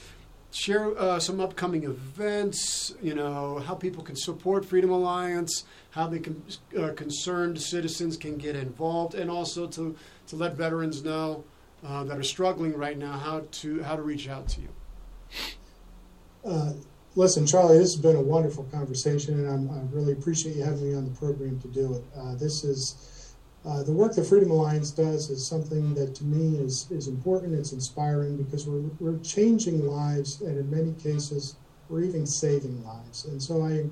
share 0.51 0.97
uh, 0.97 1.19
some 1.19 1.39
upcoming 1.39 1.83
events, 1.83 2.93
you 3.01 3.13
know, 3.13 3.59
how 3.59 3.75
people 3.75 4.03
can 4.03 4.15
support 4.15 4.63
Freedom 4.63 4.91
Alliance, 4.91 5.65
how 5.91 6.07
the 6.07 6.19
can, 6.19 6.41
uh, 6.79 6.91
concerned 6.95 7.61
citizens 7.61 8.15
can 8.15 8.37
get 8.37 8.55
involved, 8.55 9.15
and 9.15 9.29
also 9.29 9.67
to, 9.67 9.95
to 10.27 10.35
let 10.35 10.55
veterans 10.55 11.03
know 11.03 11.43
uh, 11.85 12.03
that 12.05 12.17
are 12.17 12.23
struggling 12.23 12.77
right 12.77 12.97
now 12.97 13.11
how 13.11 13.43
to 13.51 13.83
how 13.83 13.95
to 13.95 14.01
reach 14.01 14.29
out 14.29 14.47
to 14.47 14.61
you. 14.61 14.69
Listen, 17.15 17.45
Charlie, 17.45 17.77
this 17.77 17.93
has 17.93 18.01
been 18.01 18.15
a 18.15 18.21
wonderful 18.21 18.63
conversation, 18.65 19.35
and 19.35 19.47
I'm, 19.47 19.69
I 19.69 19.81
really 19.95 20.13
appreciate 20.13 20.55
you 20.55 20.63
having 20.63 20.89
me 20.89 20.95
on 20.95 21.05
the 21.05 21.11
program 21.11 21.59
to 21.59 21.67
do 21.67 21.93
it. 21.93 22.03
Uh, 22.17 22.33
this 22.33 22.63
is 22.63 23.35
uh, 23.65 23.83
the 23.83 23.91
work 23.91 24.15
the 24.15 24.23
Freedom 24.23 24.49
Alliance 24.49 24.89
does 24.89 25.29
is 25.29 25.45
something 25.45 25.93
that 25.93 26.15
to 26.15 26.23
me 26.23 26.57
is 26.57 26.89
is 26.89 27.07
important. 27.07 27.53
It's 27.53 27.71
inspiring 27.71 28.37
because 28.37 28.67
we're 28.67 28.89
we're 28.99 29.19
changing 29.19 29.85
lives, 29.85 30.41
and 30.41 30.57
in 30.57 30.67
many 30.71 30.93
cases, 30.93 31.55
we're 31.87 32.01
even 32.01 32.25
saving 32.25 32.83
lives. 32.83 33.25
And 33.25 33.39
so 33.41 33.63
I 33.63 33.85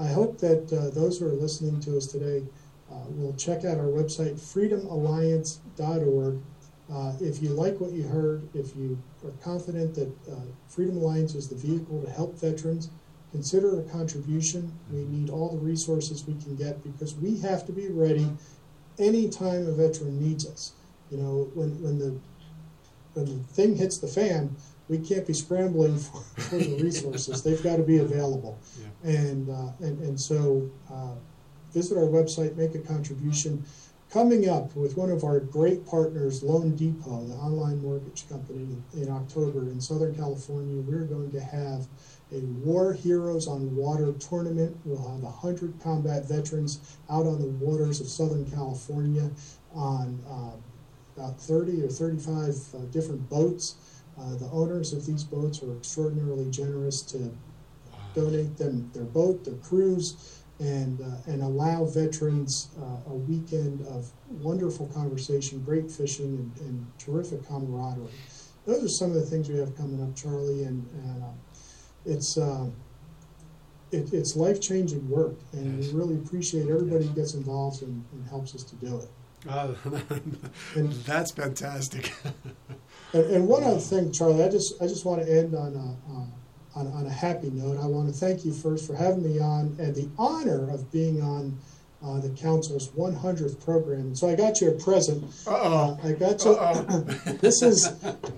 I 0.00 0.06
hope 0.06 0.38
that 0.38 0.72
uh, 0.72 0.90
those 0.90 1.18
who 1.18 1.26
are 1.26 1.32
listening 1.32 1.80
to 1.80 1.96
us 1.96 2.06
today 2.06 2.44
uh, 2.92 3.06
will 3.08 3.34
check 3.34 3.64
out 3.64 3.78
our 3.78 3.90
website, 3.90 4.38
freedomalliance.org. 4.38 6.40
Uh, 6.90 7.12
if 7.20 7.42
you 7.42 7.50
like 7.50 7.80
what 7.80 7.92
you 7.92 8.02
heard, 8.02 8.48
if 8.54 8.74
you 8.76 8.98
are 9.24 9.30
confident 9.42 9.94
that 9.94 10.08
uh, 10.30 10.36
Freedom 10.68 10.96
Alliance 10.96 11.34
is 11.34 11.48
the 11.48 11.54
vehicle 11.54 12.02
to 12.02 12.10
help 12.10 12.38
veterans, 12.38 12.90
consider 13.30 13.80
a 13.80 13.82
contribution. 13.84 14.72
We 14.90 15.04
need 15.04 15.30
all 15.30 15.50
the 15.50 15.58
resources 15.58 16.26
we 16.26 16.34
can 16.34 16.56
get 16.56 16.82
because 16.82 17.14
we 17.14 17.38
have 17.40 17.64
to 17.66 17.72
be 17.72 17.88
ready 17.88 18.30
anytime 18.98 19.66
a 19.66 19.72
veteran 19.72 20.20
needs 20.20 20.46
us. 20.46 20.72
You 21.10 21.18
know, 21.18 21.50
when 21.54 21.80
when 21.82 21.98
the 21.98 22.18
when 23.14 23.26
the 23.26 23.44
thing 23.44 23.76
hits 23.76 23.98
the 23.98 24.08
fan, 24.08 24.56
we 24.88 24.98
can't 24.98 25.26
be 25.26 25.32
scrambling 25.32 25.98
for, 25.98 26.20
for 26.20 26.56
the 26.56 26.82
resources. 26.82 27.42
They've 27.42 27.62
got 27.62 27.76
to 27.76 27.82
be 27.82 27.98
available. 27.98 28.58
Yeah. 28.80 29.10
And, 29.10 29.50
uh, 29.50 29.72
and, 29.80 29.98
and 30.00 30.20
so 30.20 30.70
uh, 30.90 31.14
visit 31.72 31.96
our 31.96 32.04
website, 32.04 32.56
make 32.56 32.74
a 32.74 32.78
contribution. 32.78 33.64
Coming 34.12 34.46
up 34.46 34.76
with 34.76 34.98
one 34.98 35.08
of 35.08 35.24
our 35.24 35.40
great 35.40 35.86
partners, 35.86 36.42
Loan 36.42 36.76
Depot, 36.76 37.24
the 37.24 37.34
online 37.36 37.80
mortgage 37.80 38.28
company, 38.28 38.76
in 38.92 39.08
October 39.08 39.70
in 39.70 39.80
Southern 39.80 40.14
California, 40.14 40.82
we're 40.82 41.06
going 41.06 41.30
to 41.32 41.40
have 41.40 41.86
a 42.30 42.40
War 42.62 42.92
Heroes 42.92 43.48
on 43.48 43.74
Water 43.74 44.12
tournament. 44.12 44.76
We'll 44.84 44.98
have 44.98 45.22
100 45.22 45.80
combat 45.82 46.28
veterans 46.28 46.98
out 47.08 47.24
on 47.24 47.40
the 47.40 47.46
waters 47.46 48.02
of 48.02 48.06
Southern 48.06 48.44
California 48.50 49.30
on 49.74 50.20
uh, 50.28 50.56
about 51.16 51.40
30 51.40 51.82
or 51.82 51.88
35 51.88 52.54
uh, 52.74 52.78
different 52.90 53.30
boats. 53.30 53.76
Uh, 54.20 54.34
the 54.36 54.50
owners 54.50 54.92
of 54.92 55.06
these 55.06 55.24
boats 55.24 55.62
are 55.62 55.74
extraordinarily 55.74 56.50
generous 56.50 57.00
to 57.00 57.32
donate 58.14 58.58
them 58.58 58.90
their 58.92 59.04
boat, 59.04 59.42
their 59.42 59.54
crews, 59.54 60.41
and 60.60 61.00
uh, 61.00 61.30
and 61.30 61.42
allow 61.42 61.84
veterans 61.84 62.68
uh, 62.80 63.10
a 63.10 63.14
weekend 63.14 63.86
of 63.88 64.10
wonderful 64.28 64.86
conversation, 64.88 65.62
great 65.62 65.90
fishing, 65.90 66.52
and, 66.58 66.66
and, 66.68 66.86
terrific 66.98 67.46
camaraderie. 67.48 68.06
Those 68.66 68.84
are 68.84 68.88
some 68.88 69.08
of 69.10 69.14
the 69.16 69.22
things 69.26 69.48
we 69.48 69.58
have 69.58 69.76
coming 69.76 70.02
up, 70.02 70.14
Charlie, 70.14 70.64
and, 70.64 70.86
and 71.04 71.22
uh, 71.24 71.26
it's. 72.06 72.38
Uh, 72.38 72.66
it, 73.90 74.10
it's 74.14 74.36
life 74.36 74.58
changing 74.58 75.06
work, 75.10 75.34
and 75.52 75.82
Yes. 75.82 75.92
we 75.92 75.98
really 75.98 76.14
appreciate 76.14 76.66
everybody 76.70 77.06
who 77.06 77.14
gets 77.14 77.34
involved 77.34 77.82
and, 77.82 78.02
and 78.12 78.26
helps 78.26 78.54
us 78.54 78.62
to 78.64 78.74
do 78.76 78.98
it. 79.00 79.10
Uh, 79.46 79.74
And- 80.74 80.92
that's 81.04 81.30
fantastic. 81.30 82.12
And, 83.14 83.26
and 83.26 83.46
one 83.46 83.62
other 83.62 83.78
thing, 83.78 84.10
Charlie, 84.10 84.42
I 84.42 84.48
just 84.48 84.80
I 84.80 84.86
just 84.86 85.04
want 85.04 85.20
to 85.22 85.30
end 85.30 85.54
on 85.54 85.74
a 85.76 86.12
uh, 86.22 86.24
on, 86.74 86.86
on 86.88 87.06
a 87.06 87.10
happy 87.10 87.50
note. 87.50 87.78
I 87.82 87.86
want 87.86 88.08
to 88.08 88.14
thank 88.14 88.44
you 88.44 88.52
first 88.52 88.86
for 88.86 88.94
having 88.94 89.22
me 89.22 89.40
on 89.40 89.76
and 89.78 89.94
the 89.94 90.08
honor 90.18 90.70
of 90.70 90.90
being 90.92 91.20
on 91.22 91.58
uh, 92.04 92.18
the 92.18 92.30
council's 92.30 92.88
100th 92.90 93.64
program. 93.64 94.00
And 94.00 94.18
so 94.18 94.28
I 94.28 94.34
got 94.34 94.60
you 94.60 94.70
a 94.70 94.72
present. 94.72 95.22
Uh. 95.46 95.96
I 96.02 96.12
got 96.12 96.44
you. 96.44 96.56
This 97.40 97.62
is 97.62 97.88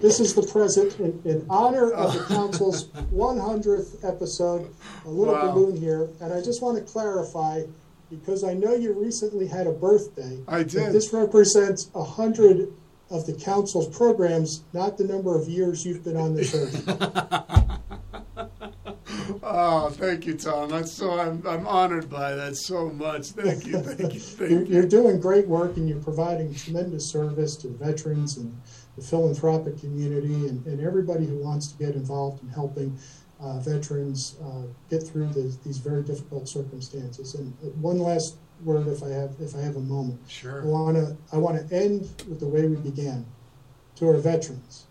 this 0.00 0.20
is 0.20 0.34
the 0.34 0.42
present 0.42 0.98
in, 0.98 1.20
in 1.24 1.46
honor 1.48 1.90
of 1.92 2.12
the 2.12 2.24
council's 2.34 2.88
100th 3.14 4.04
episode. 4.04 4.68
A 5.06 5.08
little 5.08 5.34
Wow. 5.34 5.52
balloon 5.52 5.76
here, 5.76 6.08
and 6.20 6.32
I 6.32 6.42
just 6.42 6.60
want 6.62 6.76
to 6.78 6.84
clarify. 6.84 7.62
Because 8.10 8.44
I 8.44 8.52
know 8.54 8.74
you 8.74 8.92
recently 8.92 9.46
had 9.48 9.66
a 9.66 9.72
birthday. 9.72 10.38
I 10.46 10.62
did. 10.62 10.92
This 10.92 11.12
represents 11.12 11.90
a 11.94 12.04
hundred 12.04 12.68
of 13.10 13.26
the 13.26 13.32
council's 13.32 13.88
programs, 13.96 14.62
not 14.72 14.98
the 14.98 15.04
number 15.04 15.34
of 15.40 15.48
years 15.48 15.84
you've 15.84 16.04
been 16.04 16.16
on 16.16 16.34
this 16.36 16.54
earth. 16.54 16.86
Oh, 19.46 19.90
thank 19.90 20.24
you, 20.24 20.34
Tom. 20.38 20.70
That's 20.70 20.90
so 20.90 21.20
I'm 21.20 21.46
I'm 21.46 21.66
honored 21.66 22.08
by 22.08 22.34
that 22.34 22.56
so 22.56 22.88
much. 22.88 23.26
Thank 23.32 23.66
you, 23.66 23.78
thank 23.82 24.14
you, 24.14 24.20
thank 24.20 24.50
You're, 24.50 24.62
you. 24.62 24.66
you're 24.74 24.88
doing 24.88 25.20
great 25.20 25.46
work 25.46 25.76
and 25.76 25.86
you're 25.86 26.00
providing 26.00 26.54
tremendous 26.54 27.06
service 27.10 27.54
to 27.56 27.68
veterans 27.68 28.38
and 28.38 28.58
the 28.96 29.02
philanthropic 29.02 29.78
community 29.78 30.48
and, 30.48 30.64
and 30.66 30.80
everybody 30.80 31.26
who 31.26 31.36
wants 31.36 31.70
to 31.72 31.76
get 31.76 31.94
involved 31.94 32.42
in 32.42 32.48
helping 32.48 32.98
uh, 33.38 33.58
veterans 33.60 34.36
uh, 34.42 34.62
get 34.88 35.02
through 35.02 35.26
the, 35.28 35.54
these 35.62 35.76
very 35.76 36.02
difficult 36.02 36.48
circumstances. 36.48 37.34
And 37.34 37.52
one 37.82 37.98
last 37.98 38.36
word, 38.64 38.86
if 38.88 39.02
I 39.02 39.10
have 39.10 39.34
if 39.40 39.54
I 39.54 39.60
have 39.60 39.76
a 39.76 39.80
moment, 39.80 40.20
Sure. 40.26 40.62
I 40.62 40.64
want 40.64 40.96
to 40.96 41.16
I 41.34 41.36
want 41.36 41.68
to 41.68 41.76
end 41.76 42.00
with 42.30 42.40
the 42.40 42.48
way 42.48 42.66
we 42.66 42.76
began. 42.76 43.26
To 43.96 44.08
our 44.08 44.16
veterans, 44.16 44.86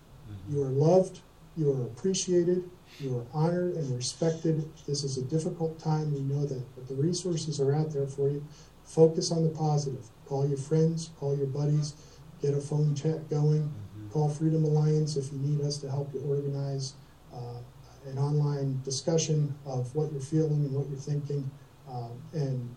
you 0.47 0.61
are 0.63 0.69
loved, 0.69 1.19
you 1.57 1.71
are 1.73 1.83
appreciated, 1.87 2.69
you 2.99 3.17
are 3.17 3.25
honored 3.33 3.75
and 3.75 3.95
respected. 3.95 4.69
This 4.87 5.03
is 5.03 5.17
a 5.17 5.23
difficult 5.23 5.79
time. 5.79 6.13
We 6.13 6.21
know 6.21 6.45
that, 6.45 6.63
but 6.75 6.87
the 6.87 6.95
resources 6.95 7.59
are 7.59 7.73
out 7.73 7.91
there 7.91 8.07
for 8.07 8.29
you. 8.29 8.43
Focus 8.85 9.31
on 9.31 9.43
the 9.43 9.49
positive. 9.49 10.05
Call 10.25 10.47
your 10.47 10.57
friends, 10.57 11.11
call 11.19 11.37
your 11.37 11.47
buddies, 11.47 11.95
get 12.41 12.53
a 12.53 12.61
phone 12.61 12.95
chat 12.95 13.29
going. 13.29 13.71
Call 14.11 14.29
Freedom 14.29 14.63
Alliance 14.63 15.15
if 15.17 15.31
you 15.31 15.39
need 15.39 15.61
us 15.61 15.77
to 15.79 15.89
help 15.89 16.13
you 16.13 16.21
organize 16.21 16.93
uh, 17.33 17.59
an 18.05 18.17
online 18.19 18.79
discussion 18.83 19.55
of 19.65 19.93
what 19.95 20.11
you're 20.11 20.21
feeling 20.21 20.65
and 20.65 20.73
what 20.73 20.87
you're 20.89 20.99
thinking, 20.99 21.49
um, 21.89 22.11
and 22.33 22.75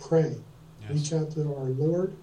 pray. 0.00 0.36
Reach 0.88 1.12
out 1.12 1.30
to 1.32 1.42
our 1.54 1.70
Lord 1.70 2.16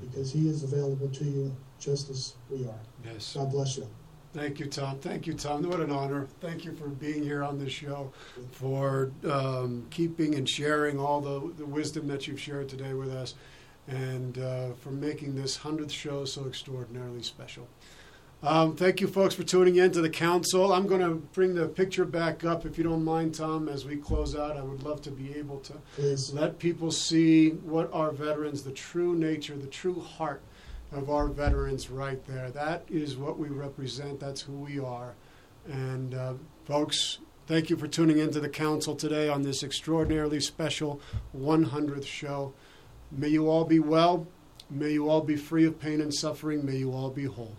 because 0.00 0.32
He 0.32 0.48
is 0.48 0.62
available 0.62 1.08
to 1.08 1.24
you 1.24 1.56
just 1.78 2.10
as 2.10 2.34
we 2.50 2.66
are. 2.66 2.80
Yes. 3.04 3.34
God 3.34 3.50
bless 3.50 3.76
you. 3.76 3.88
Thank 4.36 4.60
you, 4.60 4.66
Tom. 4.66 4.98
Thank 4.98 5.26
you, 5.26 5.32
Tom. 5.32 5.62
What 5.62 5.80
an 5.80 5.90
honor. 5.90 6.26
Thank 6.42 6.66
you 6.66 6.72
for 6.72 6.88
being 6.88 7.22
here 7.22 7.42
on 7.42 7.58
this 7.58 7.72
show, 7.72 8.12
for 8.52 9.10
um, 9.26 9.86
keeping 9.88 10.34
and 10.34 10.46
sharing 10.46 11.00
all 11.00 11.22
the, 11.22 11.54
the 11.54 11.64
wisdom 11.64 12.06
that 12.08 12.26
you've 12.26 12.38
shared 12.38 12.68
today 12.68 12.92
with 12.92 13.10
us, 13.10 13.34
and 13.88 14.36
uh, 14.36 14.72
for 14.82 14.90
making 14.90 15.36
this 15.36 15.56
100th 15.56 15.90
show 15.90 16.26
so 16.26 16.46
extraordinarily 16.46 17.22
special. 17.22 17.66
Um, 18.42 18.76
thank 18.76 19.00
you, 19.00 19.08
folks, 19.08 19.34
for 19.34 19.42
tuning 19.42 19.76
in 19.76 19.90
to 19.92 20.02
the 20.02 20.10
council. 20.10 20.70
I'm 20.70 20.86
going 20.86 21.00
to 21.00 21.14
bring 21.14 21.54
the 21.54 21.66
picture 21.66 22.04
back 22.04 22.44
up, 22.44 22.66
if 22.66 22.76
you 22.76 22.84
don't 22.84 23.04
mind, 23.04 23.34
Tom, 23.34 23.70
as 23.70 23.86
we 23.86 23.96
close 23.96 24.36
out. 24.36 24.58
I 24.58 24.62
would 24.62 24.82
love 24.82 25.00
to 25.02 25.10
be 25.10 25.34
able 25.34 25.60
to 25.60 25.72
Please. 25.94 26.34
let 26.34 26.58
people 26.58 26.90
see 26.90 27.52
what 27.52 27.90
our 27.94 28.10
veterans, 28.10 28.64
the 28.64 28.72
true 28.72 29.14
nature, 29.14 29.56
the 29.56 29.66
true 29.66 29.98
heart 29.98 30.42
of 30.92 31.10
our 31.10 31.28
veterans 31.28 31.90
right 31.90 32.24
there. 32.26 32.50
That 32.50 32.84
is 32.88 33.16
what 33.16 33.38
we 33.38 33.48
represent. 33.48 34.20
That's 34.20 34.40
who 34.40 34.52
we 34.52 34.78
are. 34.78 35.14
And 35.66 36.14
uh, 36.14 36.34
folks, 36.64 37.18
thank 37.46 37.70
you 37.70 37.76
for 37.76 37.88
tuning 37.88 38.18
into 38.18 38.40
the 38.40 38.48
council 38.48 38.94
today 38.94 39.28
on 39.28 39.42
this 39.42 39.62
extraordinarily 39.62 40.40
special 40.40 41.00
100th 41.36 42.06
show. 42.06 42.54
May 43.10 43.28
you 43.28 43.48
all 43.48 43.64
be 43.64 43.78
well. 43.78 44.26
May 44.70 44.92
you 44.92 45.08
all 45.08 45.20
be 45.20 45.36
free 45.36 45.64
of 45.64 45.78
pain 45.78 46.00
and 46.00 46.12
suffering. 46.12 46.64
May 46.64 46.76
you 46.76 46.92
all 46.92 47.10
be 47.10 47.24
whole. 47.24 47.56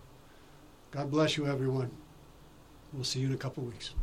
God 0.91 1.11
bless 1.11 1.37
you, 1.37 1.47
everyone. 1.47 1.91
We'll 2.93 3.03
see 3.03 3.19
you 3.19 3.27
in 3.27 3.33
a 3.33 3.37
couple 3.37 3.63
weeks. 3.63 3.93